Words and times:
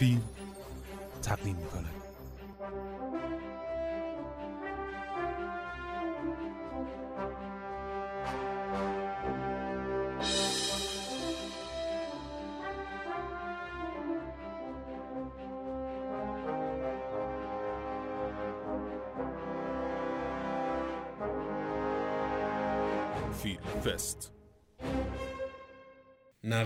فیلم 0.00 0.22
تقدیم 1.22 1.56
می‌کنه. 1.56 1.88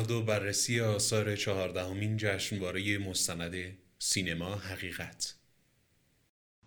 نقد 0.04 0.10
و 0.10 0.22
بررسی 0.22 0.80
آثار 0.80 1.36
چهاردهمین 1.36 2.16
جشنواره 2.16 2.98
مستند 2.98 3.54
سینما 3.98 4.54
حقیقت. 4.54 5.34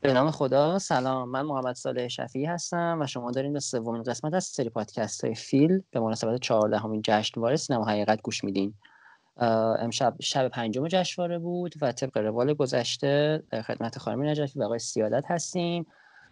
به 0.02 0.14
نام 0.14 0.32
خدا 0.32 0.80
سلام. 0.80 1.30
من 1.30 1.42
محمد 1.42 1.76
صالح 1.76 2.08
شفیعی 2.08 2.46
هستم 2.46 2.98
و 3.02 3.08
شما 3.08 3.32
دارین 3.32 3.54
به 3.54 3.60
سومین 3.60 4.04
قسمت 4.04 4.34
از 4.34 4.44
سری 4.44 4.70
پادکست 4.70 5.24
های 5.24 5.36
فیل 5.36 5.82
به 5.92 6.00
مناسبت 6.00 6.42
چهاردهمین 6.42 7.02
جشنواره 7.06 7.56
سینما 7.56 7.86
حقیقت 7.86 8.22
گوش 8.22 8.44
میدین. 8.44 8.74
امشب 9.80 10.16
شب 10.20 10.48
پنجم 10.48 10.88
جشنواره 10.88 11.40
بود 11.40 11.74
و 11.82 11.92
طبق 11.92 12.18
روال 12.18 12.54
گذشته 12.54 13.44
در 13.52 13.62
خدمت 13.62 13.98
خانم 13.98 14.24
نجفی 14.24 14.60
و 14.60 14.64
آقای 14.64 14.80
سیادت 14.80 15.24
هستیم 15.28 15.86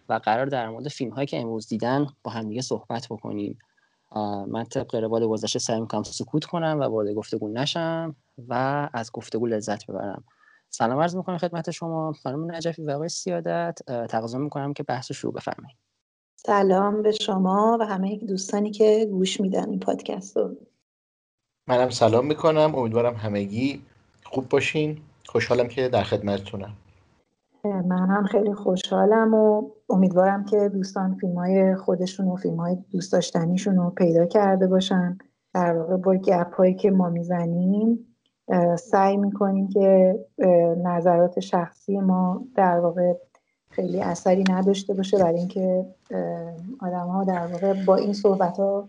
و 0.08 0.14
قرار 0.14 0.46
در 0.46 0.68
مورد 0.68 0.88
فیلم 0.88 1.10
هایی 1.10 1.26
که 1.26 1.40
امروز 1.40 1.68
دیدن 1.68 2.06
با 2.22 2.30
همدیگه 2.30 2.62
صحبت 2.62 3.06
بکنیم. 3.10 3.58
من 4.48 4.64
طبق 4.64 4.94
روال 4.94 5.26
گذشته 5.26 5.58
سعی 5.58 5.80
می‌کنم 5.80 6.02
سکوت 6.02 6.44
کنم 6.44 6.78
و 6.80 6.84
وارد 6.84 7.14
گفتگو 7.14 7.48
نشم 7.48 8.16
و 8.48 8.88
از 8.92 9.10
گفتگو 9.12 9.46
لذت 9.46 9.86
ببرم. 9.86 10.24
سلام 10.70 11.00
عرض 11.00 11.16
می‌کنم 11.16 11.38
خدمت 11.38 11.70
شما. 11.70 12.12
خانم 12.22 12.54
نجفی 12.54 12.82
و 12.82 12.90
آقای 12.90 13.08
سیادت 13.08 13.78
تقاضا 14.08 14.38
می‌کنم 14.38 14.72
که 14.72 14.82
بحث 14.82 15.12
شروع 15.12 15.32
بفرمایید. 15.32 15.76
سلام 16.36 17.02
به 17.02 17.12
شما 17.12 17.78
و 17.80 17.86
همه 17.86 18.16
دوستانی 18.16 18.70
که 18.70 19.08
گوش 19.10 19.40
میدن 19.40 19.70
این 19.70 19.80
پادکست 19.80 20.36
رو. 20.36 20.56
منم 21.66 21.90
سلام 21.90 22.26
می‌کنم. 22.26 22.74
امیدوارم 22.74 23.14
همگی 23.14 23.82
خوب 24.24 24.48
باشین. 24.48 24.98
خوشحالم 25.26 25.68
که 25.68 25.88
در 25.88 26.02
خدمتتونم. 26.02 26.72
من 27.66 28.08
هم 28.10 28.24
خیلی 28.24 28.54
خوشحالم 28.54 29.34
و 29.34 29.70
امیدوارم 29.90 30.44
که 30.44 30.68
دوستان 30.68 31.14
فیلم 31.14 31.34
های 31.34 31.74
خودشون 31.74 32.28
و 32.28 32.36
فیلم 32.36 32.56
های 32.56 32.76
دوست 32.92 33.12
داشتنیشون 33.12 33.76
رو 33.76 33.90
پیدا 33.90 34.26
کرده 34.26 34.66
باشن. 34.66 35.18
در 35.54 35.78
واقع 35.78 35.96
با 35.96 36.14
گپ 36.14 36.54
هایی 36.54 36.74
که 36.74 36.90
ما 36.90 37.08
می‌زنیم 37.08 37.98
سعی 38.78 39.16
می‌کنیم 39.16 39.68
که 39.68 40.18
نظرات 40.84 41.40
شخصی 41.40 42.00
ما 42.00 42.44
در 42.56 42.80
واقع 42.80 43.12
خیلی 43.70 44.00
اثری 44.00 44.44
نداشته 44.50 44.94
باشه 44.94 45.18
برای 45.18 45.38
اینکه 45.38 45.86
آدم 46.80 47.06
ها 47.06 47.24
در 47.24 47.46
واقع 47.46 47.84
با 47.84 47.96
این 47.96 48.12
صحبت 48.12 48.58
ها 48.58 48.88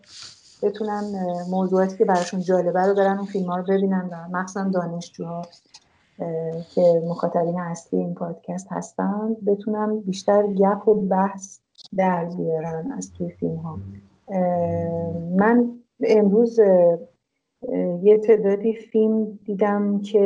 بتونن 0.64 1.02
موضوعاتی 1.52 1.98
که 1.98 2.06
براشون 2.06 2.42
جالبه 2.42 2.82
رو 2.82 2.96
برن 2.96 3.18
اون 3.18 3.26
فیلم 3.26 3.50
ها 3.50 3.58
رو 3.58 3.64
ببینن 3.64 4.10
و 4.12 4.38
مخصوصا 4.38 4.70
دانشجوها. 4.70 5.42
که 6.76 7.02
مخاطبین 7.08 7.60
اصلی 7.60 8.00
این 8.00 8.14
پادکست 8.14 8.68
هستن 8.70 9.36
بتونن 9.48 10.00
بیشتر 10.00 10.48
گپ 10.48 10.88
و 10.88 10.94
بحث 10.94 11.60
در 11.98 12.26
بیارن 12.26 12.92
از 12.92 13.12
توی 13.14 13.30
فیلم 13.30 13.56
ها 13.56 13.80
من 15.36 15.80
امروز 16.04 16.60
یه 18.02 18.18
تعدادی 18.18 18.74
فیلم 18.74 19.40
دیدم 19.46 20.02
که 20.02 20.20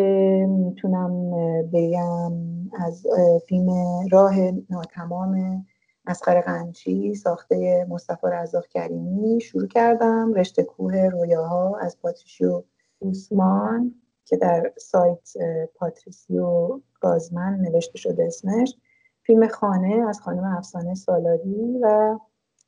می‌تونم 0.50 1.32
بگم 1.74 2.32
از 2.74 3.08
فیلم 3.48 3.70
راه 4.12 4.36
ناتمام 4.70 5.66
اسقر 6.08 6.42
قنچی 6.42 7.16
ساخته 7.16 7.86
مصطفی 7.90 8.28
رزاق 8.34 8.68
کریمی 8.68 9.42
شروع 9.42 9.68
کردم 9.68 10.34
رشته 10.34 10.64
کوه 10.64 11.10
رویاها 11.12 11.78
از 11.78 11.98
پاتریشیو 12.02 12.64
اوسمان 13.00 14.01
که 14.26 14.38
در 14.38 14.72
سایت 14.78 15.30
پاتریسیو 15.76 16.80
گازمن 17.02 17.56
نوشته 17.56 17.98
شده 17.98 18.24
اسمش. 18.24 18.76
فیلم 19.24 19.48
خانه 19.48 20.10
از 20.10 20.22
خانم 20.22 20.44
افسانه 20.44 20.96
سالاری 20.96 21.80
و 21.82 22.20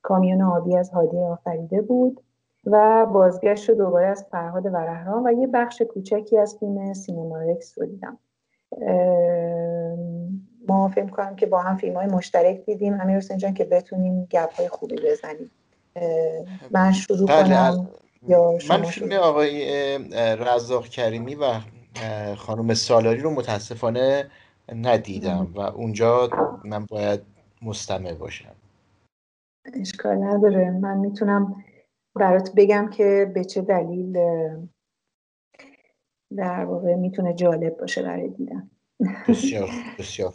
کامیون 0.01 0.41
آبی 0.41 0.77
از 0.77 0.89
هادی 0.89 1.19
آفریده 1.19 1.81
بود 1.81 2.23
و 2.65 3.05
بازگشت 3.05 3.71
دوباره 3.71 4.07
از 4.07 4.25
فرهاد 4.31 4.65
ورهران 4.65 5.27
و 5.27 5.31
یه 5.31 5.47
بخش 5.47 5.81
کوچکی 5.81 6.37
از 6.37 6.57
فیلم 6.59 6.93
سینما 6.93 7.37
رکس 7.37 7.77
رو 7.77 7.85
دیدم. 7.85 8.17
ما 10.67 10.87
فکر 10.87 11.09
کنم 11.09 11.35
که 11.35 11.45
با 11.45 11.59
هم 11.59 11.77
فیلم 11.77 11.95
های 11.95 12.07
مشترک 12.07 12.65
دیدیم. 12.65 13.01
امیر 13.01 13.17
حسین 13.17 13.37
جان 13.37 13.53
که 13.53 13.63
بتونیم 13.63 14.25
گپ 14.31 14.53
های 14.53 14.67
خوبی 14.67 14.95
بزنیم. 14.95 15.51
من 16.71 16.91
شروع 16.91 17.27
بله، 17.27 17.43
کنم. 17.43 17.89
یا 18.27 18.57
من 18.69 18.83
فیلم 18.83 19.11
آقای 19.11 19.97
رزاق 20.35 20.87
کریمی 20.87 21.35
و 21.35 21.59
خانم 22.35 22.73
سالاری 22.73 23.19
رو 23.19 23.31
متاسفانه 23.31 24.29
ندیدم 24.75 25.51
و 25.55 25.59
اونجا 25.59 26.29
من 26.63 26.85
باید 26.85 27.21
مستمع 27.61 28.13
باشم. 28.13 28.55
اشکال 29.73 30.23
نداره. 30.23 30.71
من 30.71 30.97
می‌تونم 30.97 31.65
برات 32.15 32.51
بگم 32.55 32.89
که 32.89 33.31
به 33.35 33.43
چه 33.43 33.61
دلیل 33.61 34.13
در 36.37 36.65
واقع 36.65 36.95
می‌تونه 36.95 37.33
جالب 37.33 37.77
باشه 37.77 38.03
برای 38.03 38.29
دیدن. 38.29 38.69
بسیار 39.27 39.69
بسیار 39.99 40.33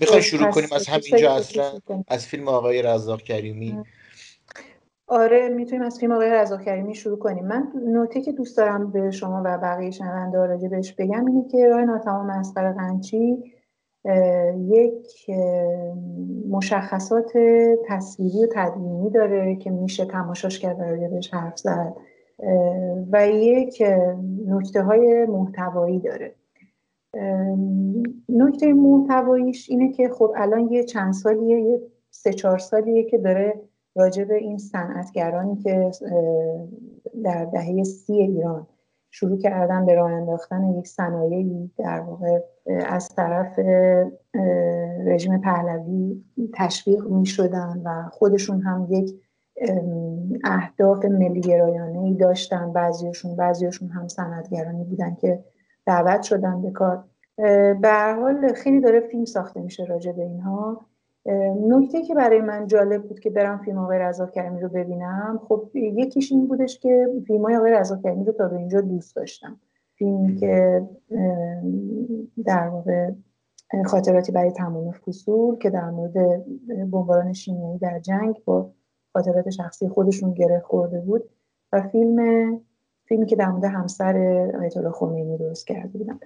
می‌خوای 0.00 0.22
شروع 0.22 0.50
کنیم 0.50 0.68
از 0.72 0.86
همینجا 0.86 1.34
اصلا؟ 1.34 1.80
از 2.08 2.26
فیلم 2.26 2.48
آقای 2.48 2.82
رزاق 2.82 3.22
کریمی؟ 3.22 3.82
آره 5.08 5.48
می‌تونیم 5.48 5.82
از 5.82 5.98
فیلم 5.98 6.12
آقای 6.12 6.30
رضا 6.30 6.56
کریمی 6.56 6.94
شروع 6.94 7.18
کنیم. 7.18 7.46
من 7.46 7.72
نوته 7.86 8.20
که 8.20 8.32
دوست 8.32 8.56
دارم 8.56 8.90
به 8.90 9.10
شما 9.10 9.42
و 9.44 9.58
بقیه 9.58 9.90
شنونده 9.90 10.38
راجع 10.38 10.68
بهش 10.68 10.92
بگم 10.92 11.26
اینه 11.26 11.48
که 11.48 11.68
راه 11.68 11.84
ناتمام 11.84 12.30
اسقر 12.30 12.72
قنچی 12.72 13.54
یک 14.56 15.30
مشخصات 16.50 17.32
تصویری 17.86 18.44
و 18.44 18.48
تدوینی 18.52 19.10
داره 19.10 19.56
که 19.56 19.70
میشه 19.70 20.04
تماشاش 20.04 20.58
کرد 20.58 20.80
و 20.80 20.82
راجع 20.82 21.30
حرف 21.32 21.58
زد. 21.58 21.96
و 23.12 23.28
یک 23.28 23.82
نکته 24.46 24.82
های 24.82 25.26
محتوایی 25.26 25.98
داره. 25.98 26.34
نکته 28.28 28.72
محتواییش 28.72 29.70
اینه 29.70 29.92
که 29.92 30.08
خب 30.08 30.32
الان 30.36 30.72
یه 30.72 30.84
چند 30.84 31.12
سالیه 31.12 31.60
یه 31.60 31.80
سه 32.10 32.32
چهار 32.32 32.58
سالیه 32.58 33.04
که 33.04 33.18
داره 33.18 33.67
راجع 33.98 34.24
به 34.24 34.34
این 34.34 34.58
صنعتگرانی 34.58 35.56
که 35.56 35.90
در 37.24 37.44
دهه 37.44 37.84
سی 37.84 38.12
ایران 38.12 38.66
شروع 39.10 39.38
کردن 39.38 39.86
به 39.86 39.94
راه 39.94 40.12
انداختن 40.12 40.64
یک 40.64 40.86
صنایعی 40.86 41.70
در 41.78 42.00
واقع 42.00 42.40
از 42.86 43.08
طرف 43.08 43.58
رژیم 45.06 45.38
پهلوی 45.38 46.24
تشویق 46.54 47.06
می 47.06 47.26
شدن 47.26 47.82
و 47.84 48.08
خودشون 48.12 48.60
هم 48.60 48.86
یک 48.90 49.20
اهداف 50.44 51.04
ملی 51.04 51.40
گرایانه 51.40 51.98
ای 51.98 52.14
داشتن. 52.14 52.72
بعضیشون 52.72 53.36
بعضیشون 53.36 53.88
هم 53.88 54.08
صنعتگرانی 54.08 54.84
بودن 54.84 55.14
که 55.14 55.44
دعوت 55.86 56.22
شدن 56.22 56.62
به 56.62 56.70
کار. 56.70 57.04
به 57.80 58.16
حال 58.20 58.52
خیلی 58.52 58.80
داره 58.80 59.00
فیلم 59.00 59.24
ساخته 59.24 59.60
میشه 59.60 59.84
راجع 59.84 60.12
به 60.12 60.22
اینها. 60.22 60.86
نکته 61.68 62.02
که 62.02 62.14
برای 62.14 62.40
من 62.40 62.66
جالب 62.66 63.02
بود 63.02 63.20
که 63.20 63.30
برم 63.30 63.58
فیلم 63.58 63.78
آقای 63.78 63.98
رضا 63.98 64.26
کریمی 64.26 64.60
رو 64.60 64.68
ببینم 64.68 65.40
خب 65.48 65.70
یکیش 65.74 66.32
این 66.32 66.46
بودش 66.46 66.78
که 66.78 67.06
فیلم 67.26 67.42
های 67.42 67.56
آقای 67.56 67.72
رضا 67.72 67.96
کریمی 67.96 68.24
رو 68.24 68.32
تا 68.32 68.48
به 68.48 68.56
اینجا 68.56 68.80
دوست 68.80 69.16
داشتم. 69.16 69.60
فیلمی 69.94 70.36
که 70.36 70.82
در 72.44 72.68
واقع 72.68 73.10
خاطراتی 73.86 74.32
برای 74.32 74.50
تمام 74.50 74.92
فصول 74.92 75.58
که 75.58 75.70
در 75.70 75.90
مورد 75.90 76.44
بمباران 76.90 77.32
شیمیایی 77.32 77.78
در 77.78 77.98
جنگ 77.98 78.42
با 78.44 78.70
خاطرات 79.12 79.50
شخصی 79.50 79.88
خودشون 79.88 80.34
گره 80.34 80.60
خورده 80.60 81.00
بود 81.00 81.30
و 81.72 81.82
فیلم 81.82 82.60
فیلمی 83.04 83.26
که 83.26 83.36
در 83.36 83.48
مورد 83.48 83.64
همسر 83.64 84.16
آیت 84.60 84.76
الله 84.76 84.90
خمینی 84.90 85.38
درست 85.38 85.66
کرده 85.66 85.98
بودم. 85.98 86.20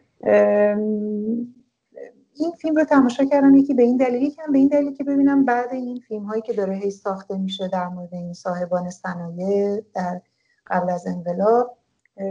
این 2.34 2.52
فیلم 2.52 2.76
رو 2.76 2.84
تماشا 2.84 3.24
کردم 3.24 3.54
یکی 3.54 3.74
به 3.74 3.82
این 3.82 3.96
دلیل 3.96 4.22
یکم 4.22 4.52
به 4.52 4.58
این 4.58 4.68
دلیل 4.68 4.94
که 4.94 5.04
ببینم 5.04 5.44
بعد 5.44 5.72
این 5.72 6.00
فیلم 6.08 6.24
هایی 6.24 6.42
که 6.42 6.52
داره 6.52 6.74
هی 6.74 6.90
ساخته 6.90 7.38
میشه 7.38 7.68
در 7.68 7.88
مورد 7.88 8.14
این 8.14 8.32
صاحبان 8.32 8.90
صنایع 8.90 9.80
در 9.94 10.20
قبل 10.66 10.90
از 10.90 11.06
انقلاب 11.06 11.78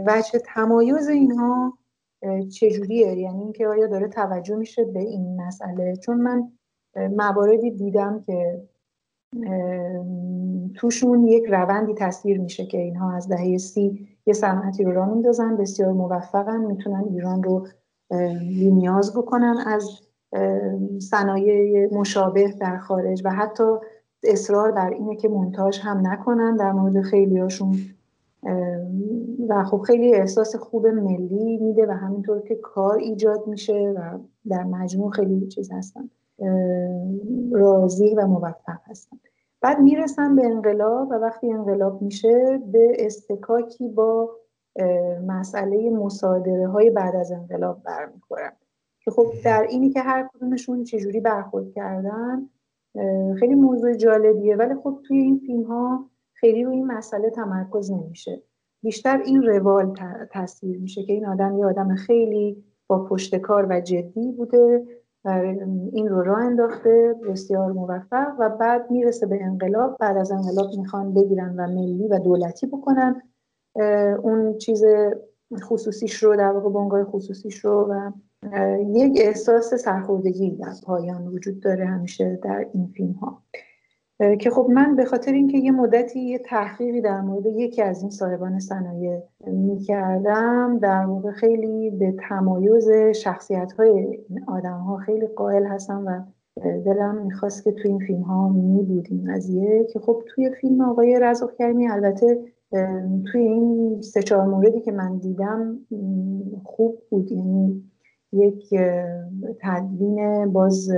وجه 0.06 0.38
تمایز 0.54 1.08
اینها 1.08 1.78
چجوریه؟ 2.52 3.14
یعنی 3.14 3.42
اینکه 3.42 3.68
آیا 3.68 3.86
داره 3.86 4.08
توجه 4.08 4.56
میشه 4.56 4.84
به 4.84 5.00
این 5.00 5.40
مسئله؟ 5.40 5.96
چون 5.96 6.16
من 6.20 6.52
مواردی 6.96 7.70
دیدم 7.70 8.22
که 8.26 8.62
توشون 10.74 11.24
یک 11.24 11.44
روندی 11.48 11.94
تصویر 11.94 12.40
میشه 12.40 12.66
که 12.66 12.78
اینها 12.78 13.16
از 13.16 13.28
دهه 13.28 13.58
سی 13.58 14.08
یه 14.26 14.34
صنعتی 14.34 14.84
رو 14.84 14.92
راه 14.92 15.08
میندازن 15.08 15.56
بسیار 15.56 15.92
موفقن 15.92 16.60
می‌تونن 16.60 17.04
ایران 17.10 17.42
رو 17.42 17.66
نیاز 18.72 19.16
بکنن 19.16 19.56
از 19.66 19.90
صنایع 20.98 21.88
مشابه 21.94 22.52
در 22.60 22.78
خارج 22.78 23.22
و 23.24 23.30
حتی 23.30 23.64
اصرار 24.24 24.72
بر 24.72 24.90
اینه 24.90 25.16
که 25.16 25.28
مونتاژ 25.28 25.80
هم 25.80 26.06
نکنن 26.06 26.56
در 26.56 26.72
مورد 26.72 27.02
خیلی 27.02 27.38
هاشون 27.38 27.76
و 29.48 29.64
خب 29.64 29.78
خیلی 29.78 30.14
احساس 30.14 30.56
خوب 30.56 30.86
ملی 30.86 31.58
میده 31.58 31.86
و 31.86 31.90
همینطور 31.90 32.40
که 32.40 32.54
کار 32.54 32.96
ایجاد 32.96 33.46
میشه 33.46 33.94
و 33.96 34.18
در 34.48 34.64
مجموع 34.64 35.10
خیلی 35.10 35.46
چیز 35.46 35.72
هستن. 35.72 36.10
راضی 37.52 38.14
و 38.14 38.26
موفق 38.26 38.78
هستن. 38.86 39.16
بعد 39.60 39.78
می‌رسن 39.78 40.36
به 40.36 40.46
انقلاب 40.46 41.08
و 41.10 41.14
وقتی 41.14 41.52
انقلاب 41.52 42.02
میشه 42.02 42.60
به 42.72 42.96
استکاکی 42.98 43.88
با 43.88 44.30
مسئله 45.26 45.90
مصادره 45.90 46.68
های 46.68 46.90
بعد 46.90 47.16
از 47.16 47.32
انقلاب 47.32 47.82
برمیخورن. 47.82 48.52
که 49.04 49.10
خب 49.10 49.26
در 49.44 49.62
اینی 49.62 49.90
که 49.90 50.00
هر 50.00 50.28
کدومشون 50.34 50.84
چجوری 50.84 51.20
برخورد 51.20 51.72
کردن 51.72 52.48
خیلی 53.38 53.54
موضوع 53.54 53.94
جالبیه. 53.94 54.56
ولی 54.56 54.74
خب 54.74 54.98
توی 55.04 55.18
این 55.18 55.38
فیلم 55.38 55.62
ها 55.62 56.10
خیلی 56.32 56.64
روی 56.64 56.76
این 56.76 56.86
مسئله 56.86 57.30
تمرکز 57.30 57.90
نمیشه. 57.90 58.42
بیشتر 58.82 59.22
این 59.26 59.42
روال 59.42 59.94
تصویر 60.30 60.78
میشه 60.78 61.02
که 61.02 61.12
این 61.12 61.26
آدم 61.26 61.58
یه 61.58 61.66
آدم 61.66 61.94
خیلی 61.94 62.64
با 62.86 63.04
پشتکار 63.04 63.66
و 63.70 63.80
جدی 63.80 64.32
بوده 64.32 64.86
و 65.24 65.28
این 65.92 66.08
رو 66.08 66.22
راه 66.22 66.38
انداخته 66.38 67.14
بسیار 67.28 67.72
موفق 67.72 68.32
و 68.38 68.48
بعد 68.48 68.90
می‌رسه 68.90 69.26
به 69.26 69.44
انقلاب. 69.44 69.96
بعد 70.00 70.16
از 70.16 70.32
انقلاب 70.32 70.66
می‌خوان 70.78 71.14
بگیرن 71.14 71.54
و 71.56 71.66
ملی 71.66 72.08
و 72.08 72.18
دولتی 72.18 72.66
بکنن. 72.66 73.22
اون 74.22 74.58
چیز 74.58 74.84
خصوصیش 75.60 76.22
رو 76.22 76.36
در 76.36 76.52
واقع 76.52 76.70
بنگاه 76.70 77.04
خصوصیش 77.04 77.64
رو 77.64 77.88
و 77.90 78.10
یک 78.94 79.18
احساس 79.20 79.74
سرخوردگی 79.74 80.50
در 80.50 80.72
پایان 80.86 81.26
وجود 81.26 81.60
داره 81.60 81.86
همیشه 81.86 82.38
در 82.42 82.66
این 82.72 82.86
فیلم 82.86 83.12
ها 83.12 83.42
که 84.40 84.50
خب 84.50 84.66
من 84.70 84.96
به 84.96 85.04
خاطر 85.04 85.32
اینکه 85.32 85.58
یه 85.58 85.70
مدتی 85.72 86.20
یه 86.20 86.38
تحقیقی 86.38 87.00
در 87.00 87.20
مورد 87.20 87.46
یکی 87.46 87.82
از 87.82 88.02
این 88.02 88.10
صاحبان 88.10 88.58
صنایع 88.58 89.20
می‌کردم 89.46 90.78
در 90.78 91.04
واقع 91.06 91.30
خیلی 91.30 91.90
به 91.90 92.14
تمایز 92.28 92.90
شخصیت 93.14 93.72
های 93.72 93.90
این 94.28 94.44
آدم 94.48 94.78
ها 94.78 94.96
خیلی 94.96 95.26
قائل 95.26 95.66
هستم 95.66 96.04
و 96.06 96.20
دلم 96.62 97.22
می‌خواست 97.24 97.64
که 97.64 97.72
توی 97.72 97.90
این 97.90 98.00
فیلم 98.00 98.22
ها 98.22 98.48
می 98.48 98.82
بود 98.82 99.08
قضیه 99.28 99.84
که 99.84 99.98
خب 99.98 100.22
توی 100.26 100.50
فیلم 100.50 100.80
آقای 100.80 101.20
رزاق 101.20 101.52
کریمی 101.58 101.88
البته 101.88 102.38
توی 103.32 103.42
این 103.42 104.00
سه 104.00 104.22
چهار 104.22 104.46
موردی 104.46 104.80
که 104.80 104.92
من 104.92 105.18
دیدم 105.18 105.78
خوب 106.64 106.98
بود. 107.10 107.32
یعنی 107.32 107.84
یک 108.32 108.74
تدوین 109.60 110.46
باز 110.52 110.90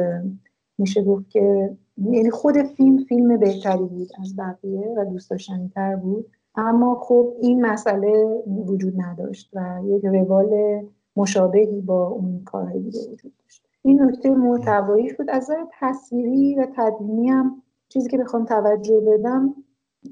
میشه 0.78 1.04
گفت 1.04 1.30
که 1.30 1.76
یعنی 1.96 2.30
خود 2.30 2.62
فیلم 2.62 3.04
فیلم 3.04 3.36
بهتری 3.36 3.84
بود 3.84 4.08
از 4.20 4.36
بقیه 4.36 4.94
و 4.96 5.04
دوست 5.04 5.30
داشتنی 5.30 5.68
تر 5.74 5.96
بود. 5.96 6.26
اما 6.56 6.94
خب 6.94 7.34
این 7.40 7.66
مسئله 7.66 8.42
وجود 8.46 8.94
نداشت 8.96 9.50
و 9.54 9.80
یک 9.84 10.04
روال 10.04 10.80
مشابهی 11.16 11.80
با 11.80 12.06
اون 12.06 12.42
کارهای 12.44 12.80
دیگه 12.80 12.98
وجود 13.12 13.32
داشت. 13.42 13.66
این 13.82 14.02
نکته 14.02 14.30
محتواییش 14.30 15.14
بود. 15.14 15.30
از 15.30 15.42
نظر 15.42 15.64
تصویری 15.80 16.54
و 16.54 16.66
تدوینی 16.76 17.28
هم 17.28 17.62
چیزی 17.88 18.08
که 18.08 18.18
بخوام 18.18 18.44
توجه 18.44 19.00
بدم 19.00 19.54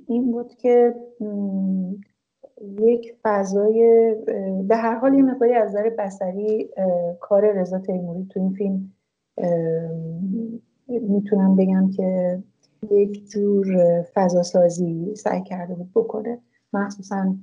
این 0.07 0.33
بود 0.33 0.55
که 0.55 0.95
یک 2.79 3.15
فضای 3.23 4.15
به 4.69 4.77
هر 4.77 4.95
حال 4.95 5.15
یه 5.15 5.23
مقداری 5.23 5.55
از 5.55 5.71
نظر 5.71 5.91
بسری 5.99 6.71
کار 7.21 7.53
رضا 7.53 7.79
تیموری 7.79 8.27
تو 8.31 8.41
این 8.41 8.53
فیلم 8.53 8.93
می‌تونم 10.89 11.57
بگم 11.57 11.91
که 11.91 12.39
یک 12.91 13.29
جور 13.29 13.67
فضاسازی 14.15 15.15
سعی 15.15 15.43
کرده 15.43 15.75
بود 15.75 15.91
بکنه. 15.95 16.39
مخصوصا 16.73 17.35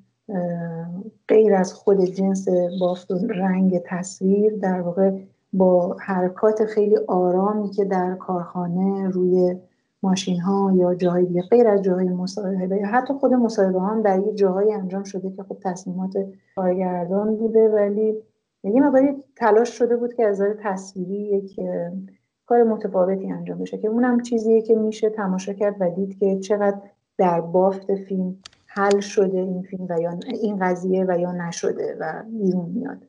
غیر 1.28 1.54
از 1.54 1.74
خود 1.74 2.06
جنس 2.06 2.48
بافت 2.80 3.12
و 3.12 3.28
رنگ 3.28 3.82
تصویر 3.86 4.56
در 4.56 4.82
واقع 4.82 5.12
با 5.54 5.98
حرکات 6.00 6.66
خیلی 6.66 6.98
آرامی 7.08 7.70
که 7.70 7.86
در 7.86 8.16
کارخانه 8.16 9.10
روی 9.10 9.56
ماشین 10.04 10.40
ها 10.40 10.74
یا 10.76 10.96
جاهای 10.96 11.26
دیگه 11.26 11.42
غیر 11.42 11.68
از 11.68 11.82
جاهای 11.82 12.10
مصاحبه. 12.10 12.78
یا 12.78 12.88
حتی 12.88 13.14
خود 13.14 13.34
مصاحبه 13.34 13.82
هم 13.82 14.02
در 14.02 14.20
یه 14.20 14.34
جاهایی 14.34 14.74
انجام 14.74 15.04
شده 15.04 15.32
که 15.32 15.44
خب 15.44 15.58
تصمیمات 15.64 16.14
کارگردان 16.56 17.36
بوده 17.36 17.70
ولی 17.70 18.16
یه 18.64 18.82
مقداری 18.82 19.16
تلاش 19.36 19.70
شده 19.70 19.98
بود 19.98 20.14
که 20.14 20.26
از 20.26 20.42
تصویری 20.64 21.38
یک 21.38 21.60
کار 22.46 22.64
متفاوتی 22.64 23.32
انجام 23.32 23.60
بشه 23.60 23.78
که 23.78 23.88
اونم 23.88 24.22
چیزیه 24.22 24.62
که 24.62 24.76
میشه 24.76 25.10
تماشا 25.10 25.54
کرد 25.54 25.76
و 25.80 25.90
دید 25.90 26.20
که 26.20 26.40
چقدر 26.40 26.82
در 27.18 27.42
بافت 27.42 27.96
فیلم 27.96 28.38
حل 28.66 29.00
شده 29.00 29.38
این 29.38 29.62
فیلم 29.62 29.88
و 29.90 30.02
یا 30.02 30.20
این 30.42 30.60
قضیه 30.60 31.06
و 31.08 31.20
یا 31.20 31.32
نشده 31.32 31.98
و 32.00 32.24
بیرون 32.40 32.70
میاد. 32.70 33.06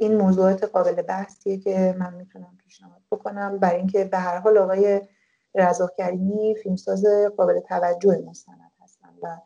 این 0.00 0.16
موضوعات 0.16 0.64
قابل 0.64 1.02
بحثیه 1.02 1.58
که 1.58 1.94
من 1.98 2.14
می‌تونم 2.14 2.58
پیشنهاد 2.64 3.02
بکنم. 3.12 3.58
برای 3.58 3.76
اینکه 3.76 4.04
به 4.04 4.18
هر 4.18 4.38
حال 4.38 4.58
آقای 4.58 5.00
رضا 5.54 5.90
کریمی 5.98 6.54
فیلمساز 6.62 7.04
قابل 7.36 7.60
توجه 7.60 8.22
مستند 8.26 8.72
هستن 8.82 9.08
و 9.22 9.36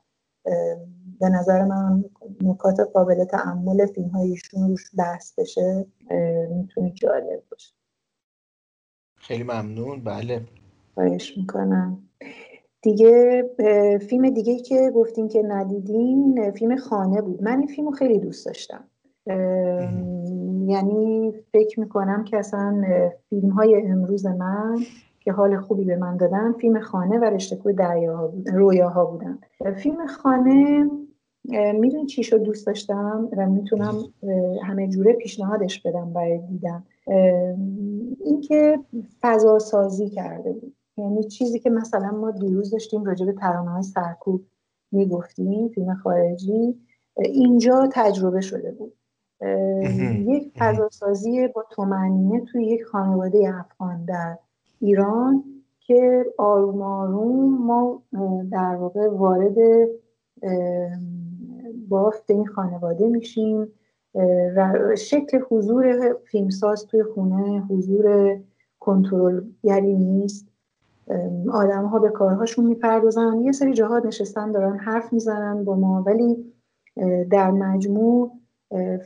به 1.20 1.28
نظر 1.28 1.64
من 1.64 2.04
نکات 2.42 2.80
قابل 2.80 3.24
تعمل 3.24 3.86
فیلم 3.86 4.08
های 4.08 4.30
ایشون 4.30 4.68
روش 4.68 4.90
بحث 4.98 5.38
بشه 5.38 5.86
می‌تونه 6.50 6.90
جالب 6.90 7.42
باشه. 7.50 7.74
خیلی 9.16 9.42
ممنون. 9.42 10.04
بله. 10.04 10.40
خواهش 10.94 11.38
می‌کنم. 11.38 12.08
دیگه 12.82 13.44
فیلم 14.08 14.30
دیگه 14.30 14.58
که 14.58 14.90
گفتیم 14.94 15.28
که 15.28 15.42
ندیدین 15.42 16.50
فیلم 16.50 16.76
خانه 16.76 17.20
بود. 17.22 17.42
من 17.42 17.58
این 17.58 17.66
فیلم 17.66 17.88
رو 17.88 17.94
خیلی 17.94 18.18
دوست 18.18 18.46
داشتم. 18.46 18.84
یعنی 20.66 21.32
فکر 21.52 21.80
می‌کنم 21.80 22.24
که 22.24 22.36
اصلا 22.36 22.84
فیلم 23.30 23.50
های 23.50 23.82
امروز 23.86 24.26
من 24.26 24.78
که 25.20 25.32
حال 25.32 25.60
خوبی 25.60 25.84
به 25.84 25.96
من 25.96 26.16
دادن 26.16 26.52
فیلم 26.52 26.80
خانه 26.80 27.18
و 27.18 27.72
دریاها 27.72 28.26
بودن 28.26 28.54
رویاها 28.54 29.04
بودن. 29.04 29.38
فیلم 29.76 30.06
خانه 30.06 30.90
می‌دونی 31.74 32.06
چی 32.06 32.22
شد؟ 32.22 32.42
دوست 32.42 32.66
داشتم 32.66 33.28
و 33.36 33.46
می‌تونم 33.46 33.94
همه 34.62 34.88
جوره 34.88 35.12
پیشنهادش 35.12 35.82
بدم 35.82 36.12
برای 36.12 36.38
دیدن. 36.38 36.84
اینکه 38.24 38.78
فضا 39.20 39.58
سازی 39.58 40.08
کرده 40.08 40.52
بود. 40.52 40.74
یعنی 40.96 41.24
چیزی 41.24 41.58
که 41.58 41.70
مثلا 41.70 42.10
ما 42.10 42.30
دیروز 42.30 42.70
داشتیم 42.70 43.04
راجع 43.04 43.26
به 43.26 43.32
ترانه 43.32 43.70
های 43.70 43.82
سرکوب 43.82 44.44
می‌گفتیم 44.92 45.68
فیلم 45.68 45.94
خارجی 45.94 46.74
اینجا 47.16 47.88
تجربه 47.92 48.40
شده 48.40 48.72
بود. 48.72 48.92
یک 50.26 50.52
فضاسازی 50.58 51.48
با 51.48 51.64
تومنینه 51.70 52.40
توی 52.40 52.64
یک 52.64 52.84
خانواده 52.84 53.54
افغان 53.58 54.04
در 54.04 54.38
ایران 54.80 55.44
که 55.80 56.26
آروم 56.38 56.82
آروم 56.82 57.66
ما 57.66 58.02
در 58.50 58.76
واقع 58.76 59.08
وارد 59.08 59.56
بافت 61.88 62.30
این 62.30 62.46
خانواده 62.46 63.08
میشیم. 63.08 63.68
شکل 64.98 65.40
حضور 65.50 66.16
فیلمساز 66.24 66.86
توی 66.86 67.02
خونه 67.02 67.60
حضور 67.60 68.36
کنترلگری 68.80 69.96
نیست. 69.96 70.46
آدم 71.52 71.84
ها 71.84 71.98
به 71.98 72.10
کارهاشون 72.10 72.66
می‌پردازن. 72.66 73.40
یه 73.40 73.52
سری 73.52 73.72
جاها 73.74 73.98
نشستن 73.98 74.52
دارن 74.52 74.78
حرف 74.78 75.12
می‌زنن 75.12 75.64
با 75.64 75.76
ما 75.76 76.02
ولی 76.06 76.52
در 77.30 77.50
مجموع 77.50 78.32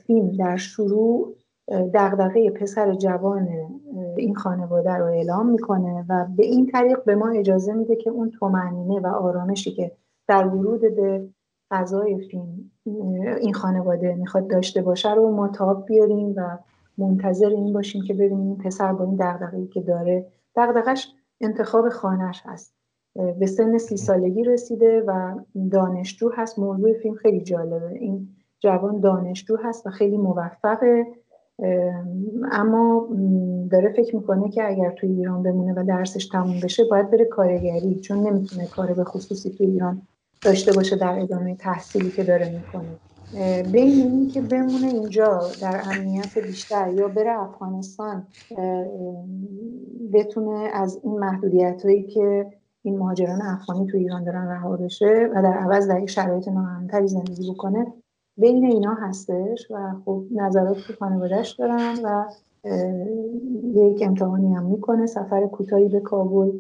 فیلم 0.07 0.33
در 0.33 0.57
شروع 0.57 1.35
دغدغه 1.95 2.51
پسر 2.51 2.95
جوان 2.95 3.49
این 4.17 4.35
خانواده 4.35 4.95
رو 4.95 5.05
اعلام 5.05 5.51
می‌کنه 5.51 6.05
و 6.09 6.27
به 6.37 6.47
این 6.47 6.67
طریق 6.67 7.05
به 7.05 7.15
ما 7.15 7.29
اجازه 7.29 7.73
میده 7.73 7.97
که 7.97 8.11
اون 8.11 8.31
تومنینه 8.31 9.01
و 9.01 9.07
آرامشی 9.07 9.71
که 9.71 9.93
در 10.29 10.47
ورود 10.47 10.81
به 10.81 11.29
فضای 11.71 12.19
فیلم 12.19 12.71
این 13.41 13.55
خانواده 13.55 14.15
می‌خواد 14.15 14.49
داشته 14.51 14.83
باشه 14.83 15.15
رو 15.15 15.31
ما 15.31 15.49
تاب 15.49 15.87
بیاریم 15.87 16.35
و 16.37 16.59
منتظر 16.99 17.49
این 17.49 17.73
باشیم 17.73 18.03
که 18.03 18.15
ببینیم 18.15 18.57
پسر 18.57 18.93
با 18.93 19.05
این 19.05 19.17
دغدغه‌ای 19.21 19.67
که 19.67 19.81
داره. 19.81 20.27
دغدغش 20.57 21.15
انتخاب 21.41 21.89
خانهش 21.89 22.43
هست. 22.45 22.75
به 23.39 23.47
سن 23.47 23.79
سی 23.79 23.97
سالگی 23.97 24.45
رسیده 24.45 25.05
و 25.07 25.39
دانشجو 25.71 26.31
هست. 26.35 26.59
موضوع 26.59 26.93
فیلم 26.93 27.15
خیلی 27.15 27.41
جالبه. 27.41 27.93
این 27.93 28.29
جوان 28.67 29.01
دانشجو 29.01 29.57
هست 29.57 29.87
و 29.87 29.91
خیلی 29.91 30.17
موفقه. 30.17 31.07
اما 32.53 33.09
داره 33.71 33.93
فکر 33.97 34.17
می‌کنه 34.17 34.51
که 34.51 34.69
اگر 34.69 34.91
توی 34.91 35.11
ایران 35.11 35.43
بمونه 35.43 35.75
و 35.77 35.85
درسش 35.85 36.27
تموم 36.27 36.61
بشه 36.63 36.85
باید 36.91 37.11
بره 37.11 37.25
کارگری 37.25 38.01
چون 38.01 38.19
نمی‌تونه 38.19 38.67
کار 38.67 38.93
به 38.93 39.05
خصوصی 39.05 39.51
توی 39.51 39.67
ایران 39.67 40.03
داشته 40.43 40.73
باشه 40.73 40.97
در 40.97 41.19
ادامه 41.19 41.55
تحصیلی 41.55 42.11
که 42.11 42.25
داره 42.25 42.49
می‌کنه. 42.49 42.97
بین 43.73 43.91
اینی 43.91 44.27
که 44.27 44.41
بمونه 44.41 44.87
اینجا 44.87 45.41
در 45.63 45.81
امنیت 45.85 46.39
بیشتر 46.39 46.93
یا 46.93 47.09
بره 47.09 47.41
افغانستان 47.41 48.27
بتونه 50.13 50.71
از 50.73 51.01
این 51.05 51.19
محدودیت 51.19 51.83
هایی 51.85 52.03
که 52.03 52.47
این 52.83 52.99
مهاجران 52.99 53.43
افغانی 53.43 53.87
تو 53.87 53.97
ایران 53.97 54.25
دارن 54.25 54.49
رها 54.49 54.77
بشه 54.77 55.31
و 55.35 55.43
در 55.43 55.53
عوض 55.53 55.89
در 55.89 56.01
یک 56.01 56.11
شرایط 56.11 56.49
ناامنتری 56.49 57.09
زندگی 57.09 57.53
بکنه 57.53 57.87
بین 58.37 58.65
اینا 58.65 58.95
هستش 58.95 59.71
و 59.71 59.93
خب 60.05 60.25
نظرات 60.31 60.77
تو 60.77 60.93
خانوادهش 60.99 61.51
دارن 61.51 61.97
و 62.05 62.25
یک 63.75 64.03
امتحانی 64.03 64.55
هم 64.55 64.65
می‌کنه 64.65 65.07
سفر 65.07 65.47
کوتاهی 65.47 65.89
به 65.89 66.01
کابل. 66.01 66.51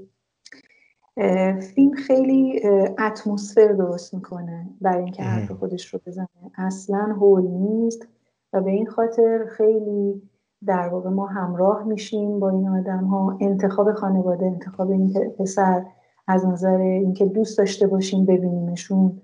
فیلم 1.61 1.95
خیلی 1.95 2.61
اتمسفر 2.99 3.73
درست 3.73 4.15
می‌کنه 4.15 4.67
برای 4.81 5.05
اینکه 5.05 5.23
حرف 5.23 5.51
خودش 5.51 5.95
رو 5.95 6.01
بزنه. 6.07 6.29
اصلا 6.59 7.17
هول 7.21 7.47
نیست 7.47 8.09
و 8.53 8.61
به 8.61 8.71
این 8.71 8.87
خاطر 8.87 9.47
خیلی 9.51 10.23
در 10.67 10.89
واقع 10.89 11.11
ما 11.11 11.27
همراه 11.27 11.85
میشیم 11.85 12.41
با 12.41 12.51
این 12.51 12.69
آدم 12.69 13.05
ها 13.05 13.39
انتخاب 13.41 13.93
خانواده 13.93 14.47
انتخاب 14.47 14.91
این 14.91 15.13
پسر 15.39 15.87
از 16.29 16.47
نظر 16.47 16.77
اینکه 16.77 17.27
دوست 17.27 17.59
داشته 17.59 17.87
باشیم 17.87 18.25
ببینیمشون 18.25 19.21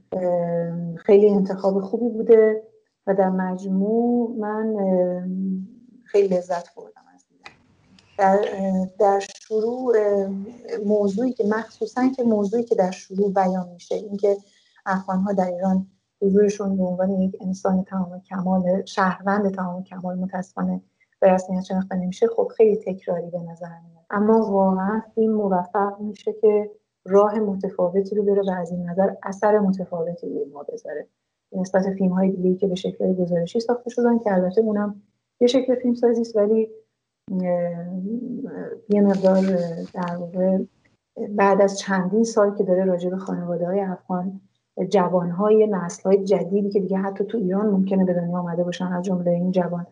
خیلی 1.05 1.31
انتخاب 1.31 1.81
خوبی 1.81 2.09
بوده 2.09 2.63
و 3.07 3.15
در 3.15 3.31
مجموع 3.31 4.37
من 4.39 4.77
خیلی 6.05 6.37
لذت 6.37 6.75
بردم 6.75 7.03
از 7.15 7.25
در, 8.19 8.45
در 8.99 9.21
شروع 9.21 9.97
موضوعی 10.87 11.33
که 11.33 11.45
مخصوصا 11.45 12.09
که 12.09 12.23
موضوعی 12.23 12.65
که 12.65 12.75
در 12.75 12.91
شروع 12.91 13.33
بیان 13.33 13.69
میشه 13.69 13.95
اینکه 13.95 14.37
افغان 14.87 15.19
ها 15.19 15.33
در 15.33 15.47
ایران 15.47 15.87
حضورشون 16.23 16.77
به 16.77 16.83
عنوان 16.83 17.11
یک 17.11 17.37
انسان 17.41 17.85
تمام 17.85 18.21
کمال 18.21 18.85
شهروند 18.85 19.55
تمام 19.55 19.85
کمال 19.85 20.19
متاسفانه 20.19 20.83
به 21.21 21.29
رسمیت 21.29 21.63
شناخته 21.63 21.97
نمیشه 21.97 22.27
خب 22.27 22.53
خیلی 22.57 22.77
تکراری 22.77 23.31
به 23.31 23.39
نظر 23.39 23.69
میاد. 23.69 24.05
اما 24.11 24.51
واقعا 24.51 25.03
فیلم 25.15 25.33
موفق 25.33 26.01
میشه 26.01 26.33
که 26.33 26.71
راه 27.05 27.39
متفاوتی 27.39 28.15
رو 28.15 28.23
بره 28.23 28.43
و 28.43 28.51
از 28.51 28.71
این 28.71 28.89
نظر 28.89 29.15
اثر 29.23 29.59
متفاوتی 29.59 30.29
روی 30.29 30.45
ما 30.45 30.63
بذاره. 30.63 31.07
نسبت 31.53 31.91
فیلم 31.99 32.13
های 32.13 32.31
دیگه 32.31 32.55
که 32.55 32.67
به 32.67 32.75
شکل 32.75 33.15
گزارشی 33.15 33.61
ساخته 33.61 33.91
شدن 33.91 34.19
که 34.19 34.33
البته 34.33 34.61
اونم 34.61 35.03
یه 35.41 35.47
شکل 35.47 35.75
فیلم 35.75 35.95
سازی 35.95 36.21
است 36.21 36.37
ولی 36.37 36.71
یه 38.89 39.01
مقدار 39.01 39.41
در 39.95 40.17
واقع 40.17 40.59
بعد 41.29 41.63
از 41.63 41.79
چندین 41.79 42.25
سال 42.25 42.55
که 42.55 42.65
داره 42.65 42.85
راجع 42.85 43.11
به 43.11 43.17
خانواده 43.17 43.67
های 43.67 43.81
افغان 43.81 44.41
جوان 44.89 45.31
های 45.31 45.67
نسل 45.67 46.03
های 46.03 46.25
جدیدی 46.25 46.71
که 46.71 46.81
دیگه 46.81 46.99
حتی 46.99 47.25
تو 47.25 47.39
ایران 47.39 47.67
ممکنه 47.67 48.05
به 48.05 48.15
دنیا 48.15 48.39
آمده 48.39 48.65
باشن 48.65 48.85
از 48.85 49.05
جمله 49.05 49.31
این 49.31 49.51
جوان 49.51 49.87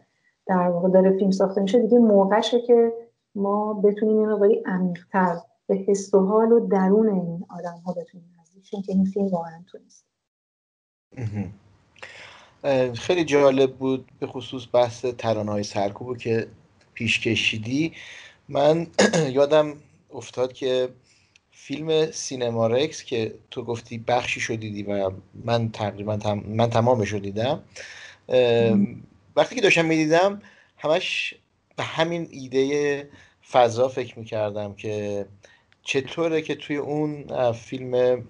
در 0.46 0.68
واقع 0.68 0.88
داره 0.88 1.18
فیلم 1.18 1.30
ساخته 1.30 1.60
میشه. 1.60 1.78
دیگه 1.78 1.98
موقعشه 1.98 2.60
که 2.60 2.92
ما 3.34 3.74
بتونیم 3.74 4.20
یه 4.20 4.26
مقداری 4.26 4.62
عمیق‌تر 4.66 5.36
به 5.70 5.76
حس 5.76 6.14
و 6.14 6.26
حال 6.26 6.52
و 6.52 6.68
درون 6.68 7.08
این 7.08 7.46
آدم 7.48 7.82
ها 7.86 7.92
بتونیم 7.92 8.34
نزدیک 8.40 8.86
که 8.86 8.92
این 8.92 9.04
فیلم 9.04 9.28
واقعا 9.28 9.64
تونست 9.66 10.06
خیلی 12.94 13.24
جالب 13.24 13.76
بود 13.76 14.08
به 14.20 14.26
خصوص 14.26 14.66
بحث 14.72 15.04
ترانه 15.04 15.52
های 15.52 15.62
سرکوب 15.62 16.18
که 16.18 16.46
پیش 16.94 17.20
کشیدی. 17.20 17.92
من 18.48 18.86
یادم 19.38 19.74
افتاد 20.14 20.52
که 20.52 20.88
فیلم 21.50 22.10
سینما 22.10 22.66
رکس 22.66 23.04
که 23.04 23.34
تو 23.50 23.64
گفتی 23.64 23.98
بخشی 23.98 24.40
شو 24.40 24.54
دیدی 24.54 24.82
و 24.82 25.10
من 25.44 25.70
تقریبا 25.70 26.16
تم... 26.16 26.38
من 26.38 26.70
تمامش 26.70 27.08
رو 27.08 27.18
دیدم 27.18 27.62
وقتی 29.36 29.54
که 29.54 29.60
داشتم 29.60 29.84
می‌دیدم 29.84 30.42
همش 30.76 31.34
به 31.76 31.82
همین 31.82 32.28
ایده 32.30 33.08
فضا 33.50 33.88
فکر 33.88 34.18
می‌کردم 34.18 34.74
که 34.74 35.26
چطوره 35.82 36.42
که 36.42 36.54
توی 36.54 36.76
اون 36.76 37.24
فیلم 37.52 38.22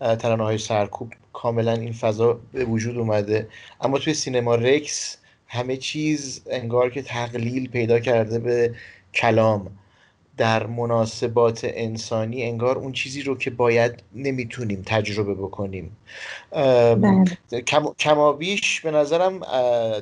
ترانه 0.00 0.44
های 0.44 0.58
سرکوب 0.58 1.12
کاملا 1.32 1.72
این 1.72 1.92
فضا 1.92 2.40
به 2.52 2.64
وجود 2.64 2.98
اومده. 2.98 3.48
اما 3.80 3.98
توی 3.98 4.14
سینما 4.14 4.54
رکس 4.54 5.18
همه 5.46 5.76
چیز 5.76 6.42
انگار 6.50 6.90
که 6.90 7.02
تقلیل 7.02 7.68
پیدا 7.68 8.00
کرده 8.00 8.38
به 8.38 8.74
کلام. 9.14 9.70
در 10.36 10.66
مناسبات 10.66 11.60
انسانی 11.64 12.42
انگار 12.42 12.78
اون 12.78 12.92
چیزی 12.92 13.22
رو 13.22 13.38
که 13.38 13.50
باید 13.50 14.02
نمی‌تونیم 14.14 14.82
تجربه 14.86 15.34
بکنیم. 15.34 15.96
بله. 16.50 17.24
کمابیش 17.98 18.80
به 18.80 18.90
نظرم 18.90 19.40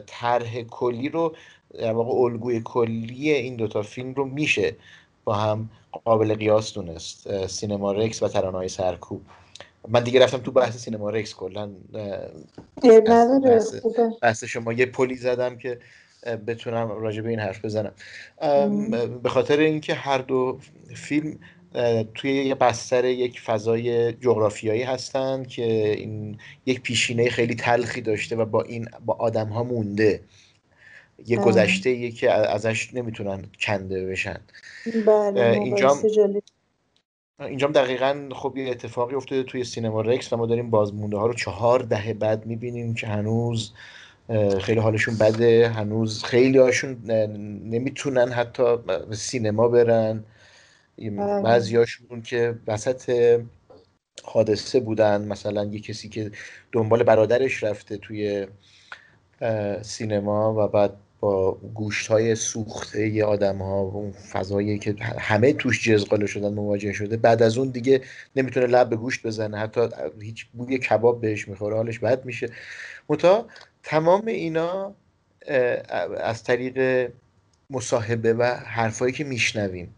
طرح 0.06 0.62
کلی 0.62 1.08
رو 1.08 1.34
در 1.78 1.92
واقع 1.92 2.10
الگوی 2.10 2.60
کلی 2.64 3.30
این 3.30 3.56
دوتا 3.56 3.82
فیلم 3.82 4.14
رو 4.14 4.24
میشه 4.24 4.76
با 5.24 5.34
هم 5.34 5.68
قابل 6.04 6.34
قیاس 6.34 6.72
دونست 6.72 7.46
سینما 7.46 7.92
رکس 7.92 8.22
و 8.22 8.28
ترانه‌های 8.28 8.68
سرکوب. 8.68 9.22
من 9.88 10.02
دیگه 10.02 10.24
رفتم 10.24 10.38
تو 10.38 10.50
بحث 10.50 10.76
سینما 10.76 11.10
رکس 11.10 11.34
کلا 11.34 11.70
بحث, 13.44 13.74
بحث 14.22 14.44
شما 14.44 14.72
یه 14.72 14.86
پلی 14.86 15.14
زدم 15.14 15.58
که 15.58 15.78
بتونم 16.46 16.88
راجع 16.88 17.22
به 17.22 17.28
این 17.28 17.38
حرف 17.38 17.64
بزنم. 17.64 17.92
به 19.22 19.28
خاطر 19.28 19.58
اینکه 19.58 19.94
هر 19.94 20.18
دو 20.18 20.58
فیلم 20.94 21.38
توی 22.14 22.44
یه 22.44 22.54
بستر 22.54 23.04
یک 23.04 23.40
فضای 23.40 24.12
جغرافیایی 24.12 24.82
هستن 24.82 25.44
که 25.44 25.90
این 25.92 26.38
یک 26.66 26.80
پیشینه 26.80 27.30
خیلی 27.30 27.54
تلخی 27.54 28.00
داشته 28.00 28.36
و 28.36 28.44
با 28.44 28.62
این 28.62 28.88
با 29.06 29.14
آدم 29.14 29.48
ها 29.48 29.62
مونده. 29.62 30.20
یه 31.26 31.38
گذشته 31.38 32.10
که 32.10 32.32
ازش 32.32 32.94
نمی‌تونن 32.94 33.44
کنده 33.60 34.06
بشن. 34.06 34.40
بله 35.06 35.40
اینجا 35.40 35.98
اینجا 37.40 37.66
دقیقا 37.66 38.28
خب 38.32 38.56
یه 38.56 38.70
اتفاقی 38.70 39.14
افتاده 39.14 39.42
توی 39.42 39.64
سینما 39.64 40.00
رکس 40.00 40.32
و 40.32 40.36
ما 40.36 40.46
داریم 40.46 40.70
بازمونده 40.70 41.16
ها 41.16 41.26
رو 41.26 41.34
چهار 41.34 41.80
دهه 41.80 42.12
بعد 42.12 42.46
می‌بینیم 42.46 42.94
که 42.94 43.06
هنوز 43.06 43.72
خیلی 44.60 44.80
حالشون 44.80 45.18
بده 45.18 45.68
هنوز 45.68 46.24
خیلی 46.24 46.58
هاشون 46.58 47.10
نمی‌تونن 47.64 48.32
حتی 48.32 48.76
سینما 49.10 49.68
برن. 49.68 50.24
بله. 50.98 51.42
بعضی 51.42 51.76
هاشون 51.76 52.22
که 52.22 52.54
وسط 52.66 53.40
حادثه 54.24 54.80
بودن 54.80 55.28
مثلا 55.28 55.64
یه 55.64 55.80
کسی 55.80 56.08
که 56.08 56.30
دنبال 56.72 57.02
برادرش 57.02 57.62
رفته 57.62 57.96
توی 57.96 58.46
سینما 59.82 60.54
و 60.54 60.68
بعد 60.68 60.96
با 61.20 61.52
گوشت 61.52 62.06
های 62.06 62.34
سوخته 62.34 63.08
ی 63.08 63.22
آدم 63.22 63.58
ها 63.58 63.84
و 63.84 63.96
اون 63.96 64.12
فضایی 64.12 64.78
که 64.78 64.94
همه 65.18 65.52
توش 65.52 65.88
جزقاله 65.88 66.26
شدن 66.26 66.54
مواجه 66.54 66.92
شده 66.92 67.16
بعد 67.16 67.42
از 67.42 67.58
اون 67.58 67.68
دیگه 67.68 68.00
نمی‌تونه 68.36 68.66
لب 68.66 68.88
به 68.88 68.96
گوشت 68.96 69.26
بزنه 69.26 69.58
حتی 69.58 69.88
هیچ 70.20 70.46
بوی 70.52 70.78
کباب 70.78 71.20
بهش 71.20 71.48
می‌خوره 71.48 71.76
حالش 71.76 71.98
بد 71.98 72.24
میشه. 72.24 72.50
متا 73.08 73.46
تمام 73.82 74.26
اینا 74.26 74.94
از 76.20 76.44
طریق 76.44 77.10
مصاحبه 77.70 78.34
و 78.34 78.42
حرفایی 78.44 79.12
که 79.12 79.24
میشنویم. 79.24 79.94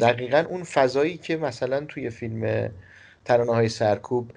دقیقا 0.00 0.44
اون 0.48 0.62
فضایی 0.62 1.16
که 1.16 1.36
مثلا 1.36 1.84
توی 1.84 2.10
فیلم 2.10 2.70
ترانه 3.24 3.52
های 3.52 3.68
سرکوب 3.68 4.30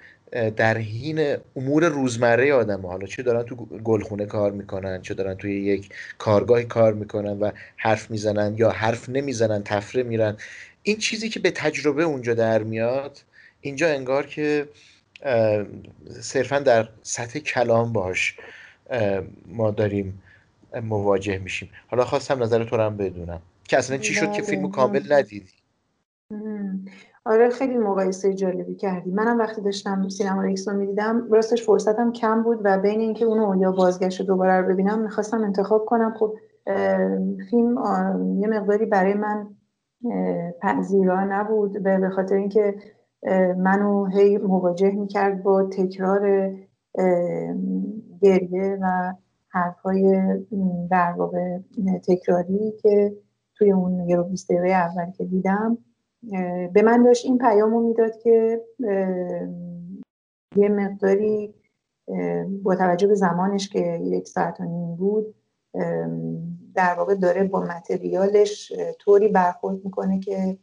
در 0.56 0.78
حین 0.78 1.36
امور 1.56 1.88
روزمره 1.88 2.52
آدم 2.52 2.86
حالا 2.86 3.06
چه 3.06 3.22
دارن 3.22 3.42
تو 3.42 3.56
گلخونه 3.66 4.26
کار 4.26 4.52
می‌کنن 4.52 5.02
چه 5.02 5.14
دارن 5.14 5.34
توی 5.34 5.64
یک 5.64 5.88
کارگاهی 6.18 6.64
کار 6.64 6.92
می‌کنن 6.92 7.38
و 7.38 7.50
حرف 7.76 8.10
می‌زنن 8.10 8.54
یا 8.58 8.70
حرف 8.70 9.08
نمی‌زنن 9.08 9.62
تفره 9.62 10.02
میرن. 10.02 10.36
این 10.82 10.96
چیزی 10.96 11.28
که 11.28 11.40
به 11.40 11.50
تجربه 11.50 12.02
اونجا 12.02 12.34
در 12.34 12.62
میاد 12.62 13.22
اینجا 13.60 13.88
انگار 13.88 14.26
که 14.26 14.68
صرفا 16.20 16.58
در 16.58 16.88
سطح 17.02 17.38
کلام 17.38 17.92
باش 17.92 18.36
ما 19.46 19.70
داریم 19.70 20.22
مواجه 20.82 21.38
میشیم. 21.38 21.70
حالا 21.88 22.04
خواستم 22.04 22.42
نظر 22.42 22.64
تو 22.64 22.76
هم 22.76 22.96
بدونم. 22.96 23.42
که 23.68 23.78
اصلا 23.78 23.96
چی 23.96 24.14
شد 24.14 24.32
که 24.32 24.42
فیلمو 24.42 24.70
کامل 24.70 25.12
ندیدی؟ 25.12 25.52
آره 27.26 27.50
خیلی 27.50 27.78
مقایسه 27.78 28.34
جالبی 28.34 28.74
کردی. 28.74 29.10
منم 29.10 29.38
وقتی 29.38 29.62
داشتم 29.62 30.08
سینما 30.08 30.42
ریکس 30.42 30.68
رو 30.68 30.76
می‌دیدم 30.76 31.28
راستش 31.30 31.66
فرصتم 31.66 32.12
کم 32.12 32.42
بود 32.42 32.60
و 32.64 32.78
بین 32.78 33.00
اینکه 33.00 33.24
اونو 33.24 33.62
یا 33.62 33.72
بازگشت 33.72 34.22
دوباره 34.22 34.60
رو 34.60 34.72
ببینم 34.72 35.02
می‌خواستم 35.02 35.44
انتخاب 35.44 35.84
کنم. 35.84 36.14
خب 36.18 36.34
فیلم 37.50 37.78
یه 38.40 38.48
مقداری 38.48 38.86
برای 38.86 39.14
من 39.14 39.46
پذیرا 40.62 41.24
نبود 41.24 41.82
به 41.82 42.08
خاطر 42.08 42.34
اینکه 42.34 42.74
منو 43.56 44.06
هی 44.06 44.38
مواجه 44.38 44.90
می‌کرد 44.90 45.42
با 45.42 45.68
تکرار 45.72 46.50
گریه 48.22 48.78
و 48.82 49.12
حرفای 49.48 50.22
در 50.90 51.14
واقع 51.18 51.58
تکراری 52.08 52.72
که 52.82 53.16
توی 53.54 53.72
اون 53.72 54.00
یه 54.00 54.16
رو 54.16 54.24
دقیقه 54.48 54.68
اول 54.68 55.10
که 55.10 55.24
دیدم. 55.24 55.78
به 56.72 56.82
من 56.84 57.02
داشت 57.02 57.24
این 57.24 57.38
پیام 57.38 57.70
رو 57.70 57.80
می‌داد 57.80 58.18
که 58.18 58.62
یه 60.56 60.68
مقداری 60.68 61.54
با 62.62 62.74
توجه 62.74 63.06
به 63.06 63.14
زمانش 63.14 63.68
که 63.68 64.00
یک 64.02 64.28
ساعت 64.28 64.60
و 64.60 64.64
نیم 64.64 64.96
بود 64.96 65.34
در 66.74 66.94
واقع 66.94 67.14
داره 67.14 67.44
با 67.44 67.60
متریالش 67.60 68.72
طوری 68.98 69.28
برخورد 69.28 69.84
می‌کنه 69.84 70.20
که 70.20 70.58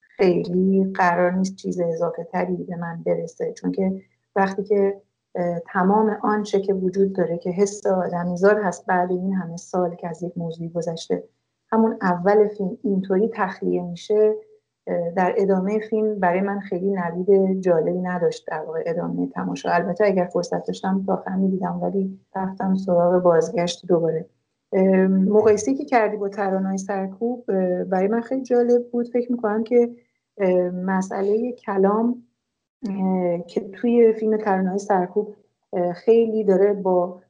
خیلی 0.00 0.92
قرار 0.94 1.32
نیست 1.32 1.56
چیز 1.56 1.80
اضافه 1.80 2.24
تری 2.24 2.56
به 2.56 2.76
من 2.76 3.02
برسه. 3.06 3.52
چون 3.52 3.72
که 3.72 4.02
وقتی 4.36 4.62
که 4.62 5.02
تمام 5.72 6.18
آنچه 6.22 6.60
که 6.60 6.74
وجود 6.74 7.12
داره 7.12 7.38
که 7.38 7.50
حس 7.50 7.86
آدمیزاد 7.86 8.56
هست 8.62 8.86
بعد 8.86 9.10
این 9.10 9.32
همه 9.32 9.56
سال 9.56 9.94
که 9.94 10.08
از 10.08 10.22
یک 10.22 10.38
موضوعی 10.38 10.68
گذشته 10.68 11.24
همون 11.74 11.96
اول 12.02 12.48
فیلم 12.48 12.78
اینطوری 12.82 13.30
تخلیه 13.34 13.82
میشه 13.82 14.34
در 15.16 15.34
ادامه 15.36 15.78
فیلم 15.78 16.20
برای 16.20 16.40
من 16.40 16.60
خیلی 16.60 16.90
نوید 16.90 17.60
جالبی 17.60 18.00
نداشت 18.00 18.46
در 18.48 18.62
واقع 18.66 18.82
ادامه 18.86 19.26
تماشا. 19.26 19.70
البته 19.70 20.04
اگر 20.04 20.24
فرصت 20.24 20.66
داشتم 20.66 21.02
تا 21.06 21.16
خمی 21.16 21.50
دیدم 21.50 21.78
ولی 21.82 22.20
رفتم 22.36 22.74
سراغ 22.74 23.22
بازگشت 23.22 23.86
دوباره. 23.86 24.26
مقایسی 25.08 25.74
که 25.74 25.84
کردی 25.84 26.16
با 26.16 26.28
ترانای 26.28 26.78
سرکوب 26.78 27.44
برای 27.84 28.08
من 28.08 28.20
خیلی 28.20 28.42
جالب 28.42 28.90
بود. 28.92 29.08
فکر 29.08 29.32
می‌کنم 29.32 29.64
که 29.64 29.90
مسئله 30.84 31.52
کلام 31.52 32.22
که 33.46 33.60
توی 33.60 34.12
فیلم 34.12 34.36
ترانای 34.36 34.78
سرکوب 34.78 35.34
خیلی 35.94 36.44
داره 36.44 36.72
با 36.72 37.20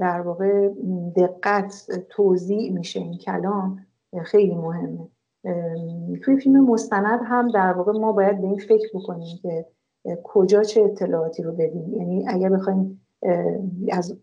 در 0.00 0.20
واقع 0.20 0.68
دقت 1.16 1.86
توضیح 2.08 2.72
میشه 2.72 3.00
این 3.00 3.18
کلام. 3.18 3.86
خیلی 4.24 4.54
مهمه. 4.54 5.08
توی 6.22 6.36
فیلم 6.36 6.64
مستند 6.64 7.20
هم 7.24 7.48
در 7.48 7.72
واقع 7.72 7.92
ما 7.92 8.12
باید 8.12 8.40
به 8.40 8.46
این 8.46 8.58
فکر 8.58 8.88
بکنیم 8.94 9.38
که 9.42 9.66
کجا 10.22 10.62
چه 10.62 10.82
اطلاعاتی 10.82 11.42
رو 11.42 11.52
بدیم. 11.52 11.94
یعنی 11.94 12.28
اگر 12.28 12.48
بخوایم 12.48 13.00
از 13.92 14.18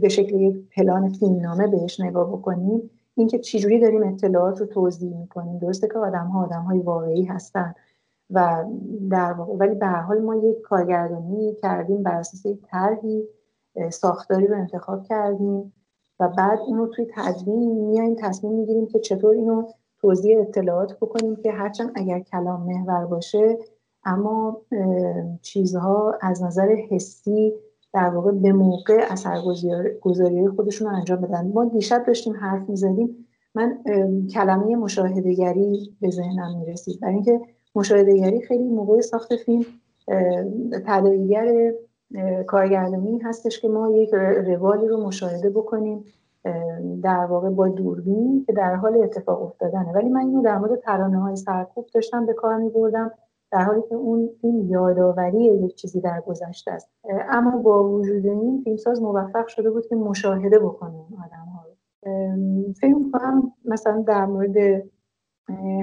به 0.00 0.08
شکل 0.08 0.34
یک 0.34 0.56
پلان 0.76 1.08
فیلمنامه 1.08 1.66
بهش 1.66 2.00
نگاه 2.00 2.32
بکنیم 2.32 2.90
اینکه 3.14 3.38
چجوری 3.38 3.80
داریم 3.80 4.02
اطلاعات 4.02 4.60
رو 4.60 4.66
توضیح 4.66 5.16
می‌کنیم. 5.16 5.58
درسته 5.58 5.88
که 5.88 5.98
آدم 5.98 6.26
ها 6.26 6.44
آدم 6.44 6.62
های 6.62 6.78
واقعی 6.78 7.24
هستن 7.24 7.74
و 8.30 8.64
در 9.10 9.32
واقع 9.32 9.54
ولی 9.54 9.74
به 9.74 9.86
حال 9.86 10.20
ما 10.20 10.36
یک 10.36 10.60
کارگردانی 10.60 11.54
کردیم 11.54 12.02
بر 12.02 12.14
اساس 12.14 12.46
یک 12.46 12.58
طرحی 12.70 13.24
ساختاری 13.90 14.46
رو 14.46 14.56
انتخاب 14.56 15.02
کردیم 15.02 15.72
و 16.20 16.28
بعد 16.28 16.58
اون 16.66 16.78
رو 16.78 16.86
توی 16.86 17.06
تدوین 17.14 17.88
میایم 17.88 18.16
تصمیم 18.18 18.52
می‌گیریم 18.52 18.86
که 18.86 18.98
چطور 18.98 19.34
اینو 19.34 19.66
توضیح 20.00 20.40
اطلاعات 20.40 20.96
بکنیم 20.96 21.36
که 21.36 21.52
هرچند 21.52 21.92
اگر 21.94 22.20
کلام 22.20 22.62
محور 22.62 23.06
باشه 23.06 23.58
اما 24.04 24.60
چیزها 25.42 26.18
از 26.20 26.42
نظر 26.42 26.68
حسی 26.90 27.52
در 27.92 28.08
واقع 28.08 28.32
به 28.32 28.52
موقع 28.52 29.04
اثرگذاری 29.10 30.48
خودشون 30.48 30.90
رو 30.90 30.96
انجام 30.96 31.20
بدن. 31.20 31.52
ما 31.54 31.64
دیشب 31.64 32.04
داشتیم 32.06 32.32
حرف 32.36 32.68
می‌زدیم. 32.68 33.26
من 33.54 33.78
کلمه 34.32 34.76
مشاهدهگری 34.76 35.96
به 36.00 36.10
ذهنم 36.10 36.58
می‌رسید. 36.58 37.00
برای 37.00 37.14
اینکه 37.14 37.40
مشاهدهگری 37.74 38.40
خیلی 38.40 38.68
موقع 38.68 39.00
ساخت 39.00 39.36
فیلم 39.36 39.64
تداعیگر 40.86 41.72
کارگردانی 42.46 43.18
هستش 43.18 43.60
که 43.60 43.68
ما 43.68 43.90
یک 43.90 44.14
روالی 44.46 44.88
رو 44.88 45.06
مشاهده 45.06 45.50
بکنیم 45.50 46.04
در 47.02 47.24
واقع 47.24 47.50
با 47.50 47.68
دوربین 47.68 48.44
که 48.46 48.52
در 48.52 48.74
حال 48.74 49.02
اتفاق 49.02 49.42
افتادنه. 49.42 49.92
ولی 49.92 50.08
من 50.08 50.20
اینو 50.20 50.42
در 50.42 50.58
مورد 50.58 50.80
ترانه 50.80 51.18
های 51.18 51.36
سرکوب 51.36 51.86
داشتم 51.94 52.26
به 52.26 52.32
کار 52.32 52.56
می 52.56 52.70
بردم 52.70 53.10
در 53.52 53.64
حالی 53.64 53.82
که 53.88 53.94
اون 53.94 54.30
این 54.42 54.68
یادآوری 54.68 55.44
یک 55.44 55.74
چیزی 55.74 56.00
در 56.00 56.20
گذشته 56.26 56.70
است. 56.70 56.90
اما 57.30 57.56
با 57.56 57.88
وجود 57.88 58.26
این 58.26 58.60
فیلمساز 58.64 59.02
موفق 59.02 59.46
شده 59.46 59.70
بود 59.70 59.86
که 59.86 59.96
مشاهده 59.96 60.58
بکنه 60.58 60.94
این 60.94 61.18
آدم 61.18 61.46
ها 61.54 61.64
رو 61.64 62.72
فیلم 62.72 63.10
کنم 63.10 63.52
مثلا 63.64 64.04
در 64.06 64.26
مورد 64.26 64.82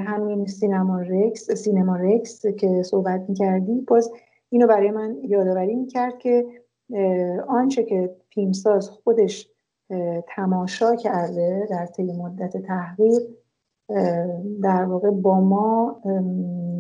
همین 0.06 0.46
سینما 0.46 1.00
رکس 1.00 1.52
سینما 1.52 1.96
رکس 1.96 2.46
که 2.46 2.84
صحبت 2.84 3.26
می‌کردی 3.30 3.82
باز 3.82 4.12
اینو 4.52 4.68
برای 4.68 4.92
من 4.92 5.18
یادآوری 5.24 5.76
می‌کرد 5.76 6.18
که 6.18 6.46
آنچه 7.48 7.84
که 7.84 8.16
فیلمساز 8.30 8.90
خودش 8.90 9.50
تماشا 10.28 10.96
کرده 10.96 11.68
در 11.70 11.86
طی 11.86 12.04
مدت 12.04 12.58
تحقیق 12.58 13.22
در 14.64 14.86
واقع 14.86 15.10
با 15.10 15.40
ما 15.40 16.02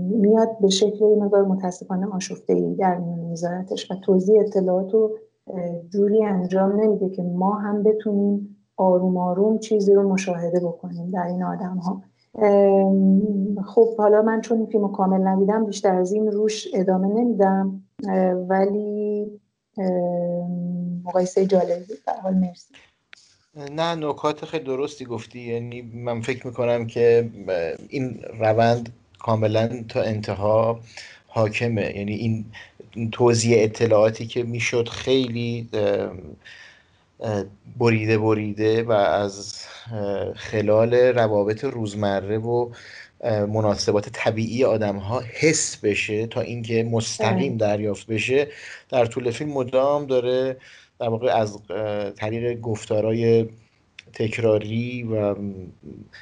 میاد 0.09 0.59
به 0.61 0.69
شکل 0.69 1.05
مقدار 1.05 1.43
متاسفانه 1.43 2.07
آشفته 2.07 2.53
ای 2.53 2.75
در 2.75 2.97
میذارتش 2.97 3.91
و 3.91 3.95
توضیح 3.95 4.39
اطلاعات 4.39 4.93
رو 4.93 5.17
جوری 5.89 6.23
انجام 6.23 6.81
نمیده 6.81 7.09
که 7.09 7.23
ما 7.23 7.53
هم 7.53 7.83
بتونیم 7.83 8.57
آروم 8.77 9.17
آروم 9.17 9.57
چیزی 9.57 9.93
رو 9.93 10.09
مشاهده 10.09 10.59
بکنیم 10.59 11.09
در 11.09 11.25
این 11.27 11.43
آدم 11.43 11.77
ها 11.77 12.01
خب 13.65 13.97
حالا 13.97 14.21
من 14.21 14.41
چون 14.41 14.57
این 14.57 14.67
فیلم 14.67 14.91
کامل 14.91 15.27
ندیدم 15.27 15.65
بیشتر 15.65 15.95
از 15.95 16.11
این 16.11 16.31
روش 16.31 16.67
ادامه 16.73 17.07
نمیدم. 17.07 17.83
ولی 18.49 19.25
مقایسه 21.03 21.45
جالبی 21.45 21.85
در 22.07 22.19
حال 22.23 22.33
مرسی. 22.33 22.73
نه 23.71 23.95
نکات 23.95 24.45
خیلی 24.45 24.63
درستی 24.63 25.05
گفتی. 25.05 25.39
یعنی 25.39 25.81
من 25.81 26.21
فکر 26.21 26.47
می‌کنم 26.47 26.87
که 26.87 27.29
این 27.89 28.19
روند 28.39 28.89
کاملا 29.19 29.83
تا 29.89 30.01
انتها 30.01 30.79
حاکمه. 31.27 31.93
یعنی 31.97 32.13
این 32.15 32.45
توضیح 33.11 33.63
اطلاعاتی 33.63 34.27
که 34.27 34.43
می‌شد 34.43 34.87
خیلی 34.87 35.69
بریده 37.77 38.17
بریده 38.17 38.83
و 38.83 38.91
از 38.91 39.65
خلال 40.35 40.93
روابط 40.93 41.63
روزمره 41.63 42.37
و 42.37 42.69
مناسبات 43.23 44.09
طبیعی 44.09 44.63
آدم 44.63 44.97
ها 44.97 45.19
حس 45.19 45.77
بشه 45.77 46.27
تا 46.27 46.41
اینکه 46.41 46.83
مستقیم 46.83 47.57
دریافت 47.57 48.07
بشه 48.07 48.47
در 48.89 49.05
طول 49.05 49.31
فیلم 49.31 49.51
مدام 49.51 50.05
داره 50.05 50.57
در 50.99 51.09
واقع 51.09 51.33
از 51.33 51.59
طریق 52.15 52.61
گفتارای 52.61 53.49
تکراری 54.13 55.03
و 55.03 55.35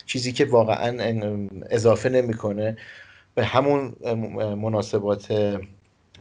چیزی 0.06 0.32
که 0.32 0.46
واقعا 0.46 1.18
اضافه 1.70 2.10
نمی‌کنه 2.10 2.78
به 3.36 3.46
همون 3.46 3.96
مناسبات 4.56 5.58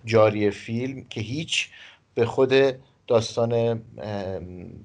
جاری 0.04 0.50
فیلم 0.50 1.04
که 1.10 1.20
هیچ 1.20 1.68
به 2.14 2.26
خود 2.26 2.52
داستان 3.08 3.82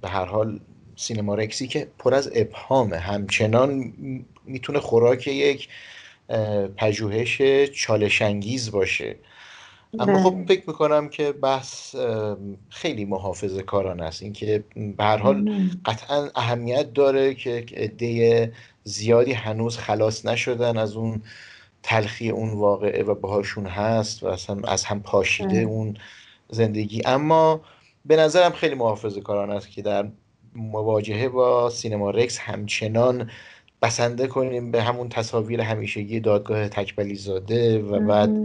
به 0.01 0.09
هر 0.09 0.25
حال 0.25 0.59
سینما 0.95 1.35
رکسی 1.35 1.67
که 1.67 1.87
پر 1.99 2.13
از 2.13 2.31
ابهامه. 2.35 2.97
همچنان 2.97 3.93
می‌تونه 4.45 4.79
خوراک 4.79 5.27
یک 5.27 5.69
پژوهش 6.77 7.41
چالشانگیز 7.73 8.71
باشه. 8.71 9.15
اما 9.99 10.23
خب 10.23 10.35
بله. 10.35 10.45
فکر 10.45 10.63
می‌کنم 10.67 11.09
که 11.09 11.31
بحث 11.31 11.95
خیلی 12.69 13.05
محافظه 13.05 13.61
کاران 13.63 14.01
است. 14.01 14.23
اینکه 14.23 14.63
به 14.97 15.03
هر 15.03 15.17
حال 15.17 15.69
قطعا 15.85 16.29
اهمیت 16.35 16.93
داره 16.93 17.33
که 17.33 17.65
عده 17.77 18.51
زیادی 18.83 19.33
هنوز 19.33 19.77
خلاص 19.77 20.25
نشدن 20.25 20.77
از 20.77 20.95
اون 20.95 21.21
تلخی 21.83 22.29
اون 22.29 22.53
واقعه 22.53 23.03
و 23.03 23.15
باهاشون 23.15 23.65
هست 23.65 24.23
و 24.23 24.27
اصلا 24.27 24.57
از 24.63 24.83
هم 24.83 25.01
پاشیده 25.01 25.47
بله. 25.47 25.59
اون 25.61 25.97
زندگی. 26.49 27.01
اما 27.05 27.61
به 28.05 28.15
نظرم 28.15 28.51
خیلی 28.51 28.75
محافظه 28.75 29.21
کاران 29.21 29.51
است 29.51 29.71
که 29.71 29.81
در 29.81 30.07
مواجهه 30.55 31.29
با 31.29 31.69
سینما 31.69 32.09
رکس 32.09 32.39
همچنان 32.39 33.29
بسنده 33.81 34.27
کنیم 34.27 34.71
به 34.71 34.83
همون 34.83 35.09
تصاویر 35.09 35.61
همیشگی 35.61 36.19
دادگاه 36.19 36.69
تکبلی 36.69 37.15
زاده 37.15 37.79
و 37.79 37.99
بعد 37.99 38.37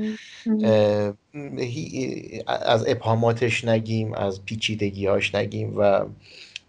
از 2.47 2.85
ابهاماتش 2.89 3.65
نگیم 3.65 4.15
از 4.15 4.45
پیچیدگیهاش 4.45 5.35
نگیم 5.35 5.75
و 5.79 6.05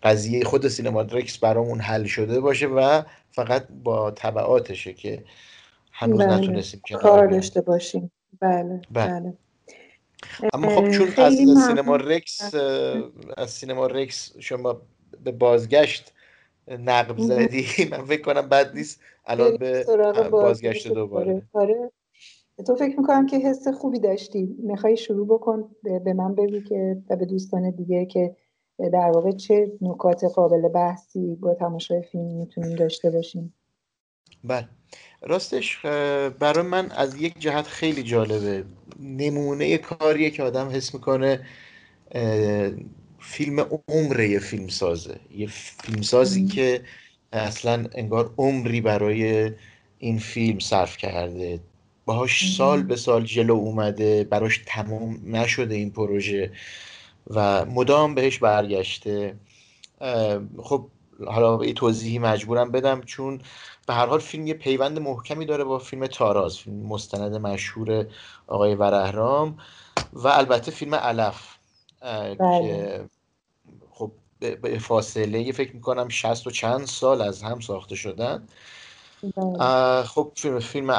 قضیه 0.03 0.43
خود 0.43 0.67
سینما 0.67 1.01
رکس 1.01 1.37
برامون 1.37 1.79
حل 1.79 2.03
شده 2.03 2.39
باشه 2.39 2.67
و 2.67 3.01
فقط 3.31 3.67
با 3.83 4.11
طبعاتشه 4.11 4.93
که 4.93 5.23
هنوز 5.91 6.19
بله. 6.19 6.37
نتونستیم 6.37 6.81
کار 7.01 7.27
داشته 7.27 7.61
باشیم. 7.61 8.11
بله. 8.41 8.81
بله, 8.91 9.19
بله. 9.19 9.33
اما 10.53 10.69
خب 10.69 10.89
چون 10.89 11.25
از 11.25 11.35
سینما 11.35 11.95
رکس 11.95 12.55
از 13.37 13.49
سینما 13.49 13.87
رکس 13.87 14.37
شما 14.39 14.81
به 15.23 15.31
بازگشت 15.31 16.13
نقب 16.67 17.17
زدی 17.17 17.65
من 17.91 18.05
فکر 18.05 18.21
کنم 18.21 18.49
بد 18.49 18.75
نیست. 18.75 19.01
الان 19.25 19.57
به 19.57 19.85
بازگشت 20.31 20.87
دوباره. 20.87 21.41
آره. 21.53 21.91
تو 22.67 22.75
فکر 22.75 22.99
می‌کنم 22.99 23.25
که 23.25 23.37
حس 23.37 23.67
خوبی 23.67 23.99
داشتی. 23.99 24.55
می‌خوای 24.59 24.97
شروع 24.97 25.27
بکن 25.27 25.75
به 25.83 26.13
من 26.13 26.35
بگو 26.35 26.59
که 26.59 26.97
و 27.09 27.15
به 27.15 27.25
دوستان 27.25 27.69
دیگه 27.71 28.05
که 28.05 28.35
در 28.77 29.11
واقع 29.11 29.31
چه 29.31 29.71
نکات 29.81 30.23
قابل 30.23 30.67
بحثی 30.67 31.35
با 31.35 31.53
تماشای 31.53 32.01
فیلم 32.01 32.25
می‌تونیم 32.25 32.75
داشته 32.75 33.11
باشیم. 33.11 33.53
بله. 34.43 34.67
راستش 35.21 35.77
برای 36.39 36.63
من 36.63 36.91
از 36.91 37.15
یک 37.21 37.39
جهت 37.39 37.67
خیلی 37.67 38.03
جالبه. 38.03 38.63
نمونه 38.99 39.77
کاریه 39.77 40.29
که 40.29 40.43
آدم 40.43 40.69
حس 40.69 40.93
می‌کنه 40.93 41.45
فیلم 43.19 43.81
عمر 43.87 44.19
یه 44.19 44.39
فیلم 44.39 44.67
سازه 44.67 45.19
یه 45.35 45.47
فیلم 45.47 46.01
سازی 46.01 46.45
که 46.45 46.81
اصلا 47.33 47.85
انگار 47.95 48.33
عمری 48.37 48.81
برای 48.81 49.51
این 49.97 50.19
فیلم 50.19 50.59
صرف 50.59 50.97
کرده. 50.97 51.59
باهاش 52.05 52.55
سال 52.55 52.83
به 52.83 52.95
سال 52.95 53.23
جلو 53.23 53.53
اومده 53.53 54.23
براش 54.23 54.61
تمام 54.65 55.19
نشده 55.25 55.75
این 55.75 55.91
پروژه 55.91 56.51
و 57.27 57.65
مدام 57.65 58.15
بهش 58.15 58.37
برگشته. 58.37 59.35
خب 60.57 60.87
حالا 61.27 61.65
یه 61.65 61.73
توضیحی 61.73 62.19
مجبورم 62.19 62.71
بدم 62.71 63.01
چون 63.01 63.41
به 63.89 63.95
هر 63.95 64.05
حال 64.05 64.19
فیلم 64.19 64.47
یه 64.47 64.53
پیوند 64.53 64.99
محکمی 64.99 65.45
داره 65.45 65.63
با 65.63 65.79
فیلم 65.79 66.07
تاراز 66.07 66.57
فیلم 66.57 66.85
مستند 66.85 67.35
مشهور 67.35 68.07
آقای 68.47 68.75
ورهرام 68.75 69.57
و 70.13 70.27
البته 70.27 70.71
فیلم 70.71 70.95
علف 70.95 71.55
که 72.01 72.35
بله. 72.39 73.09
خب 73.91 74.11
به 74.39 74.79
فاصله 74.79 75.41
یه 75.41 75.51
فکر 75.51 75.75
می‌کنم 75.75 76.09
شست 76.09 76.47
و 76.47 76.51
چند 76.51 76.85
سال 76.85 77.21
از 77.21 77.43
هم 77.43 77.59
ساخته 77.59 77.95
شدن 77.95 78.47
بله. 79.37 80.03
خب 80.03 80.31
فیلم, 80.35 80.59
فیلم 80.59 80.89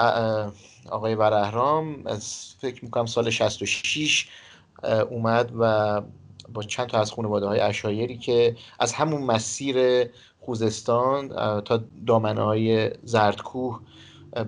آقای 0.90 1.14
ورهرام 1.14 2.06
از 2.06 2.54
فکر 2.60 2.84
می‌کنم 2.84 3.06
سال 3.06 3.30
66 3.30 4.28
اومد 5.10 5.52
و 5.58 6.02
با 6.52 6.62
چند 6.62 6.86
تا 6.86 7.00
از 7.00 7.12
خانواده 7.12 7.46
های 7.46 7.60
اشایری 7.60 8.18
که 8.18 8.56
از 8.78 8.92
همون 8.92 9.22
مسیر 9.22 10.06
خوزستان 10.40 11.28
تا 11.60 11.84
دامنه 12.06 12.42
های 12.42 12.90
زردکوه 13.02 13.80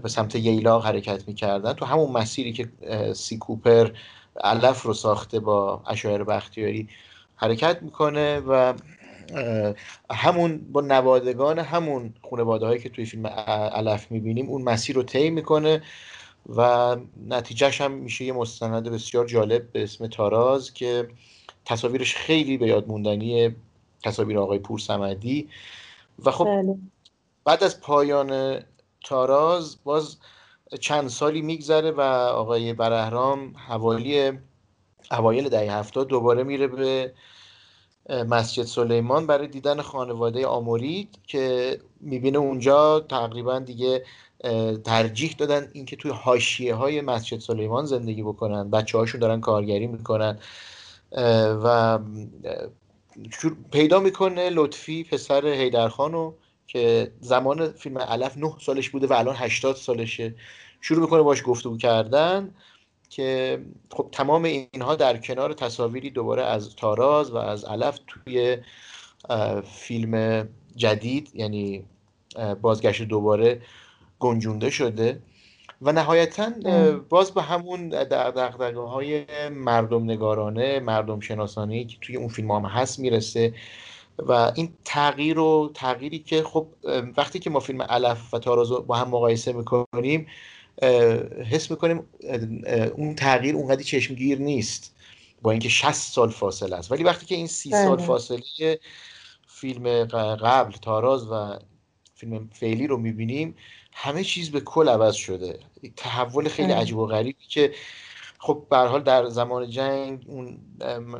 به 0.02 0.08
سمت 0.08 0.36
ییلاق 0.36 0.86
حرکت 0.86 1.28
می‌کردن. 1.28 1.72
تو 1.72 1.84
همون 1.84 2.12
مسیری 2.12 2.52
که 2.52 2.68
سی 3.14 3.38
کوپر 3.38 3.90
علف 4.44 4.82
رو 4.82 4.94
ساخته 4.94 5.40
با 5.40 5.82
اشایر 5.86 6.24
بختیاری 6.24 6.88
حرکت 7.36 7.82
می‌کنه 7.82 8.38
و 8.38 8.74
همون 10.10 10.72
با 10.72 10.80
نوادگان 10.80 11.58
همون 11.58 12.14
خانواده 12.30 12.66
هایی 12.66 12.80
که 12.80 12.88
توی 12.88 13.04
فیلم 13.04 13.26
علف 13.26 14.10
می‌بینیم 14.10 14.48
اون 14.48 14.62
مسیر 14.62 14.96
رو 14.96 15.02
طی 15.02 15.30
می‌کنه 15.30 15.82
و 16.56 16.96
نتیجهش 17.28 17.80
هم 17.80 17.92
میشه 17.92 18.24
یه 18.24 18.32
مستند 18.32 18.88
بسیار 18.88 19.26
جالب 19.26 19.72
به 19.72 19.82
اسم 19.82 20.06
تاراز 20.06 20.74
که 20.74 21.08
تصاویرش 21.64 22.14
خیلی 22.14 22.58
به 22.58 22.66
یاد 22.66 22.88
موندنی 22.88 23.54
تصاویر 24.04 24.38
آقای 24.38 24.58
پور 24.58 24.78
سمدی 24.78 25.48
و 26.24 26.30
خب 26.30 26.44
بله. 26.44 26.78
بعد 27.44 27.64
از 27.64 27.80
پایان 27.80 28.60
تاراز 29.04 29.76
باز 29.84 30.16
چند 30.80 31.08
سالی 31.08 31.42
میگذره 31.42 31.90
و 31.90 32.00
آقای 32.34 32.72
برهرام 32.72 33.54
حوالی 33.56 34.32
اوایل 35.10 35.48
دهه 35.48 35.72
هفتاد 35.72 36.08
دوباره 36.08 36.42
میره 36.42 36.66
به 36.66 37.12
مسجد 38.08 38.62
سلیمان 38.62 39.26
برای 39.26 39.48
دیدن 39.48 39.80
خانواده 39.80 40.46
آمورید 40.46 41.18
که 41.26 41.78
می‌بینه 42.00 42.38
اونجا 42.38 43.00
تقریبا 43.00 43.58
دیگه 43.58 44.04
ترجیح 44.84 45.34
دادن 45.38 45.68
اینکه 45.72 45.96
توی 45.96 46.10
حاشیه 46.10 46.74
های 46.74 47.00
مسجد 47.00 47.38
سلیمان 47.38 47.84
زندگی 47.84 48.22
بکنن 48.22 48.70
بچه 48.70 48.98
هاشون 48.98 49.20
دارن 49.20 49.40
کارگری 49.40 49.86
می‌کنن 49.86 50.38
و 51.64 51.98
پیدا 53.72 54.00
می‌کنه 54.00 54.50
لطفی 54.50 55.04
پسر 55.04 55.46
هیدرخانو 55.46 56.32
که 56.66 57.12
زمان 57.20 57.72
فیلم 57.72 57.98
علف 57.98 58.38
نه 58.38 58.54
سالش 58.60 58.90
بوده 58.90 59.06
و 59.06 59.12
الان 59.12 59.36
هشتاد 59.36 59.76
سالشه. 59.76 60.34
شروع 60.80 61.00
می‌کنه 61.00 61.22
باش 61.22 61.42
گفتگو 61.46 61.76
کردن 61.76 62.54
که 63.10 63.60
خب 63.90 64.08
تمام 64.12 64.44
اینها 64.44 64.94
در 64.94 65.16
کنار 65.16 65.52
تصاویری 65.52 66.10
دوباره 66.10 66.42
از 66.42 66.76
تاراز 66.76 67.30
و 67.30 67.36
از 67.36 67.64
علف 67.64 67.98
توی 68.06 68.56
فیلم 69.64 70.48
جدید 70.76 71.30
یعنی 71.34 71.84
بازگشت 72.62 73.02
دوباره 73.02 73.62
گنجونده 74.18 74.70
شده. 74.70 75.22
و 75.82 75.92
نهایتا 75.92 76.52
باز 77.08 77.30
به 77.30 77.42
همون 77.42 77.88
دقدقه 77.88 78.78
های 78.80 79.24
مردم 79.50 80.04
نگارانه 80.04 80.80
مردم 80.80 81.20
شناسانی 81.20 81.84
که 81.84 81.96
توی 82.00 82.16
اون 82.16 82.28
فیلم 82.28 82.50
هم 82.50 82.64
هست 82.64 82.98
می‌رسه 82.98 83.54
و 84.18 84.32
این 84.32 84.72
تغییر 84.84 85.38
و 85.38 85.70
تغییری 85.74 86.18
که 86.18 86.42
خب 86.42 86.66
وقتی 87.16 87.38
که 87.38 87.50
ما 87.50 87.60
فیلم 87.60 87.82
علف 87.82 88.34
و 88.34 88.38
تاراز 88.38 88.70
با 88.72 88.96
هم 88.96 89.08
مقایسه 89.08 89.52
می‌کنیم 89.52 90.26
حس 91.50 91.70
می‌کنیم 91.70 92.08
اون 92.96 93.14
تغییر 93.14 93.56
اونقدی 93.56 93.84
چشمگیر 93.84 94.38
نیست 94.38 94.94
با 95.42 95.50
اینکه 95.50 95.68
60 95.68 95.92
سال 95.92 96.30
فاصله 96.30 96.76
است 96.76 96.92
ولی 96.92 97.04
وقتی 97.04 97.26
که 97.26 97.34
این 97.34 97.46
سی 97.46 97.70
سال 97.70 97.96
بله. 97.96 98.06
فاصله 98.06 98.78
فیلم 99.46 100.04
قبل 100.04 100.72
تاراز 100.72 101.26
و 101.30 101.58
فیلم 102.14 102.50
فعلی 102.52 102.86
رو 102.86 102.96
می‌بینیم 102.96 103.54
همه 103.92 104.24
چیز 104.24 104.50
به 104.50 104.60
کل 104.60 104.88
عوض 104.88 105.14
شده. 105.14 105.58
تحول 105.96 106.48
خیلی 106.48 106.72
عجیب 106.72 106.98
و 106.98 107.06
غریبی 107.06 107.44
که 107.48 107.72
خب 108.38 108.66
به 108.70 108.76
حال 108.76 109.02
در 109.02 109.28
زمان 109.28 109.70
جنگ 109.70 110.24
اون 110.26 110.58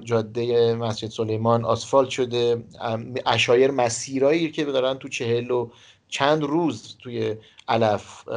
جاده 0.05 0.75
مسجد 0.75 1.09
سلیمان 1.09 1.65
آسفالت 1.65 2.09
شده. 2.09 2.65
اشایر 3.27 3.71
مسیرایی 3.71 4.51
که 4.51 4.65
دارن 4.65 4.99
تو 4.99 5.09
چهل 5.09 5.51
و 5.51 5.71
چند 6.09 6.43
روز 6.43 6.97
توی 7.03 7.37
علف 7.69 8.29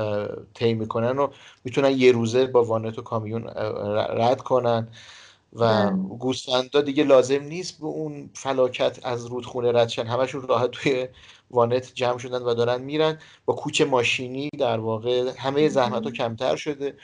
طی 0.54 0.74
می‌کنن 0.74 1.20
و 1.20 1.28
می‌تونن 1.64 1.92
یه 1.92 2.12
روزه 2.12 2.46
با 2.46 2.64
وانت 2.64 3.00
و 3.00 3.02
کامیون 3.02 3.48
رد 4.18 4.42
کنن. 4.42 4.88
و 5.54 5.92
گوسفندا 5.92 6.82
دیگه 6.82 7.04
لازم 7.04 7.44
نیست 7.44 7.80
به 7.80 7.86
اون 7.86 8.30
فلاکت 8.34 9.00
از 9.04 9.26
رودخونه 9.26 9.72
رد 9.72 9.90
شن. 9.90 10.08
همشون 10.08 10.42
راحت 10.48 10.72
توی 10.72 11.08
وانت 11.52 11.92
جمع 11.94 12.18
شدن 12.18 12.42
و 12.42 12.54
دارن 12.54 12.82
میرن. 12.82 13.20
با 13.46 13.54
کوچ 13.54 13.82
ماشینی 13.82 14.50
در 14.60 14.80
واقع 14.80 15.32
همه 15.38 15.70
زحمت 15.70 16.04
ها 16.04 16.12
کمتر 16.12 16.56
شده. 16.56 16.98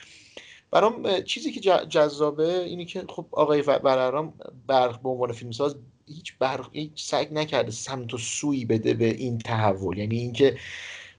برام 0.70 1.20
چیزی 1.20 1.52
که 1.52 1.60
جذابه 1.88 2.62
اینی 2.62 2.84
که 2.84 3.04
خب 3.08 3.26
آقای 3.32 3.62
برارام 3.62 4.34
برق 4.66 5.02
به 5.02 5.08
عنوان 5.08 5.32
فیلمساز 5.32 5.76
هیچ 6.06 6.38
برق 6.38 6.68
هیچ 6.72 7.04
سعی 7.04 7.26
نکرده 7.32 7.70
سمت 7.70 8.14
و 8.14 8.18
سوی 8.18 8.64
بده 8.64 8.94
به 8.94 9.04
این 9.14 9.38
تحول. 9.38 9.98
یعنی 9.98 10.18
اینکه 10.18 10.56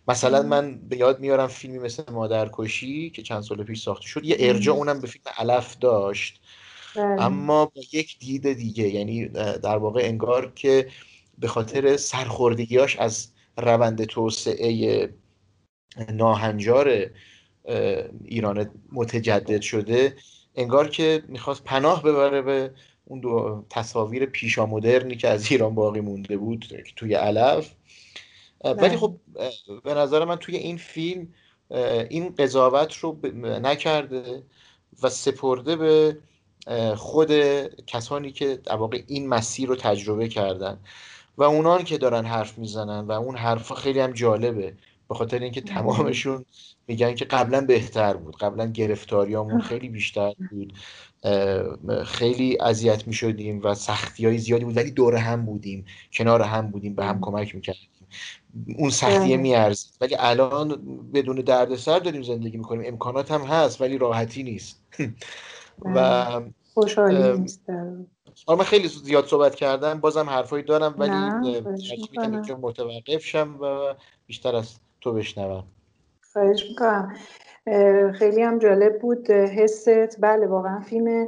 مثلا 0.07 0.43
من 0.43 0.79
به 0.89 0.97
یاد 0.97 1.19
میارم 1.19 1.47
فیلمی 1.47 1.79
مثل 1.79 2.03
مادرکشی 2.11 3.09
که 3.09 3.21
چند 3.21 3.41
سال 3.41 3.63
پیش 3.63 3.81
ساخته 3.81 4.07
شد 4.07 4.25
یه 4.25 4.35
ارجاع 4.39 4.75
اونم 4.75 5.01
به 5.01 5.07
فیلم 5.07 5.23
علف 5.37 5.77
داشت. 5.79 6.39
بله. 6.39 6.42
اما 6.95 7.65
با 7.65 7.81
یک 7.93 8.19
دید 8.19 8.53
دیگه 8.53 8.87
یعنی 8.89 9.27
در 9.63 9.77
واقع 9.77 10.01
انگار 10.03 10.51
که 10.55 10.87
به 11.37 11.47
خاطر 11.47 11.97
سرخوردگیاش 11.97 12.95
از 12.97 13.27
روند 13.57 14.03
توسعه 14.03 15.09
ناهنجار 16.13 17.09
ایران 18.25 18.69
متجدد 18.91 19.61
شده 19.61 20.15
انگار 20.55 20.89
که 20.89 21.23
می‌خواست 21.27 21.63
پناه 21.63 22.03
ببره 22.03 22.41
به 22.41 22.71
اون 23.05 23.19
دو 23.19 23.65
تصاویر 23.69 24.25
پیشا 24.25 24.65
مدرنی 24.65 25.15
که 25.15 25.27
از 25.27 25.51
ایران 25.51 25.75
باقی 25.75 26.01
مونده 26.01 26.37
بود 26.37 26.65
توی 26.95 27.13
علف 27.13 27.73
ولی 28.63 28.73
بله. 28.73 28.97
خب 28.97 29.15
به 29.83 29.93
نظر 29.93 30.25
من 30.25 30.35
توی 30.35 30.55
این 30.55 30.77
فیلم 30.77 31.27
این 32.09 32.35
قضاوت 32.35 32.95
رو 32.95 33.19
نکرده 33.43 34.43
و 35.03 35.09
سپرده 35.09 35.75
به 35.75 36.17
خود 36.95 37.31
کسانی 37.85 38.31
که 38.31 38.59
در 38.65 38.75
واقع 38.75 39.03
این 39.07 39.27
مسیر 39.27 39.69
رو 39.69 39.75
تجربه 39.75 40.27
کردن 40.27 40.77
و 41.37 41.43
اونان 41.43 41.83
که 41.83 41.97
دارن 41.97 42.25
حرف 42.25 42.57
می‌زنن 42.57 42.99
و 42.99 43.11
اون 43.11 43.37
حرفا 43.37 43.75
خیلی 43.75 43.99
هم 43.99 44.11
جالبه. 44.11 44.73
به 45.09 45.15
خاطر 45.15 45.39
اینکه 45.39 45.61
تمامشون 45.61 46.45
میگن 46.87 47.15
که 47.15 47.25
قبلا 47.25 47.61
بهتر 47.61 48.13
بود 48.13 48.37
قبلا 48.37 48.65
گرفتاریامون 48.65 49.61
خیلی 49.61 49.89
بیشتر 49.89 50.33
بود. 50.51 50.73
خیلی 52.05 52.57
اذیت 52.61 53.07
می‌شدیم 53.07 53.61
و 53.63 53.73
سختی 53.73 54.25
های 54.25 54.37
زیادی 54.37 54.65
بود 54.65 54.77
ولی 54.77 54.91
دور 54.91 55.15
هم 55.15 55.45
بودیم 55.45 55.85
کنار 56.13 56.41
هم 56.41 56.71
بودیم 56.71 56.95
به 56.95 57.05
هم 57.05 57.21
کمک 57.21 57.55
می‌کردیم. 57.55 57.89
اون 58.77 58.89
سختیه 58.89 59.37
میارزید. 59.37 59.91
ولی 60.01 60.15
الان 60.19 60.81
بدون 61.13 61.35
دردسر 61.35 61.99
داریم 61.99 62.23
زندگی 62.23 62.57
می‌کنیم. 62.57 62.83
امکانات 62.85 63.31
هم 63.31 63.41
هست 63.41 63.81
ولی 63.81 63.97
راحتی 63.97 64.43
نیست. 64.43 64.81
و 65.81 66.25
خوشحالی 66.73 67.39
نیست 67.39 67.69
آره 68.47 68.59
من 68.59 68.65
خیلی 68.65 68.87
زیاد 68.87 69.25
صحبت 69.25 69.55
کردم 69.55 69.99
بازم 69.99 70.29
حرفایی 70.29 70.63
دارم 70.63 70.95
ولی 70.97 71.61
که 72.41 72.55
متوقف 72.55 73.21
شم 73.21 73.57
و 73.61 73.93
بیشتر 74.25 74.55
از 74.55 74.79
تو 75.01 75.13
بشنوم. 75.13 75.63
خواهش 76.33 76.65
می‌کنم. 76.69 77.13
خیلی 78.11 78.41
هم 78.41 78.59
جالب 78.59 78.99
بود 79.01 79.31
حست. 79.31 80.21
بله 80.21 80.47
واقعا 80.47 80.79
فیلم 80.79 81.27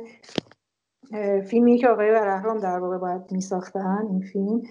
فیلمی 1.46 1.78
که 1.78 1.88
آقای 1.88 2.12
ورهرام 2.12 2.60
در 2.60 2.80
واقع 2.80 2.98
باید 2.98 3.22
میساختن 3.32 4.08
این 4.10 4.22
فیلم 4.22 4.62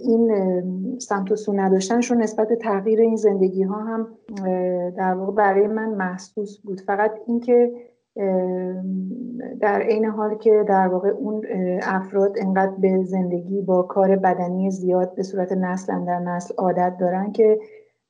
این 0.00 0.98
سمت 0.98 1.32
و 1.32 1.36
سو 1.36 1.52
نداشتنشون 1.52 2.22
نسبت 2.22 2.52
تغییر 2.52 3.00
این 3.00 3.16
زندگی 3.16 3.62
ها 3.62 3.84
هم 3.84 4.08
در 4.96 5.14
واقع 5.14 5.32
برای 5.32 5.66
من 5.66 5.88
محسوس 5.88 6.58
بود. 6.58 6.80
فقط 6.80 7.14
اینکه 7.26 7.72
در 9.60 9.80
عین 9.80 10.04
حال 10.04 10.34
که 10.34 10.64
در 10.68 10.88
واقع 10.88 11.08
اون 11.08 11.46
افراد 11.82 12.32
انقدر 12.38 12.72
به 12.78 13.04
زندگی 13.04 13.62
با 13.62 13.82
کار 13.82 14.16
بدنی 14.16 14.70
زیاد 14.70 15.14
به 15.14 15.22
صورت 15.22 15.52
نسل 15.52 16.04
در 16.04 16.18
نسل 16.18 16.54
عادت 16.58 16.96
دارن 17.00 17.32
که 17.32 17.60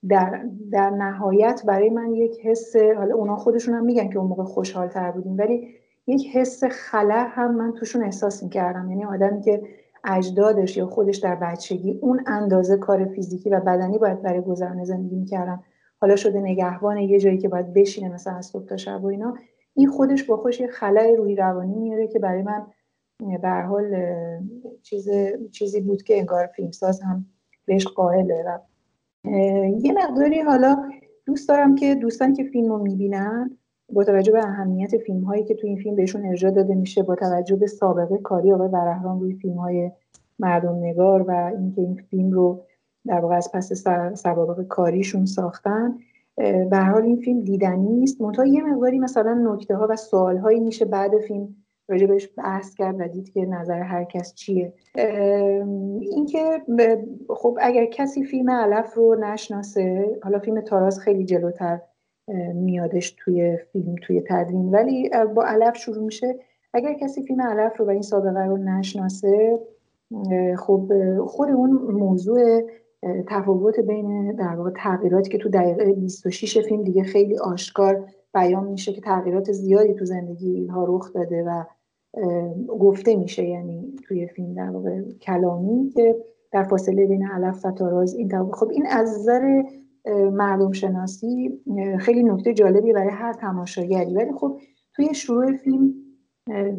در, 0.08 0.44
در 0.72 0.90
نهایت 0.90 1.62
برای 1.66 1.90
من 1.90 2.14
یک 2.14 2.40
حس 2.42 2.76
حالا 2.76 3.14
اونا 3.14 3.36
خودشون 3.36 3.74
هم 3.74 3.84
میگن 3.84 4.08
که 4.08 4.18
اون 4.18 4.28
موقع 4.28 4.44
خوشحال 4.44 4.88
تر 4.88 5.10
بودیم 5.10 5.36
ولی 5.38 5.68
یک 6.06 6.26
حس 6.36 6.64
خلا 6.64 7.26
هم 7.28 7.54
من 7.54 7.72
توشون 7.72 8.02
احساس 8.02 8.42
می‌کردم. 8.42 8.90
یعنی 8.90 9.04
آدمی 9.04 9.40
که 9.40 9.62
اجدادش 10.04 10.76
یا 10.76 10.86
خودش 10.86 11.16
در 11.16 11.34
بچگی 11.34 11.98
اون 12.02 12.20
اندازه 12.26 12.76
کار 12.76 13.04
فیزیکی 13.04 13.50
و 13.50 13.60
بدنی 13.60 13.98
باید 13.98 14.22
برای 14.22 14.40
گذران 14.40 14.84
زندگی 14.84 15.16
می‌کردن. 15.16 15.60
حالا 16.00 16.16
شده 16.16 16.40
نگهبان 16.40 16.96
یه 16.96 17.20
جایی 17.20 17.38
که 17.38 17.48
باید 17.48 17.72
بشینه 17.72 18.14
مثلا 18.14 18.34
از 18.34 18.46
صبح 18.46 18.64
تا 18.64 18.76
شب 18.76 19.04
و 19.04 19.06
اینا. 19.06 19.34
این 19.78 19.88
خودش 19.88 20.24
با 20.24 20.36
خوش 20.36 20.60
یه 20.60 20.66
خلای 20.66 21.16
روحی 21.16 21.36
روانی 21.36 21.74
میاره 21.74 22.08
که 22.08 22.18
برای 22.18 22.42
من 22.42 22.66
به 23.42 23.50
حال 23.50 23.96
چیز 24.82 25.08
چیزی 25.50 25.80
بود 25.80 26.02
که 26.02 26.18
انگار 26.18 26.46
فیلمساز 26.46 27.00
هم 27.00 27.26
بهش 27.64 27.86
قائله 27.86 28.44
و 28.46 28.58
یه 29.80 29.92
مقداری 29.92 30.40
حالا 30.40 30.90
دوست 31.26 31.48
دارم 31.48 31.74
که 31.74 31.94
دوستان 31.94 32.32
که 32.32 32.44
فیلم 32.44 32.68
رو 32.68 32.78
می‌بینن 32.78 33.58
با 33.92 34.04
توجه 34.04 34.32
به 34.32 34.46
اهمیت 34.46 34.98
فیلم 34.98 35.24
هایی 35.24 35.44
که 35.44 35.54
تو 35.54 35.66
این 35.66 35.76
فیلم 35.76 35.96
بهشون 35.96 36.26
ارجاع 36.26 36.50
داده 36.50 36.74
میشه 36.74 37.02
با 37.02 37.14
توجه 37.14 37.56
به 37.56 37.66
سابقه 37.66 38.18
کاری 38.18 38.52
آقای 38.52 38.68
برهران 38.68 39.20
روی 39.20 39.34
فیلم 39.34 39.56
های 39.56 39.90
مردم 40.38 40.76
نگار 40.78 41.22
و 41.22 41.30
اینکه 41.30 41.80
این 41.80 42.02
فیلم 42.10 42.30
رو 42.30 42.64
در 43.06 43.20
واقع 43.20 43.36
از 43.36 43.52
پس 43.52 43.72
سوابق 44.22 44.62
کاریشون 44.62 45.26
ساختن. 45.26 45.98
به 46.70 46.76
حال 46.76 47.02
این 47.02 47.16
فیلم 47.16 47.40
دیدنی 47.40 48.02
است 48.02 48.20
منتها 48.20 48.46
یه 48.46 48.62
مقداری 48.62 48.98
مثلا 48.98 49.34
نکته 49.34 49.76
ها 49.76 49.86
و 49.90 49.96
سوال 49.96 50.36
هایی 50.36 50.60
میشه 50.60 50.84
بعد 50.84 51.18
فیلم 51.18 51.54
بهش 51.88 52.28
بحث 52.36 52.74
کرد 52.74 52.96
و 53.00 53.08
دید 53.08 53.30
که 53.32 53.40
نظر 53.40 53.80
هر 53.80 54.04
کس 54.04 54.34
چیه. 54.34 54.72
اینکه 56.00 56.62
خب 57.28 57.58
اگر 57.60 57.84
کسی 57.84 58.24
فیلم 58.24 58.50
علف 58.50 58.94
رو 58.94 59.16
نشناسه 59.20 60.18
حالا 60.22 60.38
فیلم 60.38 60.60
تاراز 60.60 60.98
خیلی 60.98 61.24
جلوتر 61.24 61.80
میادش 62.54 63.10
توی 63.10 63.58
فیلم 63.72 63.94
توی 64.02 64.22
تدوین. 64.28 64.70
ولی 64.70 65.10
با 65.34 65.44
علف 65.44 65.76
شروع 65.76 66.04
میشه. 66.04 66.34
اگر 66.72 66.94
کسی 66.94 67.22
فیلم 67.22 67.40
علف 67.40 67.76
رو 67.76 67.86
و 67.86 67.90
این 67.90 68.02
سابقه 68.02 68.44
رو 68.44 68.56
نشناسه 68.56 69.60
خب 70.56 70.92
خود 71.26 71.50
اون 71.50 71.70
موضوع 71.92 72.62
تفاوت 73.26 73.80
بین 73.80 74.32
در 74.32 74.56
واقع 74.56 74.70
تغییراتی 74.76 75.30
که 75.30 75.38
تو 75.38 75.48
دقیقه 75.48 75.92
26 75.92 76.58
فیلم 76.58 76.84
دیگه 76.84 77.02
خیلی 77.02 77.38
آشکار 77.38 78.06
بیان 78.34 78.66
میشه 78.66 78.92
که 78.92 79.00
تغییرات 79.00 79.52
زیادی 79.52 79.94
تو 79.94 80.04
زندگی 80.04 80.66
ها 80.66 80.84
رخ 80.84 81.12
داده 81.12 81.44
و 81.46 81.64
گفته 82.68 83.16
میشه 83.16 83.44
یعنی 83.44 83.96
توی 84.04 84.26
فیلم 84.26 84.54
در 84.54 84.70
واقع 84.70 85.02
کلامی 85.22 85.90
که 85.90 86.16
در 86.52 86.62
فاصله 86.62 87.06
بین 87.06 87.26
علف 87.26 87.64
و 87.64 87.70
تاراز 87.70 88.14
این 88.14 88.50
خب 88.52 88.68
این 88.70 88.86
از 88.86 89.18
نظر 89.18 89.62
مردم 90.32 90.72
شناسی 90.72 91.60
خیلی 91.98 92.22
نکته 92.22 92.54
جالبی 92.54 92.92
برای 92.92 93.10
هر 93.10 93.32
تماشاگری. 93.32 94.14
ولی 94.14 94.32
خب 94.32 94.60
توی 94.94 95.14
شروع 95.14 95.56
فیلم 95.56 95.94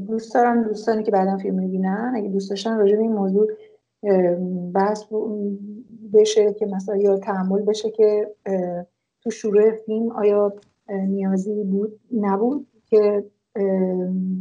دوست 0.08 0.34
دارم 0.34 0.63
دوستانی 0.63 1.03
که 1.03 1.12
بعدا 1.12 1.38
فیلم 1.38 1.55
می‌بینن 1.55 2.13
اگه 2.15 2.29
دوست 2.29 2.49
داشتن 2.49 2.77
راجع 2.77 2.95
به 2.95 3.01
این 3.01 3.13
موضوع 3.13 3.47
بحث 4.73 5.03
بشه 6.13 6.54
که 6.54 6.65
مثلا 6.65 6.95
یا 6.95 7.17
تحمل 7.17 7.62
بشه 7.62 7.91
که 7.91 8.36
تو 9.22 9.30
شروع 9.30 9.72
فیلم 9.72 10.12
آیا 10.12 10.54
نیازی 10.89 11.63
بود 11.63 12.00
نبود 12.12 12.67
که 12.86 13.26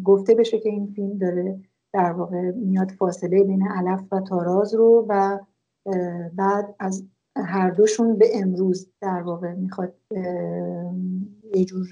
گفته 0.05 0.35
بشه 0.35 0.59
که 0.59 0.69
این 0.69 0.87
فیلم 0.87 1.19
داره 1.19 1.61
در 1.93 2.13
واقع 2.13 2.51
میاد 2.51 2.91
فاصله 2.91 3.45
بین 3.45 3.69
علف 3.69 4.13
و 4.13 4.21
تاراز 4.21 4.75
رو 4.75 5.07
و 5.09 5.39
بعد 6.35 6.75
از 6.79 7.05
هر 7.37 7.71
دوشون 7.71 8.17
به 8.17 8.27
امروز 8.35 8.91
در 9.01 9.23
واقع 9.23 9.55
می‌خواد 9.55 9.95
یه 11.55 11.65
جور 11.65 11.87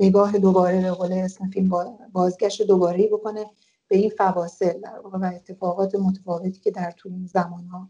نگاه 0.00 0.38
دوباره 0.38 0.82
به 0.82 0.90
قول 0.90 1.12
اسم 1.12 1.48
فیلم 1.48 1.70
بازگشت 2.12 2.62
دوباره 2.62 3.08
بکنه 3.12 3.44
به 3.88 3.96
این 3.96 4.10
فواصل 4.10 4.80
در 4.80 4.98
واقع 4.98 5.18
و 5.18 5.24
اتفاقات 5.34 5.94
متفاوتی 5.94 6.60
که 6.60 6.70
در 6.70 6.90
طول 6.90 7.12
این 7.12 7.26
زمان 7.26 7.64
ها 7.64 7.88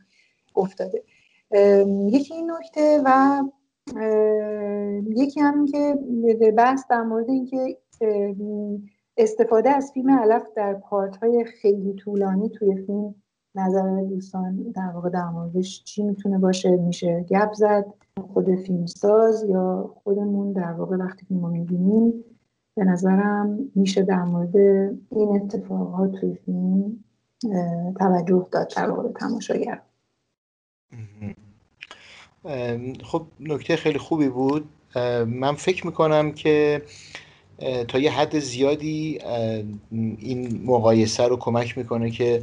افتاده. 0.56 1.02
یکی 2.10 2.34
این 2.34 2.50
نکته 2.50 3.02
و 3.04 3.42
یکی 5.14 5.40
هم 5.40 5.66
که 5.66 5.98
بحث 6.56 6.84
در 6.90 7.02
مورد 7.02 7.30
اینکه 7.30 7.78
استفاده 9.16 9.70
از 9.70 9.90
فیلم 9.94 10.10
علف 10.10 10.42
در 10.56 10.74
پارت 10.74 11.16
های 11.16 11.44
خیلی 11.44 11.94
طولانی 11.94 12.48
توی 12.48 12.76
فیلم 12.76 13.14
نظر 13.54 14.02
دوستان 14.02 14.56
در 14.56 14.90
واقع 14.94 15.10
در 15.10 15.28
موردش 15.28 15.84
چی 15.84 16.02
می‌تونه 16.02 16.38
باشه 16.38 16.70
میشه 16.70 17.26
گپ 17.28 17.52
زد 17.52 17.86
خود 18.32 18.54
فیلمساز 18.54 19.44
یا 19.48 19.94
خودمون 20.04 20.52
در 20.52 20.72
واقع 20.72 20.96
وقتی 20.96 21.26
فیلم 21.26 21.44
رو 21.46 21.50
می‌بینیم 21.50 22.24
به 22.76 22.84
نظرم 22.84 23.70
میشه 23.74 24.02
در 24.02 24.22
مورد 24.22 24.56
این 25.10 25.40
اتفاقات 25.42 26.12
توی 26.12 26.34
فیلم 26.34 27.04
توجه 27.98 28.46
داد 28.52 28.72
در 28.76 28.90
واقع 28.90 29.08
تماشاگر. 29.08 29.80
خب 33.02 33.26
نکته 33.40 33.76
خیلی 33.76 33.98
خوبی 33.98 34.28
بود. 34.28 34.68
من 35.26 35.54
فکر 35.54 35.86
می‌کنم 35.86 36.32
که 36.32 36.82
تا 37.88 37.98
یه 37.98 38.12
حد 38.12 38.38
زیادی 38.38 39.18
این 40.18 40.62
مقایسه 40.64 41.22
رو 41.28 41.36
کمک 41.36 41.78
می‌کنه 41.78 42.10
که 42.10 42.42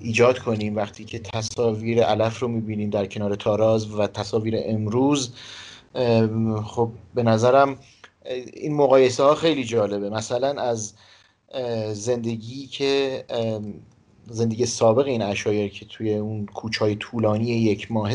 ایجاد 0.00 0.38
کنیم. 0.38 0.76
وقتی 0.76 1.04
که 1.04 1.18
تصاویر 1.18 2.02
علف 2.02 2.38
رو 2.38 2.48
می‌بینیم 2.48 2.90
در 2.90 3.06
کنار 3.06 3.34
تاراز 3.34 3.94
و 3.94 4.06
تصاویر 4.06 4.54
امروز 4.64 5.34
خب 6.64 6.90
به 7.14 7.22
نظرم 7.22 7.78
این 8.54 8.74
مقایسه 8.74 9.22
ها 9.22 9.34
خیلی 9.34 9.64
جالبه. 9.64 10.10
مثلا 10.10 10.62
از 10.62 10.94
زندگی 11.92 12.66
که 12.66 13.24
زندگی 14.30 14.66
سابق 14.66 15.06
این 15.06 15.22
اشایر 15.22 15.70
که 15.70 15.84
توی 15.84 16.14
اون 16.14 16.46
کوچهای 16.46 16.94
طولانی 16.96 17.44
یک 17.44 17.92
ماه 17.92 18.10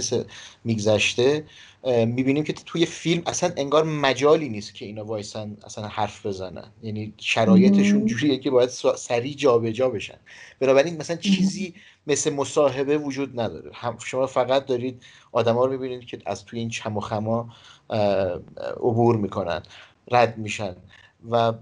میگذشته 0.63 1.43
می‌بینیم 1.83 2.43
که 2.43 2.53
توی 2.53 2.85
فیلم 2.85 3.21
اصلا 3.25 3.51
انگار 3.57 3.83
مجالی 3.83 4.49
نیست 4.49 4.75
که 4.75 4.85
اینا 4.85 5.05
وایسن 5.05 5.57
اصلا 5.65 5.87
حرف 5.87 6.25
بزنن. 6.25 6.67
یعنی 6.83 7.13
شرایطشون 7.17 8.05
جوریه 8.05 8.37
که 8.37 8.51
باید 8.51 8.69
سریع 8.95 9.33
جابجا 9.35 9.89
بشن. 9.89 10.17
بنابراین 10.59 10.97
مثلا 10.97 11.15
چیزی 11.15 11.73
مثل 12.07 12.33
مصاحبه 12.33 12.97
وجود 12.97 13.39
نداره. 13.39 13.71
شما 14.05 14.27
فقط 14.27 14.65
دارید 14.65 15.01
آدما 15.31 15.65
رو 15.65 15.71
می‌بینید 15.71 16.05
که 16.05 16.19
از 16.25 16.45
توی 16.45 16.59
این 16.59 16.69
چم 16.69 16.97
و 16.97 16.99
خما 16.99 17.49
عبور 18.77 19.15
می‌کنن 19.15 19.63
رد 20.11 20.37
میشن. 20.37 20.75
و 21.31 21.53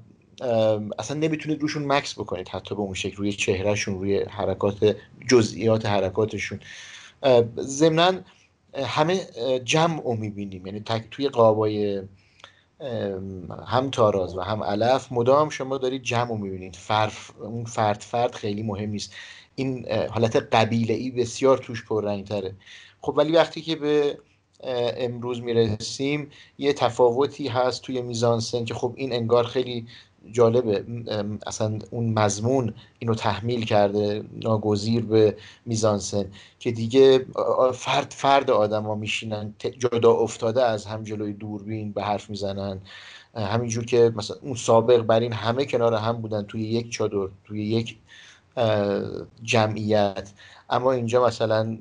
اصلا 0.99 1.17
نمی‌تونید 1.17 1.61
روشون 1.61 1.85
مکس 1.85 2.13
بکنید 2.13 2.49
حتی 2.49 2.75
به 2.75 2.81
اون 2.81 2.93
شکل 2.93 3.15
روی 3.15 3.33
چهرهشون 3.33 3.99
روی 3.99 4.19
حرکات 4.19 4.95
جزئیات 5.29 5.85
حرکاتشون. 5.85 6.59
ضمنا 7.59 8.13
همه 8.83 9.19
جمع 9.65 10.03
رو 10.03 10.15
می‌بینیم. 10.15 10.67
یعنی 10.67 10.83
توی 11.11 11.29
قابای 11.29 12.01
هم 13.67 13.89
تاراز 13.91 14.37
و 14.37 14.41
هم 14.41 14.63
علف 14.63 15.11
مدام 15.11 15.49
شما 15.49 15.77
دارید 15.77 16.03
جمع 16.03 16.29
رو 16.29 16.37
می‌بینید. 16.37 16.75
فرد 16.75 17.13
اون 17.39 17.65
فرد 17.65 18.01
فرد 18.01 18.35
خیلی 18.35 18.63
مهم 18.63 18.89
نیست. 18.89 19.13
این 19.55 19.91
حالت 20.09 20.35
قبیله 20.35 20.93
ای 20.93 21.11
بسیار 21.11 21.57
توش 21.57 21.85
تره 22.25 22.55
خب 23.01 23.13
ولی 23.17 23.31
وقتی 23.31 23.61
که 23.61 23.75
به 23.75 24.17
امروز 24.97 25.41
می‌رسیم 25.41 26.29
یه 26.57 26.73
تفاوتی 26.73 27.47
هست 27.47 27.81
توی 27.81 28.01
میزانسن 28.01 28.65
که 28.65 28.73
خب 28.73 28.93
این 28.95 29.13
انگار 29.13 29.43
خیلی 29.43 29.87
جالبه. 30.31 30.85
اصلا 31.47 31.79
اون 31.91 32.13
مضمون 32.13 32.73
اینو 32.99 33.15
تحمیل 33.15 33.65
کرده 33.65 34.23
ناگزیر 34.43 35.05
به 35.05 35.37
میزانسن 35.65 36.25
که 36.59 36.71
دیگه 36.71 37.25
فرد 37.73 38.13
فرد 38.13 38.51
آدما 38.51 38.95
میشینن 38.95 39.53
جدا 39.59 40.11
افتاده 40.11 40.63
از 40.63 40.85
هم 40.85 41.03
جلوی 41.03 41.33
دوربین 41.33 41.91
به 41.91 42.03
حرف 42.03 42.29
می‌زنن. 42.29 42.81
همینجور 43.35 43.85
که 43.85 44.11
مثلا 44.15 44.37
اون 44.41 44.55
سابق 44.55 45.01
بر 45.01 45.19
این 45.19 45.33
همه 45.33 45.65
کنار 45.65 45.93
هم 45.93 46.21
بودن 46.21 46.41
توی 46.41 46.63
یک 46.63 46.91
چادر 46.91 47.27
توی 47.45 47.65
یک 47.65 47.97
جمعیت. 49.43 50.31
اما 50.69 50.91
اینجا 50.91 51.25
مثلا 51.25 51.77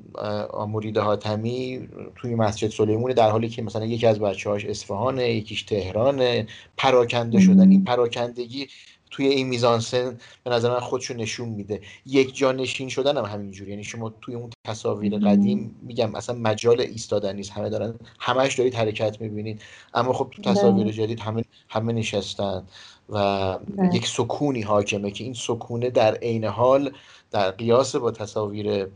مرید 0.67 0.97
حاتمی 0.97 1.89
توی 2.15 2.35
مسجد 2.35 2.69
سلیمون 2.69 3.11
در 3.13 3.29
حالی 3.29 3.49
که 3.49 3.61
مثلا 3.61 3.85
یکی 3.85 4.07
از 4.07 4.19
بچه 4.19 4.49
هاش 4.49 4.65
اصفهانه 4.65 5.29
یکیش 5.29 5.63
تهرانه 5.63 6.47
پراکنده 6.77 7.39
شدن. 7.39 7.71
این 7.71 7.83
پراکندگی 7.83 8.67
توی 9.11 9.27
این 9.27 9.47
میزانسن 9.47 10.17
به 10.43 10.49
نظر 10.49 10.69
من 10.69 10.79
خودشو 10.79 11.13
نشون 11.13 11.49
میده. 11.49 11.81
یک 12.05 12.35
جا 12.35 12.51
نشین 12.51 12.89
شدن 12.89 13.17
هم 13.17 13.25
همینجوری. 13.25 13.71
یعنی 13.71 13.83
شما 13.83 14.13
توی 14.21 14.35
اون 14.35 14.49
تصاویر 14.65 15.17
قدیم 15.17 15.75
میگم 15.81 16.15
اصلا 16.15 16.35
مجال 16.35 16.81
ایستادن 16.81 17.35
نیست. 17.35 17.51
همه 17.51 17.69
دارن 17.69 17.93
همش 18.19 18.55
دارید 18.55 18.75
حرکت 18.75 19.21
می‌بینید. 19.21 19.61
اما 19.93 20.13
خب 20.13 20.27
تو 20.31 20.41
تصاویر 20.41 20.83
بله. 20.83 20.93
جدید 20.93 21.19
همه 21.19 21.43
همه 21.69 21.93
نشستن 21.93 22.63
و 23.09 23.57
بله. 23.57 23.95
یک 23.95 24.07
سکونی 24.07 24.61
حاکمه 24.61 25.11
که 25.11 25.23
این 25.23 25.33
سکونه 25.33 25.89
در 25.89 26.15
عین 26.15 26.45
حال 26.45 26.91
در 27.31 27.51
قیاس 27.51 27.95
با 27.95 28.11
تصاویر 28.11 28.87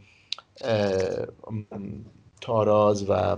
تاراز 2.41 3.09
و 3.09 3.37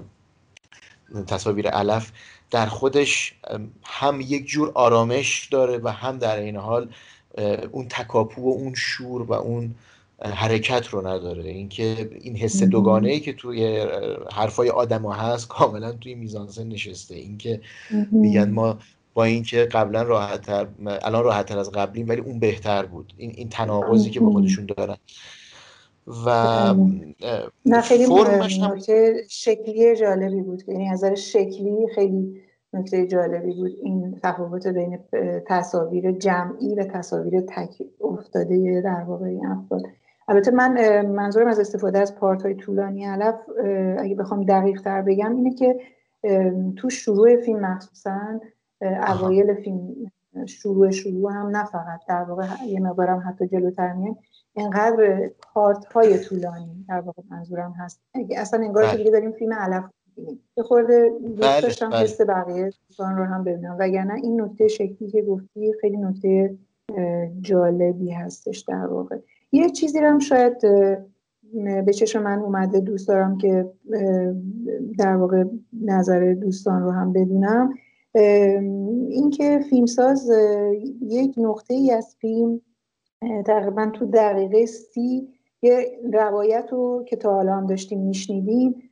تصاویر 1.27 1.67
علف 1.67 2.11
در 2.51 2.65
خودش 2.65 3.35
هم 3.83 4.21
یک 4.21 4.45
جور 4.45 4.71
آرامش 4.75 5.47
داره 5.51 5.77
و 5.77 5.87
هم 5.87 6.17
در 6.17 6.39
این 6.39 6.55
حال 6.55 6.89
اون 7.71 7.87
تکاپو 7.87 8.41
و 8.41 8.53
اون 8.53 8.73
شور 8.75 9.21
و 9.21 9.33
اون 9.33 9.75
حرکت 10.19 10.87
رو 10.87 11.07
نداره. 11.07 11.49
اینکه 11.49 12.09
این 12.21 12.35
حس 12.35 12.63
دوگانه 12.63 13.09
ای 13.09 13.19
که 13.19 13.33
توی 13.33 13.87
حرفای 14.33 14.69
آدما 14.69 15.13
هست 15.13 15.47
کاملا 15.47 15.91
توی 15.91 16.15
میزانسن 16.15 16.67
نشسته. 16.67 17.15
اینکه 17.15 17.61
میگن 18.11 18.51
ما 18.51 18.79
با 19.13 19.23
اینکه 19.23 19.65
قبلا 19.65 20.01
راحتتر 20.01 20.67
الان 20.85 21.23
راحتتر 21.23 21.59
از 21.59 21.71
قبلیم 21.71 22.09
ولی 22.09 22.21
اون 22.21 22.39
بهتر 22.39 22.85
بود. 22.85 23.13
این 23.17 23.31
این 23.35 23.49
تناقضی 23.49 24.09
که 24.09 24.19
با 24.19 24.31
خودشون 24.31 24.65
دارن. 24.77 24.97
و 26.25 26.29
نه 27.65 27.81
خیلی 27.81 28.07
شکلی 29.29 29.95
جالبی 29.95 30.41
بود 30.41 30.63
یعنی 30.67 30.89
از 30.89 31.05
شکلی 31.05 31.87
خیلی 31.95 32.41
نکته 32.73 33.07
جالبی 33.07 33.53
بود 33.53 33.71
این 33.83 34.19
تفاوت 34.23 34.67
بین 34.67 34.99
تصاویر 35.47 36.11
جمعی 36.11 36.75
و 36.75 36.83
تصاویر 36.83 37.41
تک 37.41 37.83
افتاده 38.01 38.81
در 38.85 39.03
واقع 39.07 39.25
این 39.25 39.45
افراد. 39.45 39.81
البته 40.27 40.51
من 40.51 41.05
منظورم 41.05 41.47
از 41.47 41.59
استفاده 41.59 41.99
از 41.99 42.15
پارت 42.15 42.41
های 42.41 42.55
طولانی 42.55 43.05
علف 43.05 43.35
اگه 43.99 44.15
بخوام 44.15 44.45
دقیق 44.45 44.81
تر 44.81 45.01
بگم 45.01 45.35
اینه 45.35 45.55
که 45.55 45.79
تو 46.75 46.89
شروع 46.89 47.41
فیلم 47.41 47.59
مخصوصا 47.59 48.39
اوایل 48.83 49.53
فیلم 49.53 50.11
شروع 50.45 50.91
شروع 50.91 51.33
هم 51.33 51.47
نه 51.47 51.65
فقط. 51.65 51.99
در 52.07 52.23
واقع 52.23 52.45
یه 52.67 52.79
مقدارم 52.79 53.23
حتی 53.27 53.47
جلوتر 53.47 53.93
میاد 53.93 54.15
اینقدر 54.53 55.29
پارت 55.53 55.85
های 55.85 56.19
طولانی 56.19 56.85
در 56.89 56.99
واقع 56.99 57.21
منظورم 57.29 57.71
هست. 57.71 58.01
اصلا 58.37 58.59
انگار 58.59 58.83
که 58.83 58.89
بله. 58.89 58.97
دیگه 58.97 59.11
داریم 59.11 59.31
فیلم 59.31 59.53
علف 59.53 59.83
یه 60.57 60.63
خورده 60.63 61.11
دوست 61.25 61.41
بله، 61.41 61.61
داشتم 61.61 61.89
بله. 61.89 61.99
حس 61.99 62.21
بقیه 62.21 62.71
دوستان 62.87 63.17
رو 63.17 63.23
هم 63.23 63.43
ببینم. 63.43 63.75
وگرنه 63.79 64.13
این 64.13 64.41
نکته 64.41 64.67
شکلی 64.67 65.09
که 65.09 65.21
گفتی 65.21 65.73
خیلی 65.81 65.97
نکته 65.97 66.57
جالبی 67.41 68.11
هستش 68.11 68.59
در 68.59 68.85
واقع. 68.85 69.17
یه 69.51 69.69
چیزی 69.69 69.99
رو 69.99 70.07
هم 70.07 70.19
شاید 70.19 70.61
به 71.85 71.93
چشم 71.93 72.23
من 72.23 72.39
اومده 72.39 72.79
دوست 72.79 73.07
دارم 73.07 73.37
که 73.37 73.69
در 74.97 75.15
واقع 75.15 75.43
نظر 75.81 76.33
دوستان 76.33 76.83
رو 76.83 76.91
هم 76.91 77.13
بدونم. 77.13 77.73
اینکه 78.15 79.59
فیلمساز 79.69 80.31
یک 81.01 81.33
نقطه 81.37 81.73
ای 81.73 81.91
از 81.91 82.15
فیلم 82.19 82.61
تقریبا 83.45 83.89
تو 83.93 84.05
دقیقه 84.05 84.65
سی 84.65 85.27
یه 85.61 85.99
روایت 86.13 86.67
رو 86.71 87.03
که 87.07 87.15
تا 87.15 87.33
حالا 87.33 87.55
هم 87.55 87.67
داشتیم 87.67 87.99
میشنیدیم 87.99 88.89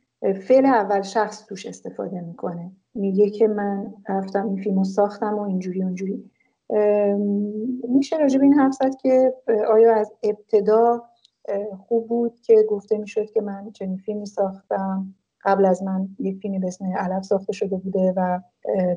فعل 0.48 0.66
اول 0.66 1.02
شخص 1.02 1.46
توش 1.46 1.66
استفاده 1.66 2.20
می‌کنه. 2.20 2.72
میگه 2.94 3.30
که 3.30 3.48
من 3.48 3.94
رفتم 4.08 4.46
این 4.46 4.56
فیلم 4.56 4.78
رو 4.78 4.84
ساختم 4.84 5.38
و 5.38 5.42
اینجوری 5.42 5.82
اونجوری. 5.82 6.30
میشه 7.88 8.16
راجع 8.16 8.38
به 8.38 8.44
این 8.44 8.54
حرف 8.54 8.72
زد 8.72 8.94
که 8.94 9.34
آیا 9.68 9.94
از 9.94 10.12
ابتدا 10.22 11.02
خوب 11.88 12.08
بود 12.08 12.40
که 12.40 12.66
گفته 12.68 12.98
می‌شد 12.98 13.30
که 13.30 13.40
من 13.40 13.70
چنین 13.72 13.96
فیلمی 13.96 14.26
ساختم؟ 14.26 15.14
قبل 15.44 15.66
از 15.66 15.82
من 15.82 16.08
یک 16.18 16.38
فیلمی 16.38 16.58
به 16.58 16.66
اسم 16.66 16.84
علف 16.84 17.24
ساخته 17.24 17.52
شده 17.52 17.76
بوده 17.76 18.12
و 18.16 18.40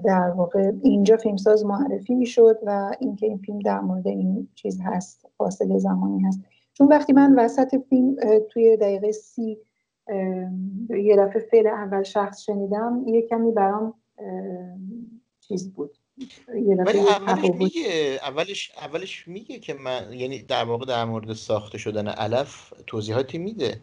در 0.05 0.29
واقع 0.29 0.71
اینجا 0.83 1.17
فیلمساز 1.17 1.65
معرفی 1.65 2.15
می‌شد 2.15 2.59
و 2.65 2.95
اینکه 2.99 3.25
این 3.25 3.37
فیلم 3.37 3.59
در 3.59 3.79
مورد 3.79 4.07
این 4.07 4.49
چیز 4.55 4.79
هست 4.83 5.27
فاصله 5.37 5.77
زمانی 5.77 6.23
هست. 6.23 6.41
چون 6.73 6.87
وقتی 6.87 7.13
من 7.13 7.35
وسط 7.39 7.75
فیلم 7.89 8.15
توی 8.49 8.77
دقیقه 8.77 9.11
سی 9.11 9.57
یه 10.89 11.15
دفعه 11.17 11.41
فعل 11.51 11.67
اول 11.67 12.03
شخص 12.03 12.41
شنیدم 12.41 13.03
یه 13.07 13.21
کمی 13.21 13.51
برام 13.51 13.93
چیز 15.39 15.73
بود. 15.73 15.97
ولی 16.47 16.99
اولش 16.99 17.55
میگه 17.59 18.19
اولش 18.23 18.71
اولش 18.81 19.27
میگه 19.27 19.59
که 19.59 19.73
من 19.73 20.13
یعنی 20.13 20.39
در 20.39 20.63
واقع 20.63 20.85
در 20.85 21.05
مورد 21.05 21.33
ساخته 21.33 21.77
شدن 21.77 22.07
علف 22.07 22.73
توضیحاتی 22.87 23.37
میده. 23.37 23.77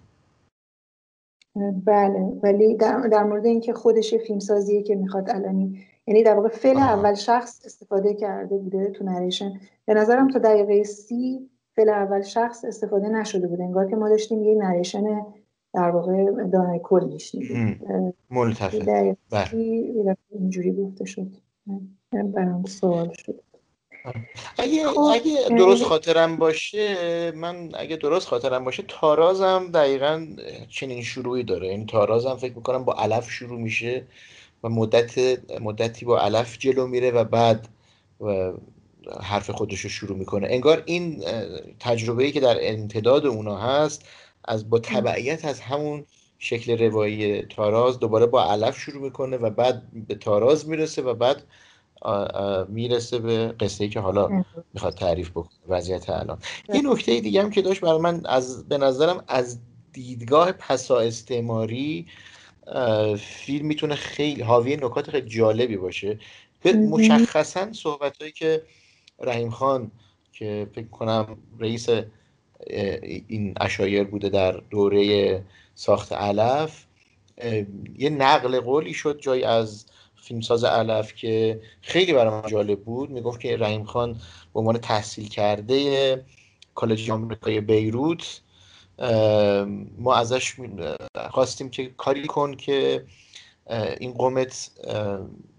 بله 1.85 2.33
ولی 2.43 2.77
در, 2.77 3.01
در 3.01 3.23
مورد 3.23 3.47
اینکه 3.47 3.73
خودش 3.73 4.15
فیلم 4.15 4.39
سازیه 4.39 4.83
که 4.83 4.95
می‌خواد 4.95 5.31
الانی 5.31 5.79
یعنی 6.07 6.23
در 6.23 6.35
واقع 6.35 6.49
فعل 6.49 6.77
اول 6.77 7.15
شخص 7.15 7.63
استفاده 7.65 8.15
کرده 8.15 8.59
بوده 8.59 8.91
تو 8.91 9.05
نریشن. 9.05 9.61
به 9.87 9.95
نظرم 9.95 10.29
تا 10.29 10.39
دقیقه 10.39 10.83
سی 10.83 11.51
فعل 11.77 11.89
اول 11.89 12.23
شخص 12.23 12.65
استفاده 12.65 13.09
نشده 13.09 13.49
بوده 13.49 13.65
انگار 13.65 13.91
که 13.91 13.97
ما 13.97 14.09
داشتیم 14.09 14.43
یه 14.43 14.55
نریشن 14.55 15.05
در 15.75 15.91
واقع 15.91 16.25
دانای 16.47 16.81
کل 16.83 17.05
میشنیدیم. 17.13 17.81
ملتفه 18.31 19.17
بله. 19.31 20.17
اینجوری 20.31 20.73
گفته 20.73 21.05
شد. 21.05 21.33
برام 22.13 22.65
سوال 22.65 23.13
شد. 23.13 23.41
اگه, 24.59 24.89
خب، 24.89 24.99
اگه 24.99 25.49
درست 25.49 25.85
خاطرم 25.85 26.37
باشه 26.37 27.33
من 27.37 27.71
اگه 27.75 27.97
درست 27.97 28.29
خاطرم 28.29 28.65
باشه 28.65 28.85
تارازم 28.89 29.71
دقیقا 29.75 30.27
چنین 30.69 31.03
شروعی 31.03 31.43
داره. 31.43 31.69
این 31.69 31.87
تارازم 31.87 32.37
فکر 32.37 32.55
می‌کنم 32.55 32.85
با 32.85 32.95
علف 32.95 33.31
شروع 33.31 33.61
میشه 33.61 34.07
و 34.65 34.69
مدت 34.69 35.19
مدتی 35.61 36.05
با 36.05 36.21
علف 36.21 36.59
جلو 36.59 36.87
میره 36.87 37.11
و 37.11 37.25
بعد 37.25 37.69
و 38.21 38.53
حرف 39.23 39.51
خودش 39.51 39.81
رو 39.81 39.91
شروع 39.91 40.19
می‌کنه. 40.19 40.49
انگار 40.51 40.83
این 40.87 41.25
تجربه 41.81 42.25
ای 42.25 42.33
که 42.33 42.41
در 42.41 42.57
امتداد 42.61 43.27
اونا 43.27 43.57
هست 43.57 44.09
از 44.45 44.71
با 44.71 44.79
تبعیت 44.79 45.45
از 45.45 45.61
همون 45.61 46.05
شکل 46.39 46.79
روایی 46.79 47.43
تاراز 47.43 47.99
دوباره 47.99 48.27
با 48.27 48.45
علف 48.45 48.79
شروع 48.79 49.03
می‌کنه 49.03 49.37
و 49.37 49.51
بعد 49.51 49.83
به 50.09 50.15
تاراز 50.15 50.69
می‌رسه 50.69 51.03
و 51.03 51.15
بعد 51.15 51.43
می‌رسه 52.69 53.19
به 53.19 53.55
قصه 53.61 53.85
ای 53.85 53.91
که 53.91 54.01
حالا 54.01 54.45
می‌خواد 54.75 54.95
تعریف 54.95 55.31
بکنه 55.31 55.51
وضعیت 55.69 56.11
الان. 56.11 56.39
یه 56.75 56.83
نکته 56.85 57.21
دیگه 57.21 57.43
هم 57.43 57.51
که 57.51 57.63
داشت 57.63 57.81
برای 57.81 58.01
من 58.01 58.27
از 58.27 58.69
به 58.69 58.79
نظرم 58.79 59.25
از 59.29 59.59
دیدگاه 59.93 60.53
پسا 60.53 61.01
استعماری 61.01 62.07
فیلم 63.19 63.67
می‌تونه 63.67 63.95
خیلی 63.95 64.43
حاوی 64.43 64.77
نکات 64.77 65.11
خیلی 65.11 65.29
جالبی 65.29 65.77
باشه. 65.77 66.19
به 66.63 66.73
مشخصا 66.73 67.73
صحبت 67.73 68.19
هایی 68.19 68.33
که 68.33 68.63
رحیم 69.21 69.51
خان 69.51 69.91
که 70.33 70.67
فکر 70.75 70.89
کنم 70.89 71.37
رئیس 71.59 71.89
این 73.29 73.55
اشایر 73.61 74.05
بوده 74.05 74.29
در 74.29 74.53
دوره 74.53 75.43
ساخت 75.75 76.13
علف 76.13 76.85
یه 77.99 78.11
نقل 78.11 78.61
قولی 78.61 78.95
شد 78.95 79.21
جای 79.21 79.45
از 79.45 79.87
فیلمساز 80.23 80.65
علف 80.65 81.15
که 81.15 81.61
خیلی 81.81 82.13
برای 82.13 82.51
جالب 82.51 82.81
بود 82.81 83.11
می‌گفت 83.11 83.41
که 83.41 83.57
رحیم 83.57 83.85
خان 83.85 84.13
به 84.55 84.61
عنوان 84.61 84.79
تحصیل 84.79 85.29
کرده 85.29 86.25
کالج 86.75 87.11
آمریکای 87.11 87.61
بیروت 87.61 88.41
ما 89.99 90.15
ازش 90.15 90.55
خواستیم 91.31 91.71
که 91.71 91.91
کاری 91.97 92.27
کن 92.27 92.55
که 92.55 93.05
این 94.01 94.13
قومت 94.13 94.71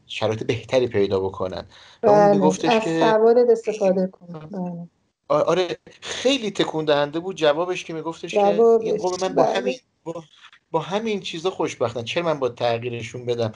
شرایط 0.07 0.43
بهتری 0.43 0.87
پیدا 0.87 1.19
بکنن 1.19 1.65
و 2.03 2.09
اون 2.09 2.19
بله، 2.19 2.33
میگفتش 2.33 2.83
که 2.83 3.03
استفاده 3.49 4.07
کن 4.07 4.27
بله. 4.51 4.87
آره 5.27 5.77
خیلی 6.01 6.51
تکون 6.51 6.85
دهنده 6.85 7.19
بود 7.19 7.35
جوابش 7.35 7.83
که 7.83 7.93
میگفتش 7.93 8.33
که 8.33 8.47
این 8.81 8.97
قوم 8.97 9.17
من 9.21 9.35
با 9.35 9.43
بله. 9.43 9.57
همین 9.57 9.75
با, 10.03 10.23
با 10.73 10.79
همین 10.79 11.19
چیزا 11.19 11.49
خوشبختن. 11.49 12.03
چرا 12.03 12.23
من 12.23 12.39
با 12.39 12.49
تغییرشون 12.49 13.25
بدم؟ 13.25 13.51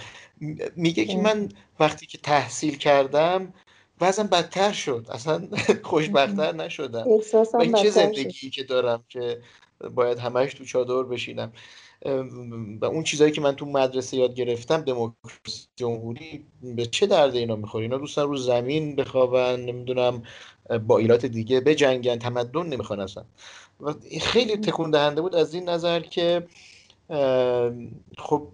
میگه 0.76 1.06
که 1.06 1.18
من 1.18 1.50
وقتی 1.80 2.06
که 2.06 2.18
تحصیل 2.18 2.78
کردم 2.78 3.54
وزن 4.02 4.28
بدتر 4.28 4.72
شد. 4.72 5.06
اصلا 5.10 5.48
خوشبختتر 5.84 6.56
نشدم. 6.56 7.06
و 7.54 7.62
این 7.62 7.74
چه 7.74 7.90
زندگی 7.90 8.50
که 8.50 8.64
دارم 8.64 9.04
که 9.10 9.42
باید 9.96 10.18
همش 10.20 10.54
تو 10.54 10.66
چادر 10.66 11.04
بشینم؟ 11.04 11.52
و 12.82 12.86
اون 12.86 13.04
چیزهایی 13.04 13.34
که 13.34 13.42
من 13.42 13.56
تو 13.56 13.66
مدرسه 13.66 14.18
یاد 14.18 14.36
گرفتم 14.36 14.82
دموکراسی 14.82 15.68
جمهوری 15.76 16.46
به 16.62 16.86
چه 16.86 17.08
درد 17.08 17.36
اینا 17.36 17.56
می‌خوره؟ 17.56 17.82
اینا 17.84 17.98
دوستان 17.98 18.28
رو 18.28 18.38
زمین 18.38 18.96
بخوابن 18.96 19.60
نمی‌دونم 19.60 20.24
با 20.88 20.98
ایلات 20.98 21.26
دیگه 21.26 21.60
بجنگن 21.60 22.20
تمدن 22.20 22.66
نمی‌خوان 22.66 23.00
اصلا. 23.00 23.24
و 23.80 23.94
خیلی 24.22 24.58
تکون 24.58 24.92
دهنده 24.92 25.22
بود 25.22 25.36
از 25.36 25.54
این 25.54 25.70
نظر 25.70 26.00
که 26.00 26.48
خب 28.18 28.48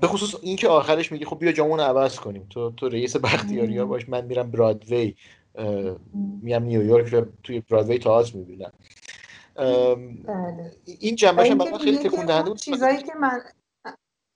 به 0.00 0.06
خصوص 0.06 0.34
اینکه 0.42 0.68
آخرش 0.68 1.12
میگه 1.12 1.26
خب 1.26 1.38
بیا 1.38 1.52
جامون 1.52 1.80
عوض 1.80 2.16
کنیم. 2.16 2.46
تو 2.50 2.70
تو 2.70 2.88
رئیس 2.88 3.16
بختیاری 3.16 3.78
ها 3.78 3.84
باش 3.84 4.08
من 4.08 4.24
میرم 4.24 4.50
برادوی 4.50 5.14
میام 6.42 6.62
نیویورک 6.62 7.14
و 7.14 7.24
توی 7.42 7.60
برادوی 7.60 7.98
تئاتر 7.98 8.36
می‌بینم. 8.36 8.72
بله. 9.56 10.72
این 11.00 11.16
جنبش 11.16 11.50
هم 11.50 11.78
خیلی 11.78 11.98
تکون 11.98 12.26
دهنده 12.26 12.50
بود 12.50 12.58
چیزایی 12.58 12.96
که 12.96 13.12
من 13.20 13.40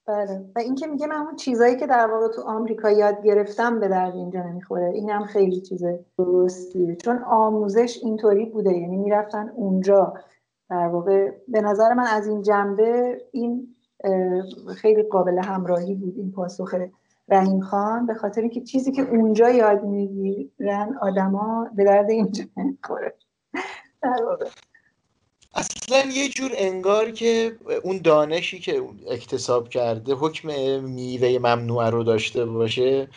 بله. 0.06 0.44
و 0.56 0.58
اینکه 0.58 0.86
میگه 0.86 1.06
من 1.06 1.16
اون 1.16 1.36
چیزایی 1.36 1.76
که 1.76 1.86
در 1.86 2.06
واقع 2.06 2.28
تو 2.28 2.42
آمریکا 2.42 2.90
یاد 2.90 3.24
گرفتم 3.24 3.80
به 3.80 3.88
درد 3.88 4.14
اینجا 4.14 4.42
نمی‌خوره. 4.42 4.90
این 4.94 5.10
هم 5.10 5.24
خیلی 5.24 5.60
چیز 5.60 5.84
درستیه. 6.18 6.96
چون 6.96 7.18
آموزش 7.18 7.98
اینطوری 8.02 8.46
بوده 8.46 8.72
یعنی 8.72 8.96
می‌رفتن 8.96 9.52
اونجا. 9.56 10.14
در 10.70 10.86
واقع 10.86 11.30
به 11.48 11.60
نظر 11.60 11.94
من 11.94 12.06
از 12.06 12.26
این 12.26 12.42
جنبه 12.42 13.20
این 13.32 13.74
خیلی 14.76 15.02
قابل 15.02 15.38
همراهی 15.38 15.94
بود 15.94 16.14
این 16.16 16.32
پاسخ 16.32 16.74
رحیم 17.28 17.60
خان 17.60 18.06
به 18.06 18.14
خاطر 18.14 18.40
اینکه 18.40 18.60
چیزی 18.60 18.92
که 18.92 19.02
اونجا 19.02 19.50
یاد 19.50 19.84
می‌گیرن 19.84 20.98
آدما 21.00 21.68
به 21.76 21.84
درد 21.84 22.10
اینجا 22.10 22.44
نمی‌خوره. 22.56 23.14
در 24.02 24.22
واقع. 24.24 24.46
اصلا 25.54 26.10
یه 26.12 26.28
جور 26.28 26.50
انگار 26.56 27.10
که 27.10 27.56
اون 27.82 28.00
دانشی 28.04 28.58
که 28.58 28.82
اکتساب 29.10 29.68
کرده 29.68 30.14
حکم 30.14 30.48
میوه 30.84 31.38
ممنوعه 31.38 31.90
رو 31.90 32.04
داشته 32.04 32.44
باشه 32.44 33.08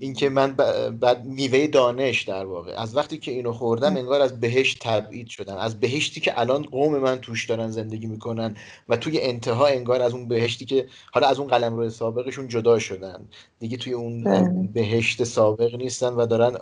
اینکه 0.00 0.28
من 0.28 0.52
بعد 1.00 1.24
میوه 1.24 1.66
دانش 1.66 2.22
در 2.22 2.44
واقع. 2.44 2.72
از 2.76 2.96
وقتی 2.96 3.18
که 3.18 3.30
اینو 3.30 3.52
خوردم 3.52 3.96
انگار 3.96 4.20
از 4.20 4.40
بهشت 4.40 4.78
تبعید 4.80 5.28
شدم. 5.28 5.56
از 5.56 5.80
بهشتی 5.80 6.20
که 6.20 6.40
الان 6.40 6.62
قوم 6.62 6.98
من 6.98 7.18
توش 7.18 7.46
دارن 7.46 7.70
زندگی 7.70 8.06
می‌کنن 8.06 8.56
و 8.88 8.96
توی 8.96 9.20
انتها 9.20 9.66
انگار 9.66 10.02
از 10.02 10.12
اون 10.12 10.28
بهشتی 10.28 10.64
که 10.64 10.86
حالا 11.12 11.26
از 11.26 11.38
اون 11.38 11.48
قلم 11.48 11.76
روی 11.76 11.90
سابقشون 11.90 12.48
جدا 12.48 12.78
شدن. 12.78 13.28
دیگه 13.58 13.76
توی 13.76 13.92
اون. 13.92 14.24
بهشت 14.72 15.24
سابق 15.24 15.74
نیستن 15.74 16.08
و 16.08 16.26
دارن 16.26 16.56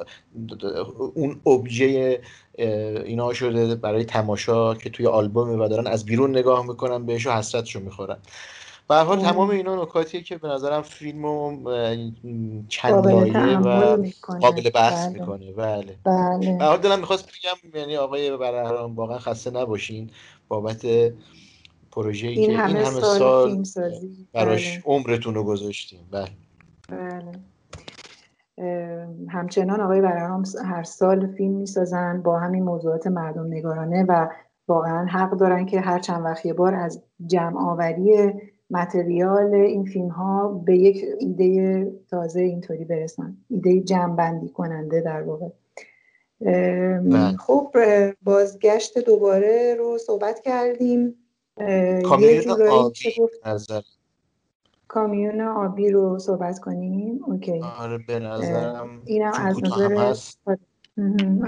اون 1.15 1.41
ابژه 1.47 2.21
اینا 3.05 3.33
شده 3.33 3.75
برای 3.75 4.05
تماشا 4.05 4.75
که 4.75 4.91
توی 4.91 5.07
آلبوم 5.07 5.61
و 5.61 5.69
دارن 5.69 5.87
از 5.87 6.05
بیرون 6.05 6.31
نگاه 6.31 6.67
می‌کنن 6.67 7.07
بهش 7.07 7.27
و 7.27 7.31
حسرتشو 7.31 7.81
می‌خورن. 7.81 8.19
به 8.89 8.95
حال 8.95 9.21
تمام 9.21 9.51
اینا 9.51 9.83
نکاتیه 9.83 10.23
که 10.23 10.39
به 10.39 10.49
نظرم 10.49 10.83
فیلمو 10.83 11.57
چند 12.69 13.07
لایه 13.07 13.59
و 13.59 13.97
قابل 14.41 14.71
بحث 14.71 15.07
بله. 15.07 15.19
می‌کنه. 15.21 15.53
بله. 15.53 15.97
بله. 16.05 16.57
به 16.59 16.65
حال 16.65 16.79
دلم 16.79 16.99
می‌خواست 16.99 17.25
بگم 17.25 17.79
یعنی 17.81 17.97
آقای 17.97 18.37
برهران 18.37 18.95
واقعا 18.95 19.19
خسته 19.19 19.51
نباشین. 19.51 20.11
بابت 20.49 20.87
پروژه 21.93 22.29
این 22.29 22.35
که 22.35 22.41
این 22.41 22.61
همه 22.61 22.85
سال, 22.85 23.63
براش 24.33 24.79
بله. 24.79 24.83
عمرتون 24.87 25.35
رو 25.35 25.45
گذاشتیم. 25.45 26.01
بله. 26.11 26.29
بله. 26.89 27.33
همچنان 29.29 29.81
آقای 29.81 30.01
برهام 30.01 30.45
هر 30.65 30.83
سال 30.83 31.27
فیلم 31.27 31.55
می‌سازن 31.55 32.23
با 32.23 32.39
همین 32.39 32.63
موضوعات 32.63 33.07
مردم 33.07 33.47
نگارانه 33.47 34.05
و 34.09 34.29
واقعا 34.69 35.07
حق 35.07 35.31
دارن 35.31 35.67
که 35.67 35.81
هر 35.81 35.99
چند 35.99 36.25
وقت 36.25 36.47
یه 36.47 36.53
بار 36.53 36.75
از 36.75 37.03
جمع 37.27 37.61
آوری 37.71 38.33
متریال 38.73 39.55
این 39.55 39.85
فیلم 39.85 40.09
ها 40.09 40.49
به 40.49 40.77
یک 40.77 41.05
ایده 41.21 41.93
تازه 42.11 42.41
اینطوری 42.41 42.85
برسن. 42.85 43.37
ایده 43.51 43.81
جمع 43.81 44.47
کننده 44.49 45.01
در 45.01 45.23
واقع. 45.23 45.49
بله. 46.41 47.37
خب 47.37 47.77
بازگشت 48.23 48.99
دوباره 48.99 49.75
رو 49.79 49.99
صحبت 49.99 50.41
کردیم. 50.41 51.15
یه 51.59 52.03
آبی 52.07 53.13
کامیون 54.89 55.41
آبی 55.41 55.91
رو 55.91 56.19
صحبت 56.19 56.59
کنیم. 56.59 57.21
اوکی. 57.27 57.61
آره 57.79 57.99
به 57.99 58.19
نظرم 58.19 59.03
اینم 59.05 59.33
از 59.35 59.57
نظر 59.65 60.15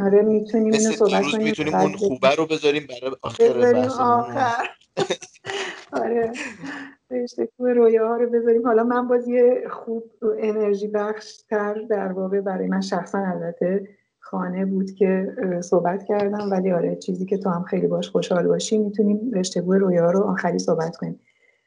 آره 0.04 0.22
می‌تونیم 0.22 0.72
اینو 0.72 0.92
صحبت 0.92 1.22
کنیم. 1.32 1.44
می‌تونیم 1.44 1.74
اون 1.74 1.96
خوبه 1.96 2.34
رو 2.34 2.46
بذاریم 2.46 2.86
برای 2.86 3.16
آخر 3.22 3.72
بحث 3.72 3.92
آخر. 3.98 4.68
آره 7.14 7.22
رشته 7.22 7.48
رویا 7.58 8.08
ها 8.08 8.16
رو 8.16 8.30
بذاریم. 8.30 8.66
حالا 8.66 8.84
من 8.84 9.08
باز 9.08 9.28
یه 9.28 9.64
خوب 9.70 10.04
انرژی 10.38 10.88
بخش 10.88 11.42
تر 11.50 11.74
در 11.74 12.12
واقع 12.12 12.40
برای 12.40 12.68
من 12.68 12.80
شخصا 12.80 13.18
البته 13.18 13.88
خانه 14.18 14.64
بود 14.64 14.90
که 14.90 15.36
صحبت 15.60 16.04
کردم. 16.04 16.50
ولی 16.50 16.72
آره 16.72 16.96
چیزی 16.96 17.26
که 17.26 17.38
تو 17.38 17.50
هم 17.50 17.62
خیلی 17.62 17.86
باش 17.86 18.10
خوشحال 18.10 18.48
باشی 18.48 18.78
می‌تونیم 18.78 19.30
رشته 19.34 19.62
بوی 19.62 19.78
رویا 19.78 20.10
رو 20.10 20.20
آخری 20.20 20.58
صحبت 20.58 20.96
کنیم. 20.96 21.20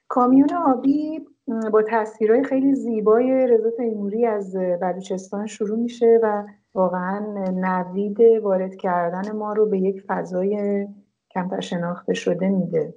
کامیون 0.07 0.49
آبی 0.53 1.25
با 1.71 1.83
تصویرهای 1.89 2.43
خیلی 2.43 2.75
زیبای 2.75 3.47
رضا 3.47 3.69
تیموری 3.69 4.25
از 4.25 4.55
بلوچستان 4.81 5.47
شروع 5.47 5.79
میشه 5.79 6.19
و 6.23 6.43
واقعا 6.73 7.19
نوید 7.51 8.17
وارد 8.43 8.75
کردن 8.75 9.31
ما 9.31 9.53
رو 9.53 9.65
به 9.65 9.79
یک 9.79 10.03
فضای 10.07 10.87
کمتر 11.31 11.59
شناخته 11.59 12.13
شده 12.13 12.49
میده. 12.49 12.93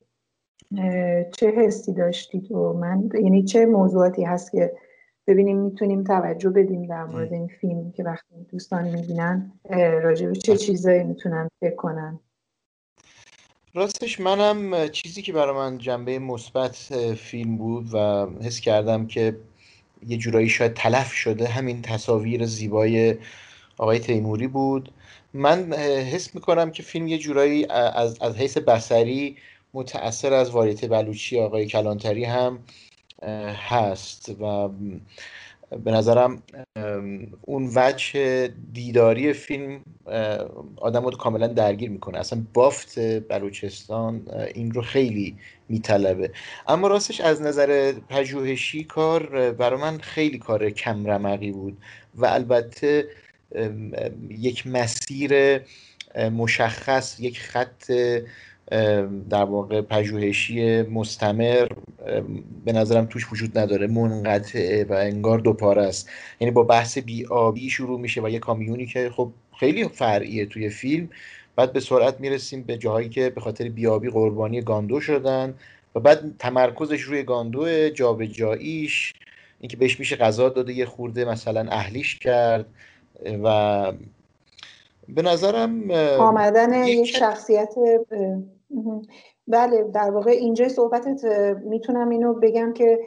چه 1.37 1.51
حسی 1.57 1.95
داشتید 1.95 2.53
و 2.53 2.73
من 2.73 3.09
یعنی 3.15 3.45
چه 3.45 3.67
موضوعاتی 3.67 4.25
هست 4.25 4.53
که 4.53 4.73
ببینیم 5.27 5.59
می‌تونیم 5.59 6.05
توجه 6.05 6.51
بدیم 6.51 6.87
در 6.87 7.05
مورد 7.05 7.33
این 7.33 7.51
فیلم 7.61 7.93
که 7.93 8.05
وقتی 8.05 8.35
دوستان 8.51 8.85
می‌بینن 8.85 9.53
راجع 10.03 10.27
به 10.27 10.37
چه 10.37 10.57
چیزایی 10.57 11.05
می‌تونن 11.05 11.49
فکر 11.61 11.77
کنن؟ 11.77 12.21
راستش 13.75 14.21
منم 14.21 14.89
چیزی 14.89 15.23
که 15.23 15.33
برای 15.33 15.55
من 15.55 15.79
جنبه 15.79 16.19
مثبت 16.19 16.75
فیلم 17.15 17.57
بود 17.57 17.95
و 17.95 18.27
حس 18.43 18.61
کردم 18.61 19.07
که 19.07 19.37
یه 20.07 20.17
جورایی 20.17 20.49
شاید 20.49 20.75
تلف 20.75 21.13
شده. 21.13 21.47
همین 21.47 21.83
تصاویر 21.83 22.47
زیبای 22.47 23.17
آقای 23.79 23.99
تیموری 23.99 24.47
بود. 24.47 24.93
من 25.35 25.73
حس 26.13 26.35
می‌کنم 26.35 26.71
که 26.71 26.83
فیلم 26.83 27.07
یه 27.07 27.19
جورایی 27.19 27.67
از, 27.67 28.19
از 28.23 28.37
حیث 28.37 28.59
بسری 28.59 29.37
متأثر 29.75 30.33
از 30.33 30.51
واریته 30.51 30.89
بلوچی 30.89 31.41
آقای 31.41 31.67
کلانتری 31.67 32.25
هم 32.25 32.59
هست 33.69 34.29
و 34.41 34.69
به 35.85 35.91
نظرم 35.91 36.43
اون 37.43 37.71
وجه 37.75 38.49
دیداری 38.73 39.33
فیلم 39.33 39.81
آدم 40.77 41.05
رو 41.05 41.11
کاملا 41.11 41.47
درگیر 41.47 41.91
می‌کنه. 41.91 42.19
اصلا 42.19 42.43
بافت 42.55 42.99
بلوچستان 43.29 44.27
این 44.55 44.73
رو 44.73 44.83
خیلی 44.83 45.37
میطلبه. 45.69 46.33
اما 46.69 46.89
راستش 46.89 47.21
از 47.21 47.43
نظر 47.43 47.93
پژوهشی 47.93 48.85
کار 48.85 49.53
برای 49.53 49.81
من 49.81 49.99
خیلی 49.99 50.39
کار 50.39 50.71
کم 50.71 51.07
رمقی 51.07 51.53
بود 51.53 51.79
و 52.15 52.27
البته 52.27 53.09
یک 54.29 54.67
مسیر 54.67 55.61
مشخص 56.33 57.21
یک 57.21 57.41
خط 57.41 57.93
در 59.31 59.45
واقع 59.45 59.81
پژوهشی 59.81 60.83
مستمر 60.83 61.69
به 62.65 62.73
نظرم 62.73 63.07
توش 63.07 63.33
وجود 63.33 63.59
نداره. 63.59 63.87
منقطعه 63.87 64.85
و 64.85 64.93
انگار 64.93 65.39
دوپاره 65.39 65.83
است. 65.83 66.11
یعنی 66.41 66.51
با 66.51 66.63
بحث 66.63 66.99
بی 66.99 67.27
آبی 67.27 67.71
شروع 67.71 68.01
میشه 68.01 68.23
و 68.23 68.29
یه 68.29 68.39
کامیونی 68.39 68.87
که 68.87 69.11
خب 69.11 69.31
خیلی 69.59 69.89
فرعیه 69.89 70.47
توی 70.47 70.69
فیلم. 70.69 71.09
بعد 71.57 71.73
به 71.73 71.81
سرعت 71.81 72.21
می‌رسیم 72.21 72.63
به 72.63 72.77
جاهایی 72.77 73.09
که 73.09 73.31
به 73.31 73.41
خاطر 73.41 73.69
بیابی 73.69 74.11
قربانی 74.11 74.61
گاندو 74.61 75.01
شدن 75.01 75.55
و 75.95 76.01
بعد 76.01 76.37
تمرکزش 76.39 77.01
روی 77.01 77.23
گاندو 77.23 77.89
جابجاییش 77.89 79.13
اینکه 79.61 79.77
بهش 79.77 79.99
میشه 79.99 80.17
غذا 80.17 80.49
داده 80.49 80.73
یه 80.73 80.87
خورده 80.87 81.25
مثلا 81.25 81.71
اهلیش 81.71 82.19
کرد 82.19 82.67
و 83.45 83.93
به 85.09 85.23
نظرم 85.23 85.91
آمدن 85.91 86.85
یک 86.85 87.07
شخصیت 87.07 87.75
بله 89.47 89.83
در 89.95 90.11
واقع 90.11 90.31
اینجا 90.31 90.69
صحبتت 90.69 91.25
می‌تونم 91.65 92.09
اینو 92.09 92.35
بگم 92.35 92.73
که 92.73 92.99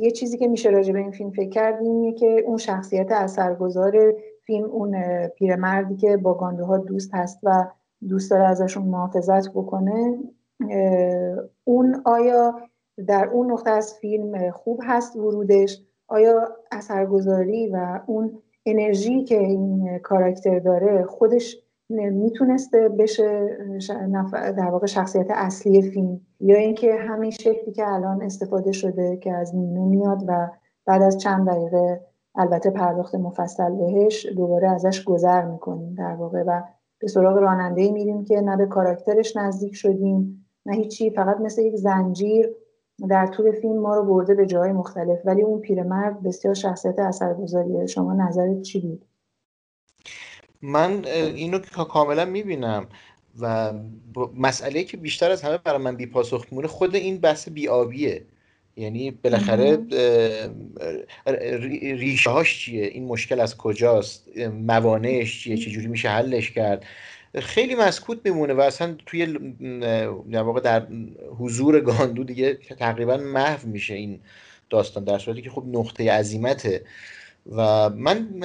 یه 0.00 0.10
چیزی 0.10 0.38
که 0.38 0.48
میشه 0.48 0.70
راجع 0.70 0.92
به 0.92 0.98
این 0.98 1.10
فیلم 1.10 1.30
فکر 1.30 1.50
کرد 1.50 1.82
اینه 1.82 2.12
که 2.12 2.42
اون 2.46 2.56
شخصیت 2.56 3.12
اثرگذار 3.12 4.14
فیلم 4.46 4.64
اون 4.64 4.94
پیرمردی 5.26 5.96
که 5.96 6.16
با 6.16 6.34
گاندوها 6.34 6.78
دوست 6.78 7.14
هست 7.14 7.38
و 7.42 7.64
دوست 8.08 8.30
داره 8.30 8.44
ازشون 8.44 8.82
محافظت 8.82 9.50
بکنه 9.50 10.18
اون 11.64 12.02
آیا 12.04 12.54
در 13.06 13.28
اون 13.32 13.52
نقطه 13.52 13.70
از 13.70 13.94
فیلم 13.94 14.50
خوب 14.50 14.80
هست 14.84 15.16
ورودش؟ 15.16 15.82
آیا 16.08 16.48
اثرگذاری 16.72 17.68
و 17.68 18.00
اون 18.06 18.42
انرژی 18.66 19.24
که 19.24 19.38
این 19.38 19.98
کاراکتر 19.98 20.58
داره 20.58 21.04
خودش 21.04 21.56
می‌تونسته 21.90 22.88
بشه 22.88 23.58
در 24.32 24.70
واقع 24.70 24.86
شخصیت 24.86 25.26
اصلی 25.30 25.82
فیلم. 25.82 26.20
یا 26.40 26.56
اینکه 26.56 26.94
همین 26.94 27.30
شکلی 27.30 27.72
که 27.72 27.88
الان 27.88 28.22
استفاده 28.22 28.72
شده 28.72 29.16
که 29.16 29.32
از 29.32 29.56
نیمه 29.56 29.80
میاد 29.80 30.24
و 30.26 30.48
بعد 30.86 31.02
از 31.02 31.18
چند 31.18 31.48
دقیقه 31.48 32.00
البته 32.34 32.70
پرداخت 32.70 33.14
مفصل 33.14 33.74
بهش 33.74 34.26
دوباره 34.26 34.70
ازش 34.70 35.04
گذر 35.04 35.44
می‌کنیم 35.44 35.94
در 35.94 36.14
واقع 36.14 36.42
و 36.46 36.62
به 37.00 37.08
سراغ 37.08 37.38
راننده 37.38 37.92
میریم 37.92 38.24
که 38.24 38.40
نه 38.40 38.56
به 38.56 38.66
کاراکترش 38.66 39.36
نزدیک 39.36 39.74
شدیم 39.74 40.46
نه 40.66 40.76
هیچی. 40.76 41.10
فقط 41.10 41.40
مثل 41.40 41.62
یک 41.62 41.76
زنجیر 41.76 42.54
در 43.08 43.26
طول 43.26 43.52
فیلم 43.52 43.78
ما 43.78 43.94
رو 43.94 44.04
برده 44.04 44.34
به 44.34 44.46
جای 44.46 44.72
مختلف. 44.72 45.18
ولی 45.24 45.42
اون 45.42 45.60
پیرمرد 45.60 46.22
بسیار 46.22 46.54
شخصیت 46.54 46.98
اثرگذاریه. 46.98 47.86
شما 47.86 48.14
نظرت 48.14 48.62
چی 48.62 48.80
بود؟ 48.80 49.04
من 50.62 51.04
اینو 51.04 51.58
کاملا 51.58 52.24
می‌بینم 52.24 52.86
و 53.40 53.72
مسئله 54.36 54.84
که 54.84 54.96
بیشتر 54.96 55.30
از 55.30 55.42
همه 55.42 55.58
برای 55.58 55.82
من 55.82 55.96
بیپاسخ 55.96 56.46
میمونه 56.50 56.68
خود 56.68 56.96
این 56.96 57.18
بحث 57.18 57.48
بیابیه 57.48 58.24
یعنی 58.76 59.10
بالاخره 59.10 59.78
ریشه 61.80 62.30
هاش 62.30 62.58
چیه؟ 62.58 62.84
این 62.84 63.04
مشکل 63.04 63.40
از 63.40 63.56
کجاست؟ 63.56 64.28
موانعش 64.52 65.42
چیه؟ 65.42 65.56
چجوری 65.56 65.86
میشه 65.86 66.08
حلش 66.08 66.50
کرد؟ 66.50 66.84
خیلی 67.34 67.74
مسکوت 67.74 68.18
میمونه 68.24 68.54
و 68.54 68.60
اصلا 68.60 68.96
توی 69.06 69.26
در 70.30 70.42
واقع 70.42 70.60
در 70.60 70.86
حضور 71.38 71.80
گاندو 71.80 72.24
دیگه 72.24 72.54
تقریبا 72.54 73.16
محو 73.16 73.68
میشه 73.68 73.94
این 73.94 74.20
داستان 74.70 75.04
در 75.04 75.18
صورتی 75.18 75.42
که 75.42 75.50
خب 75.50 75.64
نقطه 75.66 76.12
عظیمته. 76.12 76.84
و 77.48 77.90
من 77.90 78.44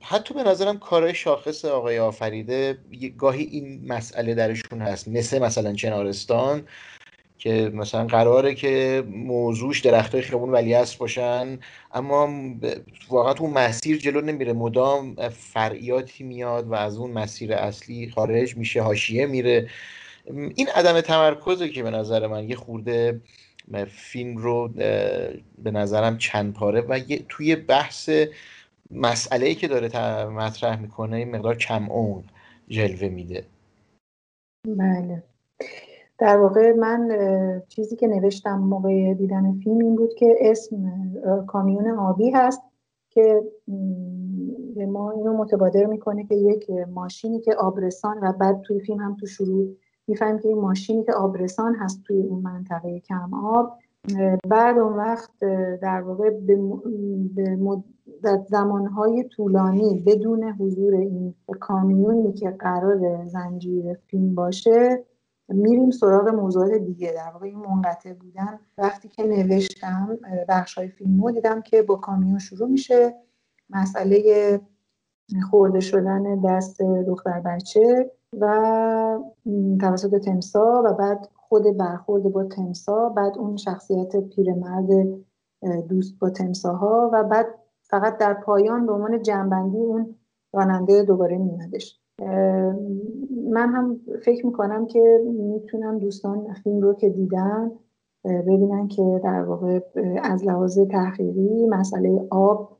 حتی 0.00 0.34
به 0.34 0.42
نظرم 0.42 0.78
کارهای 0.78 1.14
شاخص 1.14 1.64
آقای 1.64 1.98
آفریده 1.98 2.78
گاهی 3.18 3.42
این 3.42 3.92
مسئله 3.92 4.34
درشون 4.34 4.80
هست. 4.80 5.08
مثل 5.08 5.38
مثلا 5.38 5.72
چنارستان 5.72 6.68
که 7.38 7.70
مثلا 7.74 8.06
قراره 8.06 8.54
که 8.54 9.04
موضوعش 9.10 9.80
درختای 9.80 10.22
خیابون 10.22 10.50
ولیعصر 10.50 10.98
باشن 10.98 11.58
اما 11.92 12.28
واقعا 13.08 13.34
اون 13.40 13.50
مسیر 13.50 13.98
جلو 13.98 14.20
نمیره. 14.20 14.52
مدام 14.52 15.16
فرعیاتی 15.30 16.24
میاد 16.24 16.66
و 16.66 16.74
از 16.74 16.96
اون 16.96 17.10
مسیر 17.10 17.54
اصلی 17.54 18.10
خارج 18.10 18.56
میشه 18.56 18.82
حاشیه 18.82 19.26
میره. 19.26 19.68
این 20.54 20.68
عدم 20.74 21.00
تمرکزه 21.00 21.68
که 21.68 21.82
به 21.82 21.90
نظر 21.90 22.26
من 22.26 22.48
یه 22.48 22.56
خورده 22.56 23.20
فیلم 23.86 24.36
رو 24.36 24.68
به 25.62 25.70
نظرم 25.70 26.18
چند 26.18 26.54
پاره. 26.54 26.80
و 26.80 27.00
توی 27.28 27.56
بحث 27.56 28.10
مسئله 28.90 29.54
که 29.54 29.68
داره 29.68 29.88
مطرح 30.28 30.80
می‌کنه 30.80 31.16
این 31.16 31.36
مقدار 31.36 31.56
کم 31.56 31.90
اون 31.90 32.24
جلوه 32.68 33.08
میده. 33.08 33.44
بله. 34.66 35.22
در 36.18 36.38
واقع 36.38 36.72
من 36.72 37.08
چیزی 37.68 37.96
که 37.96 38.06
نوشتم 38.06 38.58
موقع 38.58 39.14
دیدن 39.14 39.58
فیلم 39.64 39.78
این 39.78 39.96
بود 39.96 40.14
که 40.14 40.34
اسم 40.40 40.92
کامیون 41.46 41.90
آبی 41.90 42.30
هست 42.30 42.62
که 43.10 43.42
به 44.76 44.86
ما 44.86 45.10
اینو 45.10 45.36
متبادر 45.36 45.84
می‌کنه 45.84 46.24
که 46.24 46.34
یک 46.34 46.70
ماشینی 46.70 47.40
که 47.40 47.54
آبرسان 47.54 48.18
و 48.22 48.32
بعد 48.32 48.62
توی 48.62 48.80
فیلم 48.80 49.00
هم 49.00 49.16
تو 49.20 49.26
شروع 49.26 49.76
می‌فهمیم 50.08 50.38
که 50.38 50.48
این 50.48 50.58
ماشینی 50.58 51.04
که 51.04 51.12
آبرسان 51.12 51.74
هست 51.74 52.02
توی 52.02 52.22
اون 52.22 52.42
منطقه 52.42 53.00
کم 53.00 53.34
آب 53.34 53.78
بعد 54.48 54.78
اون 54.78 54.92
وقت 54.92 55.30
در 55.82 56.02
واقع 56.02 56.30
به 56.30 56.58
زمانهای 58.48 59.24
طولانی 59.24 60.02
بدون 60.06 60.44
حضور 60.44 60.94
این 60.94 61.34
کامیونی 61.60 62.32
که 62.32 62.50
قرار 62.50 63.28
زنجیر 63.28 63.94
فیلم 63.94 64.34
باشه 64.34 65.04
میریم 65.48 65.90
سراغ 65.90 66.28
موضوعات 66.28 66.72
دیگه. 66.72 67.12
در 67.12 67.30
واقع 67.32 67.46
این 67.46 67.58
منقطع 67.58 68.12
بودن. 68.12 68.58
وقتی 68.78 69.08
که 69.08 69.22
نوشتم 69.22 70.18
بخش 70.48 70.78
های 70.78 70.88
فیلم 70.88 71.22
رو 71.22 71.30
دیدم 71.30 71.62
که 71.62 71.82
با 71.82 71.96
کامیون 71.96 72.38
شروع 72.38 72.68
میشه. 72.68 73.14
مسئله 73.70 74.60
خورده 75.50 75.80
شدن 75.80 76.40
دست 76.40 76.82
دختر 76.82 77.40
بچه. 77.40 78.10
و 78.40 79.18
توسط 79.80 80.14
تمسا 80.14 80.82
و 80.86 80.92
بعد 80.92 81.28
خود 81.34 81.76
برخورد 81.76 82.22
با 82.22 82.44
تمسا 82.44 83.08
بعد 83.08 83.38
اون 83.38 83.56
شخصیت 83.56 84.16
پیرمرد 84.16 84.88
دوست 85.88 86.18
با 86.18 86.30
تمساها 86.30 87.10
و 87.12 87.24
بعد 87.24 87.46
فقط 87.82 88.18
در 88.18 88.34
پایان 88.34 88.86
به 88.86 88.92
عنوان 88.92 89.22
جنبندی 89.22 89.78
اون 89.78 90.14
راننده 90.52 91.02
دوباره 91.02 91.38
میادش 91.38 92.00
من 93.50 93.68
هم 93.68 94.00
فکر 94.24 94.46
می‌کنم 94.46 94.86
که 94.86 95.20
می‌تونم 95.24 95.98
دوستان 95.98 96.54
فیلم 96.64 96.80
رو 96.80 96.94
که 96.94 97.08
دیدن 97.08 97.70
ببینن 98.24 98.88
که 98.88 99.20
در 99.24 99.42
واقع 99.42 99.80
از 100.22 100.44
لحاظ 100.44 100.78
تحقیقی 100.78 101.66
مسئله 101.66 102.26
آب 102.30 102.76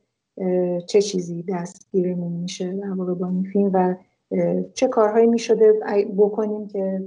چه 0.87 1.01
چیزی 1.01 1.45
دستگیرمون 1.49 2.31
میشه 2.31 2.73
در 2.73 2.91
واقع 2.91 3.13
با 3.13 3.27
این 3.27 3.43
فیلم 3.43 3.71
و 3.73 3.95
چه 4.73 4.87
کارهایی 4.87 5.27
می‌شده 5.27 5.73
بکنیم 6.17 6.67
که 6.67 7.03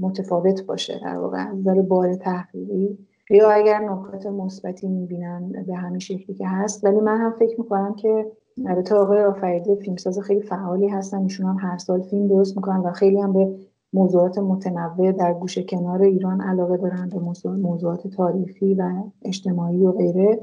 متفاوت 0.00 0.66
باشه 0.66 1.00
در 1.04 1.16
واقع 1.16 1.38
از 1.48 1.88
بار 1.88 2.14
تحقیقی؟ 2.14 2.98
یا 3.30 3.50
اگر 3.50 3.78
نکات 3.78 4.26
مثبتی 4.26 4.88
می‌بینن 4.88 5.64
به 5.66 5.74
همین 5.74 5.98
شکلی 5.98 6.36
که 6.36 6.48
هست. 6.48 6.84
ولی 6.84 7.00
من 7.00 7.18
هم 7.18 7.32
فکر 7.38 7.60
می‌کنم 7.60 7.94
که 7.94 8.26
البته 8.66 8.94
آقای 8.94 9.22
آفریده 9.22 9.74
فیلمساز 9.74 10.18
خیلی 10.18 10.42
فعالی 10.42 10.88
هستن. 10.88 11.22
ایشون 11.22 11.46
هم 11.46 11.56
هر 11.60 11.78
سال 11.78 12.02
فیلم 12.02 12.28
درست 12.28 12.56
می‌کنن 12.56 12.80
و 12.80 12.92
خیلی 12.92 13.20
هم 13.20 13.32
به 13.32 13.54
موضوعات 13.92 14.38
متنوع 14.38 15.12
در 15.12 15.34
گوشه 15.34 15.62
کنار 15.62 16.02
ایران 16.02 16.40
علاقه 16.40 16.76
دارن 16.76 17.08
به 17.08 17.18
موضوعات 17.58 18.06
تاریخی 18.06 18.74
و 18.74 18.92
اجتماعی 19.24 19.86
و 19.86 19.92
غیره. 19.92 20.40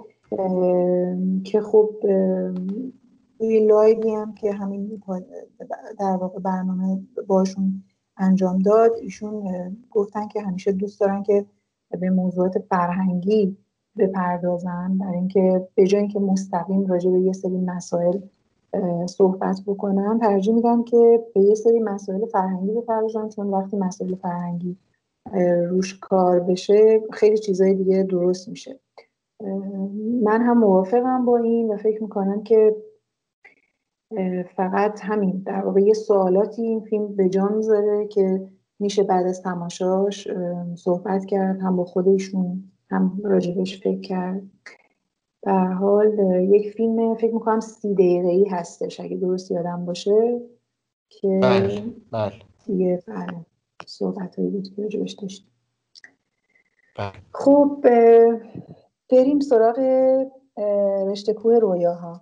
که 1.43 1.61
خب 1.61 1.89
توی 3.37 3.67
لایوی 3.67 4.15
هم 4.15 4.33
که 4.33 4.51
همین 4.51 5.01
در 5.99 6.17
واقع 6.17 6.39
برنامه 6.39 6.99
باشون 7.27 7.83
انجام 8.17 8.59
داد 8.59 8.91
ایشون 9.01 9.43
گفتن 9.91 10.27
که 10.27 10.41
همیشه 10.41 10.71
دوست 10.71 10.99
دارن 10.99 11.23
که 11.23 11.45
به 11.99 12.09
موضوعات 12.09 12.59
فرهنگی 12.59 13.57
بپردازن 13.97 14.97
برای 14.97 15.17
اینکه 15.17 15.67
به 15.75 15.87
جای 15.87 16.01
اینکه 16.01 16.19
مستقیم 16.19 16.85
راجع 16.85 17.11
به 17.11 17.19
یه 17.19 17.33
سری 17.33 17.57
مسائل 17.57 18.19
صحبت 19.05 19.61
بکنم 19.67 20.19
ترجیح 20.19 20.53
میدم 20.53 20.83
که 20.83 21.23
به 21.35 21.41
یه 21.41 21.55
سری 21.55 21.79
مسائل 21.79 22.25
فرهنگی 22.25 22.71
بپردازم 22.71 23.29
چون 23.29 23.47
وقتی 23.47 23.77
مسائل 23.77 24.15
فرهنگی 24.15 24.77
روش 25.69 25.99
کار 25.99 26.39
بشه 26.39 27.01
خیلی 27.11 27.37
چیزای 27.37 27.73
دیگه 27.73 28.03
درست 28.03 28.49
میشه. 28.49 28.79
من 30.23 30.41
هم 30.41 30.57
موافقم 30.57 31.25
با 31.25 31.37
این 31.37 31.71
و 31.71 31.77
فکر 31.77 32.03
می‌کنم 32.03 32.43
که 32.43 32.75
فقط 34.55 34.99
همین 35.03 35.43
در 35.45 35.65
واقع 35.65 35.81
یه 35.81 35.93
سوالاتی 35.93 36.61
این 36.61 36.81
فیلم 36.81 37.15
به 37.15 37.29
جا 37.29 37.47
می‌ذاره 37.47 38.07
که 38.07 38.47
میشه 38.79 39.03
بعد 39.03 39.25
از 39.25 39.41
تماشاش 39.41 40.27
صحبت 40.75 41.25
کرد 41.25 41.59
هم 41.59 41.75
با 41.75 41.85
خودشون 41.85 42.71
هم 42.89 43.21
راجبش 43.23 43.81
فکر 43.81 44.01
کرد. 44.01 44.41
به 45.43 45.51
حال 45.51 46.19
یک 46.49 46.71
فیلم 46.71 47.15
فکر 47.15 47.33
می‌کنم 47.33 47.59
سی 47.59 47.93
دقیقه 47.93 48.27
ای 48.27 48.45
هستش 48.45 48.99
اگه 48.99 49.17
درست 49.17 49.51
یادم 49.51 49.85
باشه 49.85 50.41
که 51.09 51.39
بله 51.43 51.83
بله. 52.11 52.33
یه 52.67 53.03
بله 53.07 53.45
صحبت 53.85 54.35
هایی 54.35 54.49
بود 54.49 54.67
که 54.75 54.81
راجبش 54.81 55.11
داشتیم. 55.11 55.51
بله. 56.97 57.11
خب 57.31 57.85
بریم 59.11 59.39
سراغ 59.39 59.79
رشته 61.07 61.33
کوه 61.33 61.59
رویاها. 61.59 62.21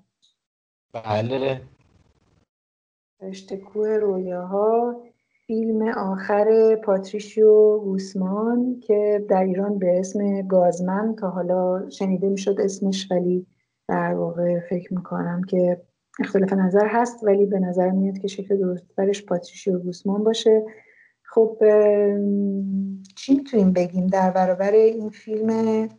بله. 0.93 1.61
رشته 3.23 3.57
کوه 3.57 3.87
رویاها 3.87 5.01
فیلم 5.47 5.87
آخر 5.87 6.75
پاتریشیو 6.75 7.79
گوسمان 7.79 8.79
که 8.79 9.25
در 9.29 9.43
ایران 9.43 9.79
به 9.79 9.99
اسم 9.99 10.41
گازمن 10.41 11.15
تا 11.15 11.29
حالا 11.29 11.89
شنیده 11.89 12.29
می‌شد 12.29 12.55
اسمش 12.59 13.11
ولی 13.11 13.47
در 13.87 14.13
واقع 14.13 14.59
فکر 14.59 14.93
می‌کنم 14.93 15.41
که 15.43 15.81
اختلاف 16.19 16.53
نظر 16.53 16.87
هست 16.87 17.23
ولی 17.23 17.45
به 17.45 17.59
نظر 17.59 17.89
میاد 17.89 18.17
که 18.17 18.27
شکل 18.27 18.57
درستترش 18.57 19.25
پاتریشیو 19.25 19.79
گوسمان 19.79 20.23
باشه. 20.23 20.65
خب 21.23 21.57
چی 23.15 23.35
می‌تونیم 23.35 23.73
بگیم؟ 23.73 24.07
در 24.07 24.31
برابر 24.31 24.71
این 24.71 25.09
فیلم 25.09 25.89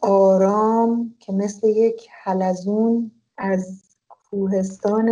آرام 0.00 1.14
که 1.18 1.32
مثل 1.32 1.68
یک 1.68 2.08
حلزون 2.22 3.10
از 3.38 3.82
کوهستان 4.08 5.08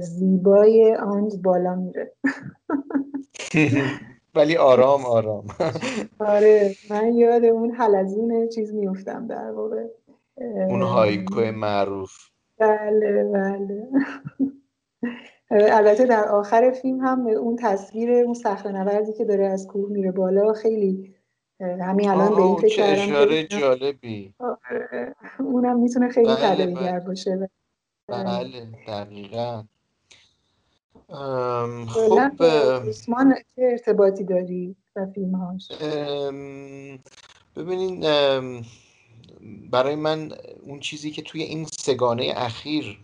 زیبای 0.00 0.94
آنز 0.94 1.42
بالا 1.42 1.74
میره. 1.74 2.12
ولی 4.34 4.56
آرام 4.56 5.04
آرام. 5.04 5.44
آره 6.18 6.74
من 6.90 7.14
یاد 7.14 7.44
اون 7.44 7.70
حلزون 7.70 8.48
چیز 8.48 8.74
میفتم 8.74 9.26
در 9.26 9.50
واقع. 9.50 9.84
اون 10.68 10.82
هایکو 10.82 11.40
معروف. 11.40 12.12
بله 12.58 13.24
بله. 13.24 13.88
البته 15.50 16.06
در 16.06 16.28
آخر 16.28 16.70
فیلم 16.70 17.00
هم 17.00 17.26
اون 17.26 17.56
تصویر 17.56 18.12
اون 18.12 18.34
صخره 18.34 18.72
نوردی 18.72 19.12
که 19.12 19.24
داره 19.24 19.46
از 19.46 19.66
کوه 19.66 19.90
میره 19.90 20.12
بالا 20.12 20.52
خیلی 20.52 21.14
همین 21.60 22.10
الان 22.10 22.34
به 22.34 22.42
این 22.42 22.56
فکر 22.56 22.76
کردم 22.76 23.02
اشاره 23.02 23.44
جالبی. 23.46 24.34
آره، 24.38 25.14
اونم 25.38 25.80
می‌تونه 25.80 26.08
خیلی 26.08 26.26
بله 26.26 26.54
تداعیگر 26.54 27.00
باشه. 27.00 27.50
بله 28.08 28.68
دقیقا. 28.86 29.64
کلا 31.08 31.86
خب 31.86 32.36
با 32.36 32.46
عثمان 32.88 33.34
چه 33.56 33.62
ارتباطی 33.62 34.24
داری 34.24 34.76
و 34.96 35.06
فیلمهاش؟ 35.14 35.68
ببینین 37.56 38.00
برای 39.70 39.94
من 39.94 40.32
اون 40.62 40.80
چیزی 40.80 41.10
که 41.10 41.22
توی 41.22 41.42
این 41.42 41.64
سگانه 41.64 42.32
اخیر 42.36 42.98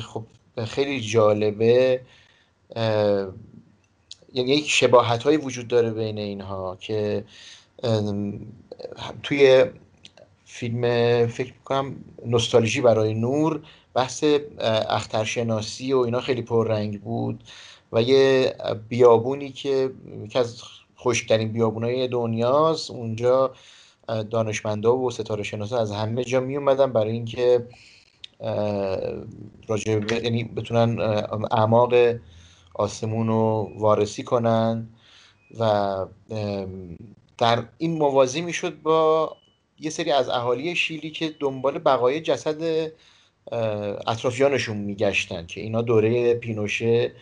خب 0.00 0.24
خیلی 0.66 1.00
جالبه 1.00 2.00
یعنی 4.34 4.50
یک 4.50 4.70
شباهت 4.70 5.22
های 5.22 5.36
وجود 5.36 5.68
داره 5.68 5.90
بین 5.90 6.18
اینها 6.18 6.76
که 6.80 7.24
توی 9.22 9.64
فیلم 10.44 10.82
فکر 11.26 11.52
می‌کنم 11.52 11.96
نوستالژی 12.26 12.80
برای 12.80 13.14
نور 13.14 13.62
بحث 13.94 14.24
اخترشناسی 14.88 15.92
و 15.92 15.98
اینا 15.98 16.20
خیلی 16.20 16.42
پررنگ 16.42 17.00
بود 17.00 17.44
و 17.92 18.02
یه 18.02 18.54
بیابونی 18.88 19.50
که 19.50 19.90
یکی 20.24 20.38
از 20.38 20.62
خوشترین 20.96 21.52
بیابونای 21.52 22.08
دنیاست. 22.08 22.90
اونجا 22.90 23.54
دانشمندا 24.30 24.96
و 24.96 25.10
ستاره 25.10 25.42
شناسا 25.42 25.78
از 25.78 25.92
همه 25.92 26.24
جا 26.24 26.40
می 26.40 26.56
اومدن 26.56 26.92
برای 26.92 27.12
اینکه 27.12 27.66
راجع 29.68 30.00
یعنی 30.22 30.44
بتونن 30.44 31.00
اعماق 31.50 31.94
آسمون 32.74 33.26
رو 33.28 33.70
وارسی 33.78 34.22
کنن 34.22 34.88
و 35.58 36.06
در 37.38 37.64
این 37.78 37.98
موازی 37.98 38.40
می‌شد 38.40 38.82
با 38.82 39.36
یه 39.78 39.90
سری 39.90 40.10
از 40.10 40.28
اهالی 40.28 40.76
شیلی 40.76 41.10
که 41.10 41.34
دنبال 41.40 41.78
بقای 41.78 42.20
جسد 42.20 42.92
اطرافیانشون 44.06 44.76
میگشتن 44.76 45.46
که 45.46 45.60
اینا 45.60 45.82
دوره 45.82 46.34
پینوشه 46.34 47.12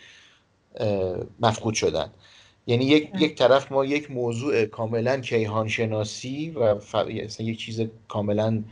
مفقود 1.40 1.74
شدن. 1.74 2.10
یعنی 2.66 2.84
یک, 2.84 3.10
یک 3.18 3.34
طرف 3.34 3.72
ما 3.72 3.84
یک 3.84 4.10
موضوع 4.10 4.64
کاملا 4.64 5.20
کیهان 5.20 5.68
شناسی 5.68 6.50
و 6.50 6.76
یک 7.38 7.58
چیز 7.58 7.82
کاملا 8.08 8.64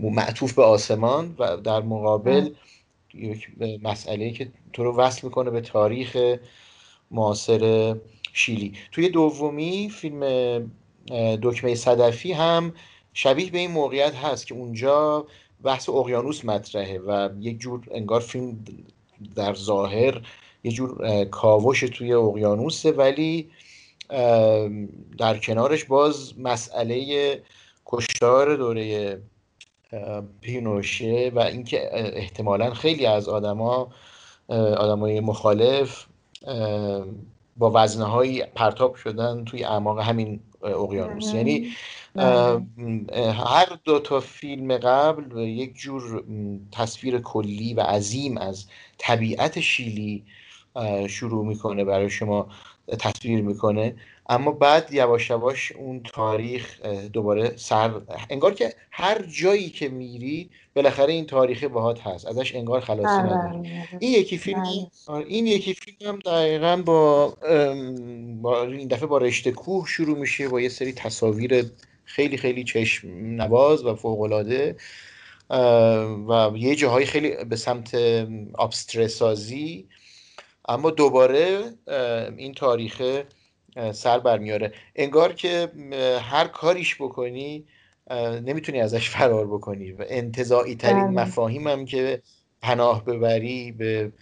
معطوف 0.00 0.52
به 0.52 0.62
آسمان 0.62 1.34
و 1.38 1.56
در 1.56 1.80
مقابل 1.80 2.50
یک 3.14 3.48
مسئله 3.82 4.30
که 4.30 4.48
تو 4.72 4.84
رو 4.84 4.96
وصل 4.96 5.26
می‌کنه 5.26 5.50
به 5.50 5.60
تاریخ 5.60 6.36
معاصر 7.10 7.94
شیلی. 8.32 8.72
توی 8.92 9.08
دومی 9.08 9.90
فیلم 9.90 10.20
دکمه 11.42 11.74
صدفی 11.74 12.32
هم 12.32 12.72
شبیه 13.12 13.50
به 13.50 13.58
این 13.58 13.70
موقعیت 13.70 14.14
هست 14.14 14.46
که 14.46 14.54
اونجا 14.54 15.26
بحث 15.62 15.88
اقیانوس 15.88 16.44
مطرحه 16.44 16.98
و 16.98 17.28
یک 17.40 17.58
جور 17.58 17.80
انگار 17.90 18.20
فیلم 18.20 18.64
در 19.34 19.54
ظاهر 19.54 20.22
یه 20.64 20.72
جور 20.72 21.24
کاوش 21.24 21.80
توی 21.80 22.12
اقیانوسه 22.12 22.92
ولی 22.92 23.50
در 25.18 25.38
کنارش 25.42 25.84
باز 25.84 26.38
مسئله 26.38 27.42
کشتار 27.86 28.56
دوره 28.56 29.18
پینوشه 30.40 31.32
و 31.34 31.40
اینکه 31.40 31.88
احتمالا 31.92 32.70
خیلی 32.74 33.06
از 33.06 33.28
آدما 33.28 33.88
آدمای 34.48 35.20
مخالف 35.20 36.06
با 37.56 37.70
وزنه 37.74 38.44
پرتاب 38.44 38.94
شدن 38.94 39.44
توی 39.44 39.64
اعماق 39.64 39.98
همین 39.98 40.40
اقیانوس. 40.74 41.34
یعنی 41.34 41.72
هر 43.34 43.66
دو 43.84 43.98
تا 43.98 44.20
فیلم 44.20 44.76
قبل 44.76 45.38
یک 45.38 45.74
جور 45.74 46.24
تصویر 46.72 47.18
کلی 47.18 47.74
و 47.74 47.80
عظیم 47.80 48.38
از 48.38 48.66
طبیعت 48.98 49.60
شیلی 49.60 50.24
شروع 51.08 51.46
می‌کنه 51.46 51.84
برای 51.84 52.10
شما 52.10 52.48
تصویر 52.98 53.42
می‌کنه. 53.42 53.96
اما 54.28 54.52
بعد 54.52 54.92
یواش 54.92 55.30
یواش 55.30 55.72
اون 55.72 56.02
تاریخ 56.02 56.80
دوباره 57.12 57.56
سر 57.56 58.00
انگار 58.30 58.54
که 58.54 58.74
هر 58.90 59.22
جایی 59.22 59.70
که 59.70 59.88
میری 59.88 60.50
بالاخره 60.74 61.12
این 61.12 61.26
تاریخ 61.26 61.64
باهات 61.64 62.00
هست 62.00 62.26
ازش 62.26 62.54
انگار 62.54 62.80
خلاصی 62.80 63.02
بله، 63.02 63.34
نداری 63.34 63.58
بله. 63.58 63.88
این 64.00 64.12
یکی 64.12 64.38
فیلم 64.38 64.62
بله. 65.08 65.26
این 65.26 65.46
یکی 65.46 65.74
فیلم 65.74 65.96
هم 66.00 66.18
دقیقا 66.18 66.82
با, 66.86 67.28
با 68.42 68.62
این 68.62 68.88
دفعه 68.88 69.06
با 69.06 69.18
رشته 69.18 69.52
کوه 69.52 69.86
شروع 69.88 70.18
میشه 70.18 70.48
با 70.48 70.60
یه 70.60 70.68
سری 70.68 70.92
تصاویر 70.92 71.70
خیلی 72.04 72.36
خیلی 72.36 72.64
چشم 72.64 73.08
نواز 73.12 73.84
و 73.84 73.94
فوقالعاده 73.94 74.76
و 76.28 76.50
یه 76.56 76.74
جاهای 76.74 77.06
خیلی 77.06 77.44
به 77.44 77.56
سمت 77.56 77.94
آبسترسازی 78.54 79.88
اما 80.68 80.90
دوباره 80.90 81.72
این 82.36 82.54
تاریخ 82.54 83.22
سر 83.92 84.18
برمیاره 84.18 84.72
انگار 84.96 85.32
که 85.32 85.68
هر 86.22 86.46
کاریش 86.46 86.94
بکنی 86.94 87.64
نمی‌تونی 88.44 88.80
ازش 88.80 89.10
فرار 89.16 89.46
بکنی 89.46 89.92
و 89.92 90.04
انتظاعی 90.08 90.74
ترین 90.74 91.06
بله. 91.06 91.22
مفاهیم 91.22 91.68
هم 91.68 91.84
که 91.84 92.22
پناه 92.62 93.04
ببری 93.04 93.72
به 93.72 94.12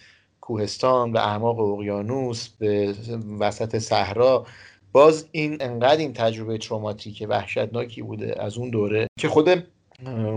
کوهستان 0.41 1.11
به 1.11 1.27
اعماق 1.27 1.59
اقیانوس 1.59 2.49
به 2.49 2.95
وسط 3.39 3.77
صحرا 3.77 4.45
باز 4.91 5.27
این 5.31 5.57
انقدر 5.59 5.97
این 5.97 6.13
تجربه 6.13 6.57
تروماتیک 6.57 7.25
وحشتناکی 7.29 8.01
بوده 8.01 8.43
از 8.43 8.57
اون 8.57 8.69
دوره 8.69 9.07
که 9.19 9.27
خود 9.27 9.67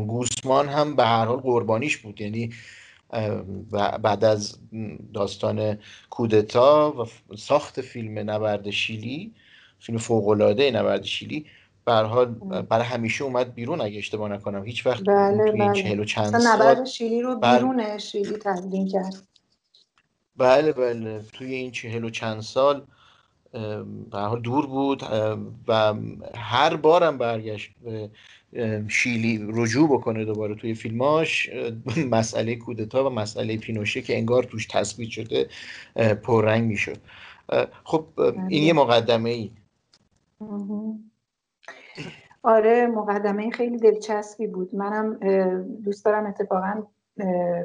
گوسمان 0.07 0.69
هم 0.69 0.97
به 0.97 1.05
هر 1.05 1.25
حال 1.25 1.37
قربانیش 1.37 1.97
بود 1.97 2.21
یعنی 2.21 2.51
بعد 4.03 4.25
از 4.25 4.59
داستان 5.15 5.79
کودتا 6.11 6.93
و 6.93 7.37
ساخت 7.37 7.81
فیلم 7.81 8.31
نبرد 8.31 8.71
شیلی 8.71 9.35
فیلم 9.79 9.99
فوق‌العاده 9.99 10.71
نبرد 10.71 11.05
شیلی 11.05 11.47
به 11.85 11.93
هر 11.93 12.03
حال 12.03 12.27
برای 12.63 12.85
همیشه 12.85 13.25
اومد 13.25 13.55
بیرون 13.55 13.81
اگه 13.81 13.99
اشتباه 13.99 14.29
نکنم. 14.29 14.65
هیچ 14.65 14.87
وقت 14.87 15.05
بله 15.05 15.51
توی 15.51 15.61
این 15.61 15.73
بله. 15.73 15.83
چهل 15.83 16.01
و 16.01 16.05
چند 16.05 16.37
نبرد 16.47 16.85
شیلی 16.85 17.23
رو. 17.23 17.41
بیرون 17.41 17.99
شیلی 17.99 18.37
تدوین 18.37 18.89
کرد. 18.89 19.15
بله 20.37 20.73
بله. 20.73 21.23
توی 21.33 21.55
این 21.55 21.71
چهل 21.71 22.05
و 22.05 22.11
چند 22.11 22.41
سال 22.41 22.87
به 24.11 24.19
حال 24.19 24.41
دور 24.41 24.67
بود 24.67 25.03
و 25.69 25.95
هر 26.35 26.77
بارم 26.77 27.19
برگشت 27.19 27.71
به 27.85 28.11
شیلی 28.89 29.47
رجوع 29.49 29.89
بکنه 29.89 30.25
دوباره 30.25 30.55
توی 30.55 30.75
فیلماش 30.75 31.51
مسئله 32.17 32.57
کودتا 32.57 33.07
و 33.07 33.11
مسئله 33.11 33.57
پینوشه 33.57 34.03
که 34.03 34.17
انگار 34.19 34.43
توش 34.43 34.67
تثبیت 34.67 35.11
شده 35.11 35.49
پررنگ 36.23 36.65
می‌شد. 36.65 36.99
خب 37.85 38.07
این 38.49 38.63
یه 38.63 38.73
مقدمه 38.73 39.31
ای. 39.31 39.51
آره 42.43 42.87
مقدمه 42.87 43.51
خیلی 43.51 43.79
دلچسبی 43.79 44.47
بود. 44.47 44.75
منم 44.75 45.19
دوست 45.85 46.05
دارم 46.05 46.27
اتفاقا 46.27 46.83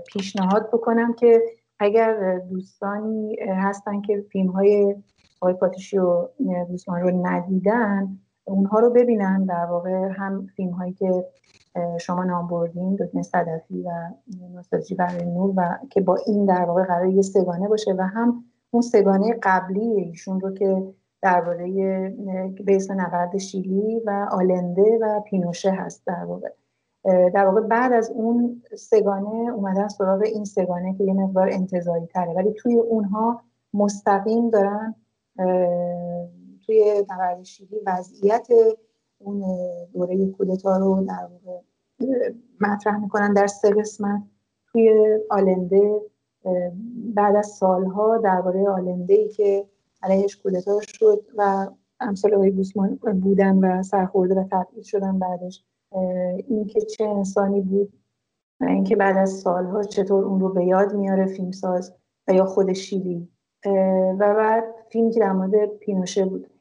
پیشنهاد 0.08 0.70
بکنم 0.74 1.14
که 1.14 1.42
اگر 1.80 2.40
دوستانی 2.40 3.36
هستن 3.40 4.02
که 4.02 4.26
فیلم 4.32 4.48
های 4.48 4.96
آقای 5.42 5.54
پاتیشی 5.54 5.98
و 5.98 6.28
دوستان 6.70 7.02
رو 7.02 7.28
ندیدن 7.28 8.20
اونها 8.46 8.80
رو 8.80 8.90
ببینن 8.90 9.46
در 9.46 9.66
واقع 9.66 10.10
هم 10.18 10.48
فیلم 10.56 10.72
هایی 10.72 10.94
که 10.94 11.26
شما 12.00 12.24
نام 12.24 12.48
بردین 12.48 12.96
دکمه 12.96 13.22
صدفی 13.22 13.82
و 13.82 13.90
نوستالژی 14.54 14.96
برای 14.96 15.26
نور 15.26 15.54
و 15.56 15.78
که 15.90 16.02
با 16.02 16.16
این 16.16 16.46
در 16.46 16.66
واقع 16.66 16.84
قرار 16.84 17.08
یه 17.08 17.22
سگانه 17.22 17.68
باشه 17.68 17.94
و 17.94 18.02
هم 18.02 18.44
اون 18.72 18.82
سگانه 18.82 19.40
قبلی 19.44 19.82
ایشون 19.82 20.42
رو 20.42 20.54
که 20.54 20.94
درباره 21.22 21.68
به 22.66 22.76
اسم 22.76 23.02
نبرد 23.02 23.38
شیلی 23.38 24.02
و 24.06 24.28
آلنده 24.32 25.00
و 25.02 25.22
پینوشه 25.22 25.72
هست 25.72 26.06
در 26.06 26.26
واقع. 26.26 26.50
در 27.30 27.46
واقع 27.46 27.62
بعد 27.62 27.94
از 27.94 28.12
اون 28.16 28.62
سگانه 28.78 29.52
اومدن 29.52 29.88
سراغ 29.88 30.22
این 30.22 30.46
سگانه 30.46 30.94
که 30.98 31.04
یه 31.04 31.14
مقدار 31.14 31.50
انتظاری 31.52 32.06
تره 32.06 32.34
ولی 32.34 32.54
توی 32.54 32.76
اونها 32.76 33.42
مستقیم 33.74 34.50
دارن 34.50 34.96
توی 36.66 37.06
نبرد 37.10 37.44
شیلی 37.44 37.80
وضعیت 37.86 38.48
اون 39.18 39.44
دوره 39.94 40.28
کودتا 40.28 40.78
رو 40.78 41.06
در 41.08 41.30
واقع 41.32 41.60
مطرح 42.62 42.98
می‌کنن 42.98 43.34
در 43.34 43.48
سه 43.48 43.70
قسمت. 43.72 44.22
توی 44.72 45.20
آلنده 45.30 46.02
بعد 47.16 47.36
از 47.36 47.48
سالها 47.48 48.18
درباره 48.18 48.70
آلنده 48.70 49.14
ای 49.14 49.30
که 49.30 49.66
علیهش 50.04 50.36
کودتا 50.36 50.80
شد 50.82 51.26
و 51.38 51.68
امثال 52.00 52.34
آقای 52.34 52.52
گوسمان 52.52 52.96
بودن 52.96 53.58
و 53.58 53.84
سرخورده 53.84 54.36
و 54.36 54.44
تبعید 54.52 54.84
شدن 54.84 55.20
بعدش 55.20 55.66
این 56.48 56.66
که 56.66 56.82
چه 56.82 57.04
انسانی 57.04 57.62
بود 57.62 57.94
و 58.62 58.66
اینکه 58.66 58.96
بعد 58.96 59.18
از 59.18 59.30
سالها 59.30 59.84
چطور 59.84 60.26
اون 60.26 60.40
رو 60.40 60.50
به 60.50 60.66
یاد 60.66 60.94
میاره 60.94 61.26
فیلمساز 61.26 61.94
و 62.28 62.34
یا 62.34 62.46
خود 62.46 62.74
شیلی. 62.74 63.30
و 64.20 64.34
بعد 64.34 64.64
فیلمی 64.90 65.12
که 65.12 65.20
در 65.20 65.32
مورد 65.32 65.66
پینوشه 65.66 66.26
بود. 66.26 66.53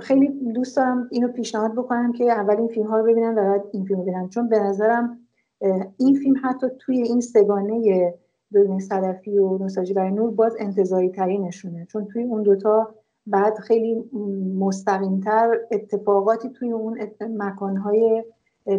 خیلی 0.00 0.28
دوست 0.54 0.76
دارم 0.76 1.08
اینو 1.10 1.28
پیشنهاد 1.28 1.72
بکنم 1.72 2.12
که 2.12 2.24
اول 2.32 2.56
این 2.56 2.68
فیلم 2.68 2.86
ها 2.86 2.98
رو 2.98 3.12
ببینن 3.12 3.38
و 3.38 3.42
بعد 3.42 3.64
این 3.72 3.84
فیلم 3.84 3.98
رو 3.98 4.04
ببینن 4.04 4.28
چون 4.28 4.48
به 4.48 4.58
نظرم 4.58 5.18
این 5.96 6.14
فیلم 6.14 6.40
حتی 6.44 6.66
توی 6.78 7.02
این 7.02 7.20
سگانه 7.20 8.14
دوربین 8.52 8.80
صدفی 8.80 9.38
و 9.38 9.58
نوستالژی 9.58 9.94
برای 9.94 10.10
نور 10.10 10.30
باز 10.30 10.56
انتظاری 10.58 11.10
ترینشونه 11.10 11.86
چون 11.86 12.06
توی 12.06 12.22
اون 12.22 12.42
دوتا 12.42 12.94
بعد 13.26 13.58
خیلی 13.58 14.04
مستقیمتر 14.58 15.60
اتفاقاتی 15.70 16.48
توی 16.48 16.72
اون 16.72 16.98
مکانهای 17.20 18.24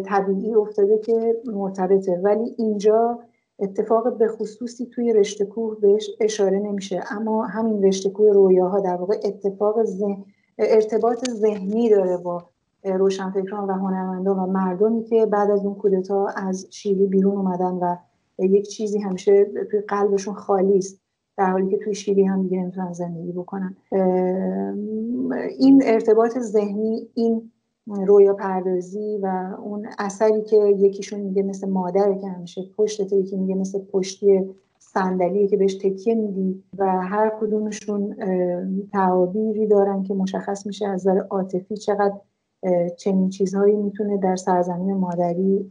طبیعی 0.04 0.54
افتاده 0.54 0.98
که 0.98 1.36
مرتبطه. 1.44 2.20
ولی 2.22 2.54
اینجا 2.58 3.18
اتفاق 3.58 4.18
به 4.18 4.28
خصوصی 4.28 4.86
توی 4.86 5.12
رشته 5.12 5.44
کوه 5.44 5.80
بهش 5.80 6.10
اشاره 6.20 6.58
نمیشه. 6.58 7.04
اما 7.10 7.44
همین 7.44 7.84
رشته 7.84 8.10
کوه 8.10 8.32
رویاها 8.32 8.80
در 8.80 8.96
واقع 8.96 9.16
اتفاق 9.24 9.84
ارتباط 10.58 11.30
ذهنی 11.30 11.90
داره 11.90 12.16
با 12.16 12.44
روشنفکران 12.84 13.68
و 13.68 13.72
هنرمندان 13.72 14.38
و 14.38 14.46
مردمی 14.46 15.04
که 15.04 15.26
بعد 15.26 15.50
از 15.50 15.64
اون 15.64 15.74
کودتا 15.74 16.26
از 16.26 16.66
شیلی 16.70 17.06
بیرون 17.06 17.36
اومدن 17.36 17.72
و 17.74 17.96
یک 18.38 18.68
چیزی 18.68 18.98
همیشه 18.98 19.44
توی 19.70 19.80
قلبشون 19.80 20.34
خالی 20.34 20.78
است 20.78 21.00
در 21.36 21.50
حالی 21.50 21.70
که 21.70 21.78
توی 21.78 21.94
شیلی 21.94 22.24
هم 22.24 22.42
دیگه 22.42 22.58
نمی‌تونن 22.58 22.92
زندگی 22.92 23.32
بکنن. 23.32 23.76
این 25.58 25.82
ارتباط 25.84 26.38
ذهنی 26.38 27.08
این 27.14 27.50
رویا 27.86 28.34
پردازی 28.34 29.18
و 29.22 29.56
اون 29.62 29.86
اثری 29.98 30.42
که 30.42 30.56
یکیشون 30.56 31.20
میگه 31.20 31.42
مثل 31.42 31.68
مادره 31.68 32.18
که 32.18 32.28
همیشه 32.28 32.62
پشتته 32.76 33.16
یکی 33.16 33.36
میگه 33.36 33.54
مثل 33.54 33.78
پشتی 33.78 34.54
صندلی 34.94 35.48
که 35.48 35.56
بهش 35.56 35.74
تکیه 35.74 36.14
میدی 36.14 36.64
و 36.78 36.84
هر 37.02 37.32
کدومشون 37.40 38.16
تعابیری 38.92 39.66
دارن 39.66 40.02
که 40.02 40.14
مشخص 40.14 40.66
میشه 40.66 40.86
از 40.86 41.06
نظر 41.06 41.18
عاطفی 41.18 41.76
چقدر 41.76 42.20
چنین 42.96 43.28
چیزهایی 43.28 43.76
می‌تونه 43.76 44.18
در 44.18 44.36
سرزمین 44.36 44.94
مادری 44.94 45.70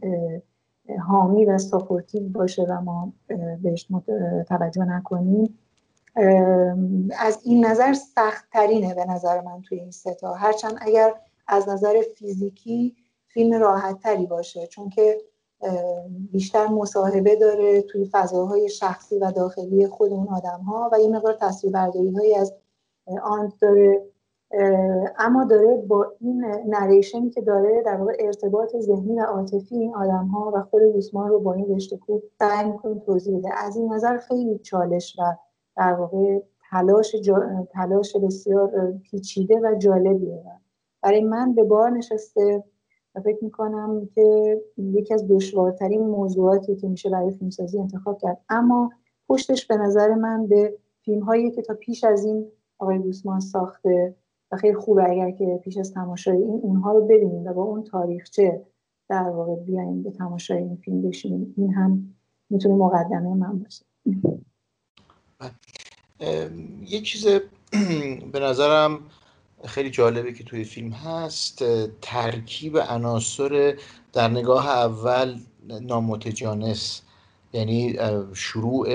حامی 1.08 1.44
و 1.44 1.58
supportive 1.58 2.28
باشه 2.28 2.62
و 2.62 2.80
ما 2.80 3.12
بهش 3.62 3.88
توجه 4.48 4.84
نکنیم. 4.84 5.58
از 7.18 7.40
این 7.44 7.66
نظر 7.66 7.92
سخت 7.92 8.44
ترینه 8.52 8.94
به 8.94 9.04
نظر 9.04 9.40
من 9.40 9.62
توی 9.62 9.78
این 9.78 9.90
سه 9.90 10.19
تا 10.19 10.34
هرچند 10.34 10.78
اگر 10.80 11.14
از 11.48 11.68
نظر 11.68 11.94
فیزیکی 12.16 12.96
فیلم 13.28 13.54
راحت 13.60 13.98
تری 13.98 14.26
باشه 14.26 14.66
چون 14.66 14.88
که 14.88 15.18
بیشتر 16.32 16.66
مصاحبه 16.66 17.36
داره 17.36 17.82
توی 17.82 18.08
فضاهای 18.12 18.68
شخصی 18.68 19.18
و 19.18 19.30
داخلی 19.30 19.86
خود 19.86 20.12
اون 20.12 20.28
آدم 20.28 20.60
ها 20.60 20.90
و 20.92 21.00
یه 21.00 21.08
مقدار 21.08 21.36
تصویربرداری 21.40 22.10
هایی 22.10 22.34
از 22.34 22.54
آن 23.22 23.52
داره. 23.60 24.02
اما 25.18 25.44
داره 25.44 25.76
با 25.76 26.12
این 26.20 26.44
نریشنی 26.66 27.30
که 27.30 27.40
داره 27.40 27.82
در 27.82 27.96
واقع 27.96 28.16
ارتباط 28.18 28.76
ذهنی 28.76 29.20
و 29.20 29.22
عاطفی 29.22 29.76
این 29.76 29.94
آدم 29.94 30.26
ها 30.26 30.52
و 30.54 30.62
خود 30.62 30.82
گوسمان 30.82 31.28
رو 31.28 31.40
با 31.40 31.52
این 31.52 31.76
رشته 31.76 31.96
کوه 31.96 32.22
سعی 32.38 32.70
می‌کنه 32.70 33.00
توضیح 33.00 33.38
بده. 33.38 33.48
از 33.56 33.76
این 33.76 33.92
نظر 33.92 34.16
خیلی 34.16 34.58
چالش 34.58 35.16
و 35.18 35.22
در 35.76 35.92
واقع 35.92 36.38
تلاش, 36.70 37.16
تلاش 37.72 38.16
بسیار 38.16 38.92
پیچیده 39.02 39.60
و 39.62 39.74
جالبیه. 39.78 40.42
برای 41.02 41.20
من 41.20 41.54
به 41.54 41.64
بار 41.64 41.90
نشسته 41.90 42.64
و 43.14 43.20
فکر 43.20 43.44
می‌کنم 43.44 44.08
که 44.14 44.60
یکی 44.78 45.14
از 45.14 45.28
دشوارترین 45.28 46.00
موضوعاتی 46.00 46.76
که 46.76 46.88
میشه 46.88 47.10
برای 47.10 47.30
فیلمسازی 47.30 47.78
انتخاب 47.78 48.18
کرد. 48.18 48.40
اما 48.48 48.92
پشتش 49.28 49.66
به 49.66 49.76
نظر 49.76 50.14
من 50.14 50.46
به 50.46 50.78
فیلم 51.04 51.22
هایی 51.22 51.50
که 51.50 51.62
تا 51.62 51.74
پیش 51.74 52.04
از 52.04 52.24
این 52.24 52.46
آقای 52.78 52.98
گوسمان 52.98 53.40
ساخته 53.40 54.14
و 54.52 54.56
خیلی 54.56 54.74
خوبه 54.74 55.10
اگر 55.10 55.30
که 55.30 55.60
پیش 55.64 55.76
از 55.76 55.92
تماشای 55.92 56.36
این 56.36 56.60
اونها 56.62 56.92
رو 56.92 57.06
ببینیم 57.06 57.46
و 57.46 57.52
با 57.52 57.62
اون 57.62 57.84
تاریخچه 57.84 58.62
در 59.08 59.30
واقع 59.30 59.56
بیایم 59.56 60.02
به 60.02 60.10
تماشای 60.10 60.58
این 60.58 60.76
فیلم 60.76 61.02
بشینیم. 61.02 61.54
این 61.56 61.72
هم 61.72 62.14
می‌تونه 62.50 62.74
مقدمه 62.74 63.34
من 63.34 63.58
باشه. 63.58 63.84
یه 66.86 67.00
چیز 67.00 67.26
به 68.32 68.40
نظرم 68.40 68.98
خیلی 69.66 69.90
جالبه 69.90 70.32
که 70.32 70.44
توی 70.44 70.64
فیلم 70.64 70.90
هست 70.90 71.64
ترکیب 72.00 72.78
عناصر 72.78 73.78
در 74.12 74.28
نگاه 74.28 74.68
اول 74.68 75.38
نامتجانس. 75.80 77.02
یعنی 77.52 77.96
شروع 78.34 78.88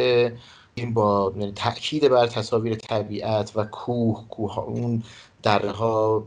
این 0.76 0.94
با 0.94 1.34
یعنی 1.38 1.52
تاکید 1.52 2.08
بر 2.10 2.28
تصاویر 2.28 2.76
طبیعت 2.76 3.52
و 3.56 3.64
کوه 3.64 4.28
کوه 4.30 4.60
اون 4.60 5.04
درها 5.44 6.26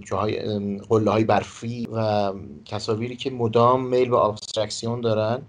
جاهای 0.00 0.38
قله 0.78 1.10
های 1.10 1.24
برفی 1.24 1.88
و 1.92 2.32
تصاویری 2.66 3.16
که 3.16 3.30
مدام 3.30 3.86
میل 3.86 4.08
به 4.08 4.16
ابسترکسیون 4.16 5.00
دارن. 5.00 5.42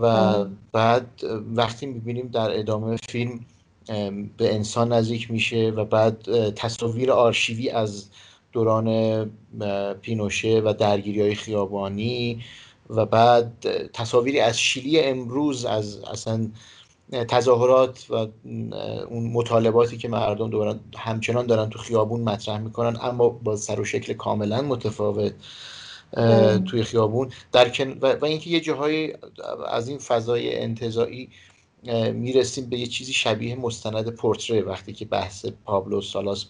و 0.00 0.44
بعد 0.72 1.06
وقتی 1.54 1.86
می‌بینیم 1.86 2.28
در 2.28 2.58
ادامه 2.58 2.96
فیلم 3.08 3.40
به 4.36 4.54
انسان 4.54 4.92
نزدیک 4.92 5.30
میشه 5.30 5.72
و 5.76 5.84
بعد 5.84 6.50
تصاویر 6.50 7.12
آرشیوی 7.12 7.70
از 7.70 8.10
دوران 8.52 9.30
پینوشه 10.02 10.62
و 10.64 10.74
درگیری 10.78 11.20
های 11.20 11.34
خیابانی 11.34 12.44
و 12.90 13.06
بعد 13.06 13.66
تصاویری 13.92 14.40
از 14.40 14.60
شیلی 14.60 15.00
امروز 15.00 15.64
از 15.64 15.98
اصلا 15.98 16.48
تظاهرات 17.28 18.06
و 18.10 18.14
اون 19.10 19.30
مطالباتی 19.32 19.96
که 19.96 20.08
مردم 20.08 20.50
دوران 20.50 20.80
همچنان 20.96 21.46
دارن 21.46 21.70
تو 21.70 21.78
خیابون 21.78 22.20
مطرح 22.20 22.58
می‌کنن 22.58 22.98
اما 23.02 23.28
با 23.28 23.56
سر 23.56 23.80
و 23.80 23.84
شکل 23.84 24.12
کاملا 24.12 24.62
متفاوت 24.62 25.32
توی 26.70 26.82
خیابون. 26.82 27.30
در 27.52 27.72
و 28.00 28.24
اینکه 28.24 28.50
یه 28.50 28.60
جاهای 28.60 29.14
از 29.68 29.88
این 29.88 29.98
فضای 29.98 30.58
انتظایی 30.58 31.28
می‌رسیم 32.12 32.70
به 32.70 32.78
یه 32.78 32.86
چیزی 32.86 33.12
شبیه 33.12 33.54
مستند 33.54 34.08
پورتری 34.16 34.60
وقتی 34.60 34.92
که 34.92 35.04
بحث 35.04 35.46
پابلو 35.46 36.02
سالاس 36.02 36.46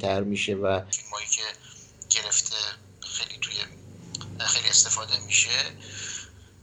تر 0.00 0.20
میشه 0.20 0.54
و 0.54 0.90
فیلمایی 0.90 1.26
که 1.26 1.42
گرفته 2.10 2.56
خیلی 3.00 3.38
توی 3.38 3.54
خیلی 4.46 4.68
استفاده 4.68 5.18
میشه. 5.18 5.76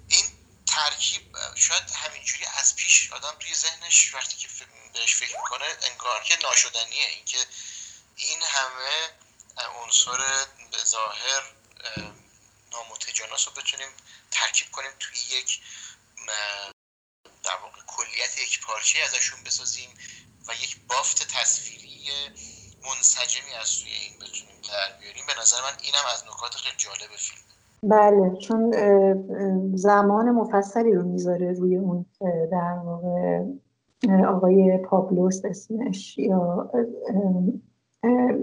این 0.08 0.26
ترکیب 0.66 1.22
شاید 1.56 1.84
همینجوری 1.96 2.46
از 2.60 2.76
پیش 2.76 3.12
آدم 3.12 3.36
توی 3.40 3.56
ذهنش 3.56 4.14
وقتی 4.16 4.38
که 4.38 4.48
بهش 4.94 5.16
فکر 5.16 5.38
می‌کنه 5.38 5.66
انگار 5.92 6.24
که 6.24 6.36
ناشدنیه. 6.44 7.08
اینکه 7.16 7.38
این 8.16 8.40
همه 8.42 9.10
عنصر 9.84 10.18
به 10.72 10.78
ظاهر 10.86 11.44
نامتجانس 12.72 13.48
رو 13.48 13.54
بتونیم 13.54 13.90
ترکیب 14.32 14.72
کنیم 14.72 14.92
توی 15.00 15.18
یک 15.40 15.60
در 17.44 17.58
واقع 17.64 17.82
کلیت 17.88 18.38
یک 18.38 18.60
پارچه 18.66 19.00
ازشون 19.08 19.40
بسازیم 19.46 19.90
و 20.48 20.52
یک 20.64 20.74
بافت 20.90 21.20
تصویری 21.38 21.94
منسجمی 22.88 23.54
از 23.62 23.68
سوی 23.68 23.92
این 23.92 24.16
بتونیم 24.22 24.58
در 24.70 25.00
بیاریم 25.00 25.24
به 25.28 25.34
نظر 25.42 25.58
من 25.66 25.76
اینم 25.84 26.06
از 26.14 26.24
نکات 26.24 26.54
خیلی 26.56 26.76
جالب 26.78 27.12
فیلم 27.18 27.44
بله 27.84 28.38
چون 28.40 28.72
زمان 29.76 30.32
مفصلی 30.32 30.94
رو 30.94 31.04
می‌ذاره 31.04 31.54
روی 31.54 31.76
اون 31.78 32.06
در 32.52 32.78
واقع 32.86 33.44
آقای 34.28 34.78
پابلوس 34.78 35.42
اسمش 35.46 36.18
یا 36.18 36.72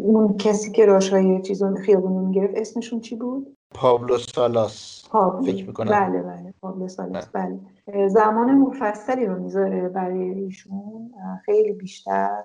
اون 0.05 0.36
کسی 0.36 0.72
که 0.72 0.86
راشای 0.86 1.42
چیزون 1.42 1.82
خیابون 1.82 2.12
رو 2.12 2.26
می‌گرفت 2.26 2.55
اسمشون 2.57 3.01
چی 3.01 3.16
بود؟ 3.16 3.57
پابلو 3.81 4.18
سالاس. 4.18 5.09
فکر 5.45 5.66
می‌کنم. 5.66 5.91
بله 5.91 6.22
بله. 6.22 6.55
پابلو 6.62 6.89
سالاس. 6.89 7.28
بله, 7.28 7.59
بله. 7.87 8.09
زمان 8.09 8.55
مفصلی 8.55 9.26
رو 9.26 9.43
می‌ذاره 9.43 9.89
برای 9.89 10.22
ایشون. 10.22 11.11
خیلی 11.45 11.72
بیشتر. 11.72 12.45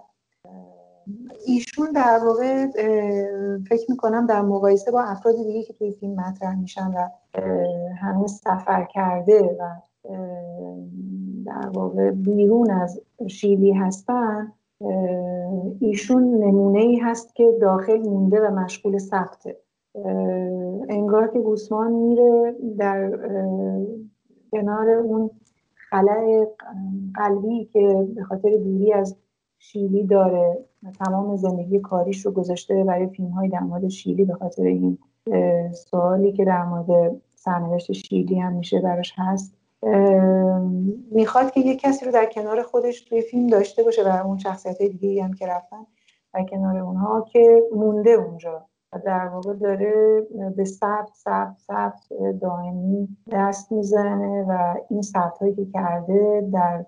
ایشون 1.45 1.91
در 1.91 2.19
واقع 2.25 2.65
فکر 3.69 3.85
می‌کنم 3.89 4.25
در 4.25 4.41
مقایسه 4.41 4.91
با 4.91 5.01
افراد 5.01 5.35
دیگه 5.35 5.63
که 5.63 5.73
توی 5.73 5.91
فیلم 5.91 6.15
مطرح 6.15 6.59
میشن 6.59 6.87
و 6.87 7.09
همه 8.01 8.27
سفر 8.27 8.87
کرده 8.93 9.57
و 9.59 9.69
در 11.45 11.69
واقع 11.73 12.11
بیرون 12.11 12.71
از 12.71 13.01
شیلی 13.27 13.71
هستن 13.73 14.51
ایشون 15.79 16.23
نمونه 16.23 16.79
ای 16.79 16.95
هست 16.95 17.35
که 17.35 17.57
داخل 17.61 17.97
مونده 17.97 18.47
و 18.47 18.51
مشغول 18.51 18.97
ثبته 18.97 19.57
انگار 20.89 21.27
که 21.27 21.39
گوسمان 21.39 21.91
میره 21.91 22.55
در 22.77 23.11
کنار 24.51 24.89
اون 24.89 25.29
خلع 25.89 26.47
قلبی 27.15 27.65
که 27.65 28.07
به 28.15 28.23
خاطر 28.23 28.49
دوری 28.49 28.93
از 28.93 29.15
شیلی 29.59 30.03
داره. 30.03 30.57
تمام 31.05 31.35
زندگی 31.35 31.79
کاریش 31.79 32.25
رو 32.25 32.31
گذاشته 32.31 32.83
برای 32.83 33.07
فیلم 33.07 33.29
های 33.29 33.49
در 33.49 33.59
مورد 33.59 33.87
شیلی 33.87 34.25
به 34.25 34.33
خاطر 34.33 34.63
این 34.63 34.97
سوالی 35.73 36.31
که 36.33 36.45
در 36.45 36.65
مورد 36.65 37.15
سرنوشت 37.35 37.91
شیلی 37.91 38.39
هم 38.39 38.53
میشه 38.53 38.79
براش 38.79 39.13
هست. 39.17 39.53
می‌خواد 41.11 41.51
که 41.51 41.59
یه 41.59 41.75
کسی 41.75 42.05
رو 42.05 42.11
در 42.11 42.25
کنار 42.25 42.61
خودش 42.61 43.01
توی 43.01 43.21
فیلم 43.21 43.47
داشته 43.47 43.83
باشه 43.83 44.03
برای 44.03 44.25
اون 44.27 44.37
شخصیت 44.37 44.81
های 44.81 44.89
دیگه 44.89 45.23
هم 45.23 45.33
که 45.33 45.47
رفتن 45.47 45.85
در 46.33 46.43
کنار 46.43 46.77
اونها 46.77 47.21
که 47.21 47.63
مونده 47.75 48.09
اونجا. 48.09 48.65
در 48.97 49.27
واقع 49.27 49.53
داره 49.53 50.21
به 50.57 50.65
ثبت 50.65 51.09
ثبت 51.13 51.57
ثبت 51.67 52.01
دائمی 52.41 53.17
دست 53.31 53.71
می‌زنه 53.71 54.45
و 54.49 54.75
این 54.89 55.01
ثبت 55.01 55.37
هایی 55.37 55.55
که 55.55 55.65
کرده 55.65 56.49
در 56.53 56.85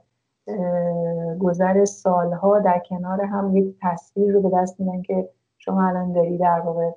گذر 1.39 1.86
سالها 1.86 2.60
در 2.60 2.82
کنار 2.89 3.22
هم 3.22 3.58
یک 3.58 3.76
تصویر 3.82 4.34
رو 4.34 4.41
به 4.41 4.49
دست 4.53 4.80
میدن 4.80 5.01
که 5.01 5.30
شما 5.58 5.88
الان 5.88 6.12
داری 6.12 6.38
در 6.38 6.60
واقع 6.60 6.91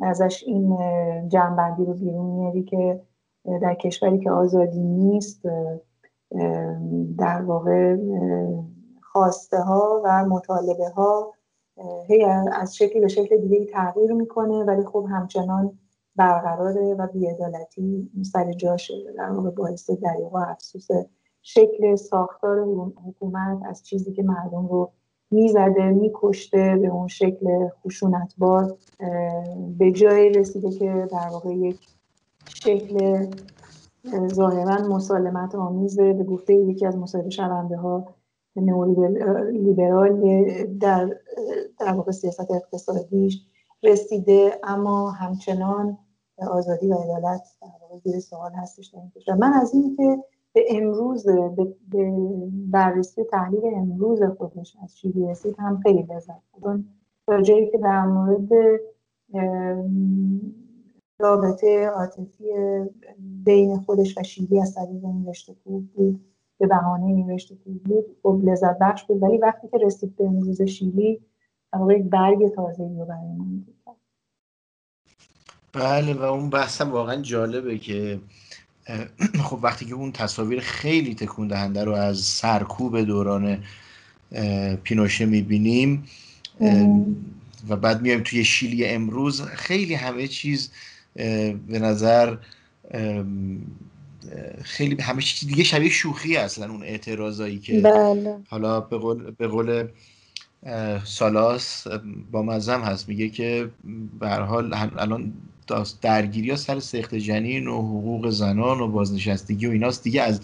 ازش 0.00 0.44
این 0.46 0.78
جنبندی 1.28 1.84
رو 1.84 1.94
بیرون 1.94 2.26
میاری 2.26 2.62
که 2.62 3.00
در 3.62 3.74
کشوری 3.74 4.18
که 4.18 4.30
آزادی 4.30 4.82
نیست 4.82 5.42
در 7.18 7.42
واقع 7.42 7.96
خواسته 9.02 9.60
ها 9.60 10.02
و 10.04 10.24
مطالبه 10.24 10.88
ها 10.88 11.32
هی 12.08 12.24
از 12.52 12.76
شکلی 12.76 13.00
به 13.00 13.08
شکل 13.08 13.36
دیگه 13.36 13.66
تغییر 13.66 14.12
می‌کنه 14.12 14.64
ولی 14.64 14.84
خب 14.84 15.06
همچنان 15.10 15.78
برقراره 16.16 16.94
و 16.94 17.06
بیعدالتی 17.06 18.10
سر 18.32 18.52
جاشه 18.52 18.94
در 19.16 19.30
واقع 19.30 19.50
باعث 19.50 19.90
دریغ 19.90 20.34
و 20.34 20.36
افسوس 20.36 20.88
شکل 21.42 21.96
ساختار 21.96 22.58
حکومت 23.06 23.58
از 23.66 23.86
چیزی 23.86 24.12
که 24.12 24.22
مردم 24.22 24.66
رو 24.66 24.92
می‌زده 25.30 25.90
میکشته 25.90 26.78
به 26.82 26.88
اون 26.88 27.08
شکل 27.08 27.68
خشونتبار 27.68 28.76
به 29.78 29.92
جایی 29.92 30.30
رسیده 30.30 30.70
که 30.70 31.08
در 31.12 31.28
واقع 31.32 31.50
یک 31.50 31.86
شکل 32.54 33.26
ظاهرا 34.34 34.88
مسالمت 34.88 35.54
آمیزه 35.54 36.12
به 36.12 36.24
گفته 36.24 36.54
یکی 36.54 36.86
از 36.86 36.96
مصاحبه 36.96 37.30
شونده 37.30 37.76
ها 37.76 38.14
لیبرال 39.52 40.20
در 40.80 41.16
در 41.78 41.92
واقع 41.92 42.12
سیاست 42.12 42.50
اقتصادیش 42.50 43.46
رسیده 43.82 44.60
اما 44.62 45.10
همچنان 45.10 45.98
آزادی 46.50 46.88
و 46.88 46.94
عدالت 46.94 47.42
در 47.62 47.68
واقع 47.80 47.98
زیر 48.04 48.20
سوال 48.20 48.52
هستش 48.52 48.94
در 49.26 49.34
من 49.34 49.52
از 49.52 49.74
این 49.74 49.96
که 49.96 50.24
به 50.52 50.64
امروز 50.70 51.26
به 51.26 51.74
بررسی 52.70 53.24
تحلیل 53.24 53.74
امروز 53.74 54.22
خودش 54.22 54.76
از 54.82 54.98
شیلی 54.98 55.26
رسید 55.26 55.54
هم 55.58 55.80
خیلی 55.82 56.02
لذت 56.02 56.42
تا 57.26 57.42
جایی 57.42 57.70
که 57.70 57.78
در 57.78 58.06
مورد 58.06 58.48
رابطه 61.18 61.86
عاطفی 61.86 62.44
بین 63.44 63.78
خودش 63.78 64.18
و 64.18 64.22
شیلی 64.22 64.60
از 64.60 64.74
طریق 64.74 65.04
این 65.04 65.26
رشته 65.28 65.52
بود 65.64 65.90
به 66.62 66.68
بهانه 66.68 67.06
این 67.06 67.30
رشته 67.30 67.54
بود 67.54 68.04
خب 68.22 68.40
لذت 68.44 68.78
بخش 68.78 69.04
بود. 69.04 69.22
ولی 69.22 69.38
وقتی 69.38 69.68
که 69.68 69.78
رسید 69.86 70.16
به 70.16 70.24
امروز 70.24 70.62
شیلی 70.62 71.20
در 71.72 71.96
یک 71.96 72.02
برگ 72.02 72.54
تازه 72.54 72.82
رو 72.82 73.04
برای 73.04 73.32
من 73.38 73.64
بله 75.72 76.14
و 76.14 76.22
اون 76.22 76.50
بحثم 76.50 76.90
واقعا 76.90 77.22
جالبه 77.22 77.78
که 77.78 78.20
خب 79.48 79.58
وقتی 79.62 79.84
که 79.84 79.94
اون 79.94 80.12
تصاویر 80.12 80.60
خیلی 80.60 81.14
تکون 81.14 81.48
دهنده 81.48 81.84
رو 81.84 81.92
از 81.92 82.18
سرکوب 82.18 83.00
دوران 83.00 83.58
پینوشه 84.82 85.26
می‌بینیم 85.26 86.04
و 87.68 87.76
بعد 87.76 88.02
میایم 88.02 88.22
توی 88.24 88.44
شیلی 88.44 88.86
امروز 88.86 89.42
خیلی 89.42 89.94
همه 89.94 90.28
چیز 90.28 90.70
به 91.68 91.78
نظر 91.78 92.36
خیلی 94.62 95.02
همه 95.02 95.22
چیز 95.22 95.48
دیگه 95.48 95.64
شبیه 95.64 95.90
شوخی 95.90 96.36
اصلا 96.36 96.70
اون 96.70 96.82
اعتراضایی 96.82 97.58
که 97.58 97.80
بله. 97.80 98.36
حالا 98.48 98.80
به 98.80 98.98
قول, 98.98 99.30
به 99.30 99.48
قول 99.48 99.88
سالاس 101.04 101.86
با 102.30 102.42
مزم 102.42 102.80
هست. 102.80 103.08
میگه 103.08 103.28
که 103.28 103.70
به 104.20 104.28
حال 104.28 104.74
الان 104.74 105.32
درگیری 106.02 106.50
ها 106.50 106.56
سر 106.56 106.80
سخت 106.80 107.14
جنین 107.14 107.66
و 107.66 107.78
حقوق 107.78 108.30
زنان 108.30 108.80
و 108.80 108.88
بازنشستگی 108.88 109.66
و 109.66 109.70
ایناست. 109.70 110.04
دیگه 110.04 110.22
از 110.22 110.40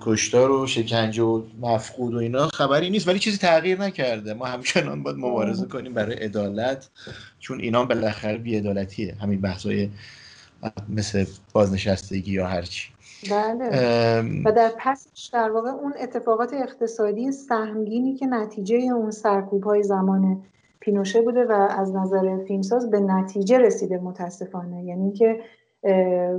کشتار 0.00 0.50
و 0.50 0.66
شکنجه 0.66 1.22
و 1.22 1.42
مفقود 1.60 2.14
و 2.14 2.18
اینا 2.18 2.48
خبری 2.48 2.90
نیست. 2.90 3.08
ولی 3.08 3.18
چیزی 3.18 3.38
تغییر 3.38 3.80
نکرده. 3.80 4.34
ما 4.34 4.46
همچنان 4.46 5.02
باید 5.02 5.16
مبارزه 5.16 5.66
کنیم 5.66 5.94
برای 5.94 6.16
عدالت. 6.16 6.88
چون 7.40 7.60
اینا 7.60 7.84
بالاخره 7.84 8.38
بیعدالتیه. 8.38 9.16
همین 9.20 9.40
بحثای 9.40 9.88
مثل 10.88 11.24
بازنشستگی 11.52 12.32
یا 12.32 12.46
هرچی 12.46 12.92
بله. 13.30 14.42
و 14.44 14.52
در 14.52 14.70
پسش 14.78 15.30
در 15.32 15.50
واقع 15.50 15.70
اون 15.70 15.94
اتفاقات 16.00 16.54
اقتصادی 16.54 17.32
سهمگینی 17.32 18.14
که 18.14 18.26
نتیجه 18.26 18.76
اون 18.76 19.10
سرکوب 19.10 19.64
های 19.64 19.82
زمان 19.82 20.42
پینوشه 20.80 21.22
بوده 21.22 21.44
و 21.44 21.52
از 21.52 21.94
نظر 21.94 22.38
فیلمساز 22.38 22.90
به 22.90 23.00
نتیجه 23.00 23.58
رسیده 23.58 23.98
متاسفانه. 23.98 24.84
یعنی 24.84 25.12
که 25.12 25.40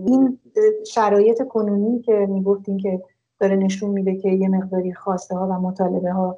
این 0.05 0.39
شرایط 0.85 1.47
کنونی 1.47 1.99
که 1.99 2.27
می‌گفتیم 2.29 2.77
که 2.77 3.01
داره 3.39 3.55
نشون 3.55 3.89
میده 3.89 4.15
که 4.15 4.29
یه 4.29 4.49
مقداری 4.49 4.93
خواسته 4.93 5.35
ها 5.35 5.47
و 5.47 5.51
مطالبه 5.51 6.11
ها 6.11 6.37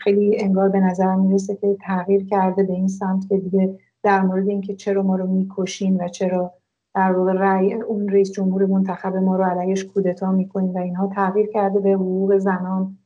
خیلی 0.00 0.40
انگار 0.40 0.68
به 0.68 0.80
نظر 0.80 1.14
می‌رسه 1.14 1.56
که 1.56 1.76
تغییر 1.86 2.26
کرده 2.26 2.62
به 2.62 2.72
این 2.72 2.88
سمت 2.88 3.28
که 3.28 3.36
دیگه 3.36 3.78
در 4.08 4.22
مورد 4.22 4.48
اینکه 4.48 4.74
چرا 4.74 5.02
ما 5.02 5.16
رو 5.16 5.26
می‌کشین 5.26 5.96
و 5.96 6.08
چرا 6.08 6.52
در 6.94 7.12
واقع 7.12 7.32
رأی 7.32 7.74
اون 7.74 8.08
رئیس 8.08 8.32
جمهور 8.32 8.66
منتخب 8.66 9.16
ما 9.16 9.36
رو 9.36 9.44
علیش 9.44 9.84
کودتا 9.84 10.32
می‌کنیم 10.32 10.74
و 10.74 10.78
اینها 10.78 11.06
تغییر 11.14 11.46
کرده 11.46 11.80
به 11.80 11.90
حقوق 11.90 12.38
زنان 12.38 12.98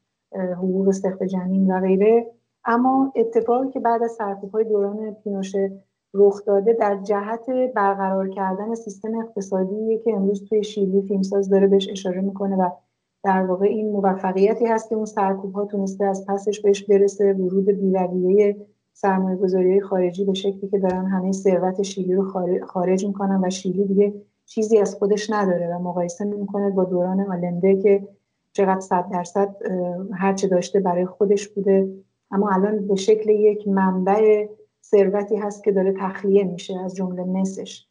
حقوق 0.57 0.91
سخت 0.91 1.23
جنین 1.23 1.71
و 1.71 1.81
غیره. 1.81 2.27
اما 2.65 3.13
اتفاقی 3.17 3.71
که 3.71 3.81
بعد 3.81 4.03
از 4.03 4.19
های 4.53 4.65
دوران 4.65 5.15
پینوشه 5.15 5.83
رخ 6.15 6.45
داده 6.45 6.73
در 6.73 6.97
جهت 7.03 7.51
برقرار 7.75 8.29
کردن 8.29 8.75
سیستم 8.75 9.19
اقتصادی 9.19 9.99
که 10.05 10.13
امروز 10.13 10.45
توی 10.45 10.65
شیلی 10.65 11.03
فیلمساز 11.03 11.49
داره 11.49 11.67
بهش 11.67 11.89
اشاره 11.89 12.21
می‌کنه 12.21 12.57
و 12.57 12.71
در 13.25 13.43
واقع 13.47 13.67
این 13.67 13.91
موفقیتی 13.91 14.67
هست 14.67 14.89
که 14.89 14.95
اون 14.95 15.05
سرکوب 15.05 15.53
ها 15.55 15.65
تونسته 15.65 16.05
از 16.05 16.27
پسش 16.29 16.61
بهش 16.61 16.85
برسه 16.85 17.33
ورود 17.33 17.69
بیرویه 17.71 18.67
سرمایه 18.93 19.37
گذاری 19.37 19.81
خارجی 19.81 20.25
به 20.25 20.35
شکلی 20.35 20.69
که 20.71 20.79
دارن 20.79 21.07
همه 21.07 21.33
ثروت 21.33 21.83
شیلی 21.83 22.15
رو 22.15 22.33
خارج 22.67 23.07
می‌کنن 23.07 23.45
و 23.45 23.51
شیلی 23.51 23.85
دیگه 23.85 24.15
چیزی 24.47 24.79
از 24.79 24.95
خودش 24.95 25.31
نداره 25.31 25.77
و 25.77 25.79
مقایسه 25.79 26.25
می‌کنه 26.25 26.71
با 26.71 26.85
دوران 26.85 27.21
آلنده 27.21 27.83
که 27.83 28.09
چقدر 28.53 28.81
صد 28.81 29.09
درصد 29.13 29.57
هرچه 30.13 30.49
داشته 30.49 30.81
برای 30.81 31.07
خودش 31.07 31.49
بوده 31.49 31.89
اما 32.31 32.51
الان 32.51 32.87
به 32.87 32.97
شکل 32.97 33.31
یک 33.31 33.69
منبع 33.69 34.49
ثروتی 34.85 35.37
هست 35.37 35.65
که 35.65 35.73
داره 35.73 35.95
تخلیه 36.01 36.45
میشه 36.45 36.79
از 36.79 36.97
جمله 36.97 37.25
مسش. 37.25 37.87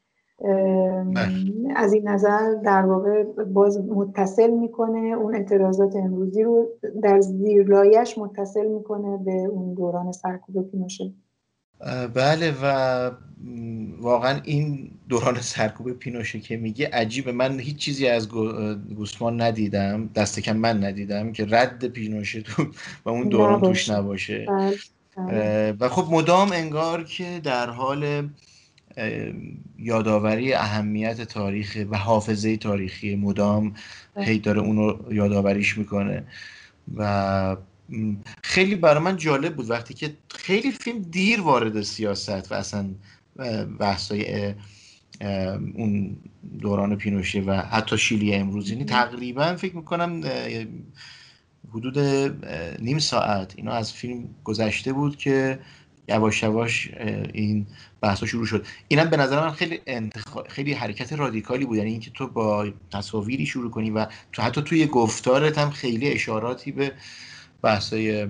از 1.75 1.93
این 1.93 2.07
نظر 2.07 2.53
در 2.65 2.81
واقع 2.85 3.23
باز 3.53 3.79
متصل 3.79 4.49
می‌کنه 4.49 4.99
اون 4.99 5.35
اعتراضات 5.35 5.95
امروزی 5.95 6.43
رو 6.43 6.69
در 7.03 7.21
زیرلایش 7.21 8.17
متصل 8.17 8.65
می‌کنه 8.65 9.17
به 9.17 9.31
اون 9.31 9.73
دوران 9.73 10.11
سرکوب 10.11 10.71
پینوشه 10.71 11.11
بله 12.13 12.53
و 12.63 13.11
واقعا 14.01 14.39
این 14.43 14.91
دوران 15.09 15.35
سرکوب 15.41 15.91
پینوشه 15.91 16.39
که 16.39 16.57
میگه 16.57 16.89
عجیبه 16.93 17.31
من 17.31 17.59
هیچ 17.59 17.77
چیزی 17.77 18.07
از 18.07 18.29
گوسمان 18.95 19.41
ندیدم 19.41 20.09
دست 20.15 20.39
کم 20.39 20.57
من 20.57 20.83
ندیدم 20.83 21.31
که 21.31 21.45
رد 21.49 21.87
پینوشه 21.87 22.41
تو 22.41 22.65
و 23.05 23.09
اون 23.09 23.29
دوران 23.29 23.61
توش 23.61 23.89
نباشه 23.89 24.45
بله. 24.47 24.75
بله. 25.17 25.71
و 25.79 25.89
خب 25.89 26.13
مدام 26.13 26.51
انگار 26.51 27.03
که 27.03 27.41
در 27.43 27.69
حال 27.69 28.29
یادآوری 29.79 30.53
اهمیت 30.53 31.21
تاریخ 31.21 31.85
و 31.89 31.97
حافظه 31.97 32.57
تاریخی 32.57 33.15
مدام 33.15 33.73
بله. 34.15 34.25
هی 34.25 34.39
داره 34.39 34.61
اونو 34.61 35.13
یادآوریش 35.13 35.77
می‌کنه 35.77 36.23
و 36.95 37.57
خیلی 38.43 38.75
برای 38.75 39.03
من 39.03 39.17
جالب 39.17 39.55
بود 39.55 39.69
وقتی 39.69 39.93
که 39.93 40.13
خیلی 40.29 40.71
فیلم 40.71 41.01
دیر 41.01 41.41
وارد 41.41 41.81
سیاست 41.81 42.51
و 42.51 42.55
اصلا 42.55 42.85
بحثای 43.79 44.53
اون 45.75 46.17
دوران 46.59 46.95
پینوشه 46.95 47.39
و 47.39 47.51
حتی 47.51 47.97
شیلی 47.97 48.35
امروز 48.35 48.69
یعنی 48.69 48.85
تقریبا 48.85 49.55
فکر 49.55 49.75
می‌کنم 49.75 50.21
حدود 51.69 51.99
نیم 52.79 52.99
ساعت 52.99 53.53
اینا 53.55 53.71
از 53.71 53.93
فیلم 53.93 54.29
گذشته 54.43 54.93
بود 54.93 55.17
که 55.17 55.59
یواش 56.11 56.43
یواش 56.43 56.89
این 57.33 57.67
بحثا 58.01 58.25
شروع 58.25 58.45
شد. 58.45 58.65
اینم 58.87 59.09
به 59.09 59.17
نظر 59.17 59.39
من 59.39 59.51
خیلی 59.51 59.79
خیلی 60.49 60.73
حرکت 60.73 61.13
رادیکالی 61.13 61.65
بود. 61.65 61.77
یعنی 61.77 61.91
اینکه 61.91 62.11
تو 62.11 62.27
با 62.27 62.67
تصاویری 62.91 63.45
شروع 63.45 63.71
کنی 63.71 63.89
و 63.89 64.07
تو 64.31 64.41
حتی 64.41 64.61
توی 64.61 64.85
گفتارت 64.85 65.57
هم 65.57 65.69
خیلی 65.69 66.09
اشاراتی 66.09 66.71
به 66.71 66.91
بحثای 67.61 68.27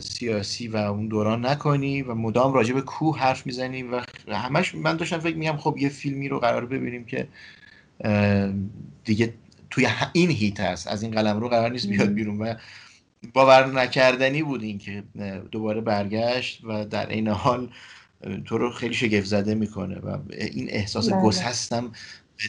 سیاسی 0.00 0.68
و 0.68 0.76
اون 0.76 1.08
دوران 1.08 1.46
نکنی 1.46 2.02
و 2.02 2.14
مدام 2.14 2.52
راجع 2.52 2.74
به 2.74 2.80
کوه 2.80 3.18
حرف 3.18 3.46
می‌زنی 3.46 3.82
و 3.82 4.02
همش 4.28 4.74
من 4.74 4.96
داشتم 4.96 5.18
فکر 5.18 5.36
میگم 5.36 5.56
خب 5.56 5.76
یه 5.78 5.88
فیلمی 5.88 6.28
رو 6.28 6.38
قرار 6.38 6.66
ببینیم 6.66 7.04
که 7.04 7.28
دیگه 9.04 9.34
توی 9.70 9.88
این 10.12 10.30
هیت 10.30 10.60
هست. 10.60 10.88
از 10.88 11.02
این 11.02 11.12
قلم 11.12 11.40
رو 11.40 11.48
قرار 11.48 11.70
نیست 11.70 11.88
بیاد 11.88 12.08
بیرون 12.08 12.38
و 12.38 12.54
باور 13.32 13.66
نکردنی 13.66 14.42
بود 14.42 14.62
این 14.62 14.78
که 14.78 15.02
دوباره 15.50 15.80
برگشت 15.80 16.64
و 16.64 16.84
در 16.84 17.08
این 17.08 17.28
حال 17.28 17.68
تو 18.44 18.58
رو 18.58 18.70
خیلی 18.70 18.94
شگفت 18.94 19.26
زده 19.26 19.54
می‌کنه 19.54 19.98
و 19.98 20.18
این 20.30 20.70
احساس 20.70 21.10
بله. 21.10 21.22
گسستم 21.22 21.92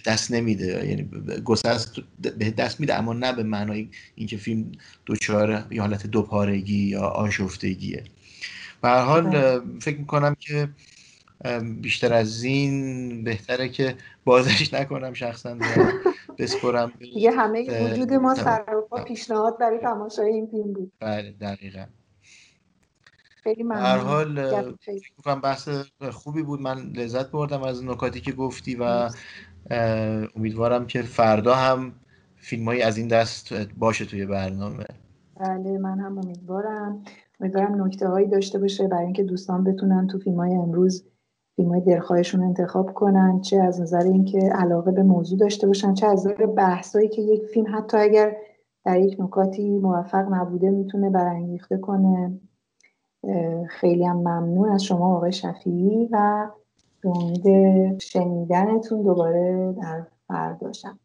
دست 0.06 0.32
نمیده 0.32 0.88
یعنی 0.88 1.10
گسست 1.44 1.96
به 2.20 2.52
دست 2.52 2.80
میده 2.80 2.96
اما 2.96 3.14
نه 3.14 3.34
به 3.34 3.44
معنای 3.44 3.90
اینکه 4.16 4.38
فیلم 4.38 4.72
دوچار 5.06 5.68
یا 5.72 5.82
حالت 5.82 6.08
دوپارگی 6.08 6.84
یا 6.84 7.02
آشفتگیه 7.02 8.04
به 8.82 8.90
هر 8.90 9.02
حال 9.02 9.22
بله. 9.22 9.62
فکر 9.80 9.98
می‌کنم 9.98 10.36
که 10.40 10.70
بیشتر 11.82 12.14
از 12.14 12.44
این 12.44 13.24
بهتره 13.24 13.70
که 13.70 13.96
بازش 14.26 14.74
نکنم 14.74 15.14
شخصا 15.14 15.58
بسپرم 16.38 16.92
دیگه 17.00 17.32
همه 17.32 17.92
وجود 17.92 18.14
ما 18.14 18.36
سر 18.36 18.64
پیشنهاد 19.08 19.60
برای 19.60 19.80
تماشای 19.80 20.34
این 20.34 20.48
فیلم 20.48 20.74
بود. 20.74 20.92
بله 21.00 21.32
دقیقا. 21.42 21.86
هر 23.72 23.98
حال 23.98 24.76
بحث 25.44 25.70
خوبی 26.12 26.44
بود. 26.44 26.62
من 26.62 26.78
لذت 26.78 27.32
بردم 27.32 27.64
از 27.64 27.84
نکاتی 27.84 28.22
که 28.22 28.32
گفتی 28.32 28.76
و 28.80 29.10
امیدوارم 30.36 30.88
که 30.88 31.02
فردا 31.02 31.56
هم 31.56 31.94
فیلم 32.38 32.68
از 32.68 32.98
این 32.98 33.08
دست 33.08 33.54
باشه 33.54 34.06
توی 34.06 34.26
برنامه. 34.26 34.86
بله 35.40 35.78
من 35.78 36.00
هم 36.00 36.18
امیدوارم. 36.18 37.04
امیدوارم 37.40 37.86
نکته 37.86 38.08
هایی 38.08 38.28
داشته 38.28 38.60
باشه 38.60 38.88
برای 38.88 39.04
اینکه 39.04 39.24
دوستان 39.24 39.64
بتونن 39.64 40.08
تو 40.08 40.20
فیلم 40.20 40.36
های 40.36 40.56
امروز 40.56 41.06
فیلم 41.56 41.70
های 41.70 41.82
دلخواهشون 41.82 42.44
انتخاب 42.44 42.94
کنن 42.94 43.42
چه 43.42 43.58
از 43.58 43.82
نظر 43.82 44.04
اینکه 44.04 44.40
علاقه 44.40 44.92
به 44.92 45.04
موضوع 45.04 45.40
داشته 45.40 45.68
باشن 45.68 45.94
چه 45.94 46.08
از 46.08 46.28
نظر 46.28 46.46
بحثایی 46.46 47.10
که 47.10 47.22
یک 47.22 47.42
فیلم 47.54 47.78
حتی 47.78 47.98
اگر 47.98 48.36
در 48.86 49.00
یک 49.00 49.20
نکاتی 49.20 49.70
موفق 49.70 50.26
نبوده 50.32 50.70
می‌تونه 50.70 51.10
برانگیخته 51.10 51.78
کنه. 51.78 52.40
خیلی 53.70 54.06
هم 54.06 54.18
ممنون 54.18 54.70
از 54.70 54.84
شما 54.84 55.16
آقای 55.16 55.32
شفیعی 55.32 56.10
و 56.12 56.48
امید 57.04 57.44
شنیدنتون 58.00 59.04
دوباره 59.04 59.76
در 59.82 60.08
فرداشم. 60.28 61.00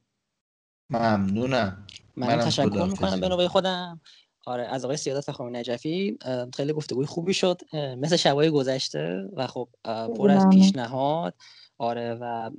ممنونم. 0.91 1.77
من 2.17 2.37
تشکر 2.39 2.87
می‌کنم 2.91 3.21
به 3.21 3.29
نوبه 3.29 3.49
خودم. 3.49 4.01
آره 4.49 4.65
از 4.65 4.85
آقای 4.85 4.97
سیادت 4.97 5.31
خانم 5.31 5.57
نجفی 5.57 6.19
خیلی 6.57 6.73
گفتگوی 6.73 7.07
خوبی 7.07 7.35
شد. 7.35 7.61
مثل 7.75 8.17
شبای 8.17 8.51
گذشته 8.51 9.29
و 9.37 9.47
خب 9.47 9.69
پر 9.85 10.31
از 10.31 10.49
پیشنهاد 10.49 11.35
آره 11.79 12.15
و 12.15 12.51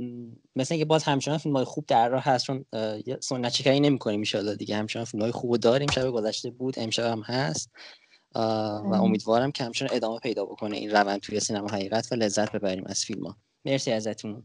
مثل 0.56 0.74
اینکه 0.74 0.86
باز 0.86 1.04
همچنان 1.04 1.38
فیلم 1.38 1.56
های 1.56 1.66
خوب 1.66 1.86
در 1.86 2.10
راه 2.10 2.24
هست 2.24 2.46
چون 2.46 2.66
سنت 3.20 3.52
چکری 3.52 3.80
نمی 3.80 3.98
کنیم 3.98 4.24
دیگه. 4.58 4.76
همچنان 4.76 5.06
فیلم 5.06 5.24
های 5.24 5.32
خوب 5.32 5.58
داریم. 5.58 5.92
شب 5.92 6.12
گذشته 6.12 6.50
بود 6.50 6.80
امشب 6.80 7.04
هم 7.04 7.22
هست. 7.22 7.72
و 8.36 8.40
امیدوارم 8.94 9.52
که 9.52 9.64
همچنان 9.64 9.92
ادامه 9.94 10.20
پیدا 10.20 10.46
بکنه 10.46 10.78
این 10.78 10.92
روند 10.92 11.20
توی 11.20 11.40
سینما 11.40 11.68
حقیقت 11.68 12.12
و 12.12 12.16
لذت 12.16 12.52
ببریم 12.52 12.84
از 12.86 13.06
فیلم 13.06 13.26
ها 13.26 13.38
مرسی 13.66 13.92
ازتون. 13.92 14.44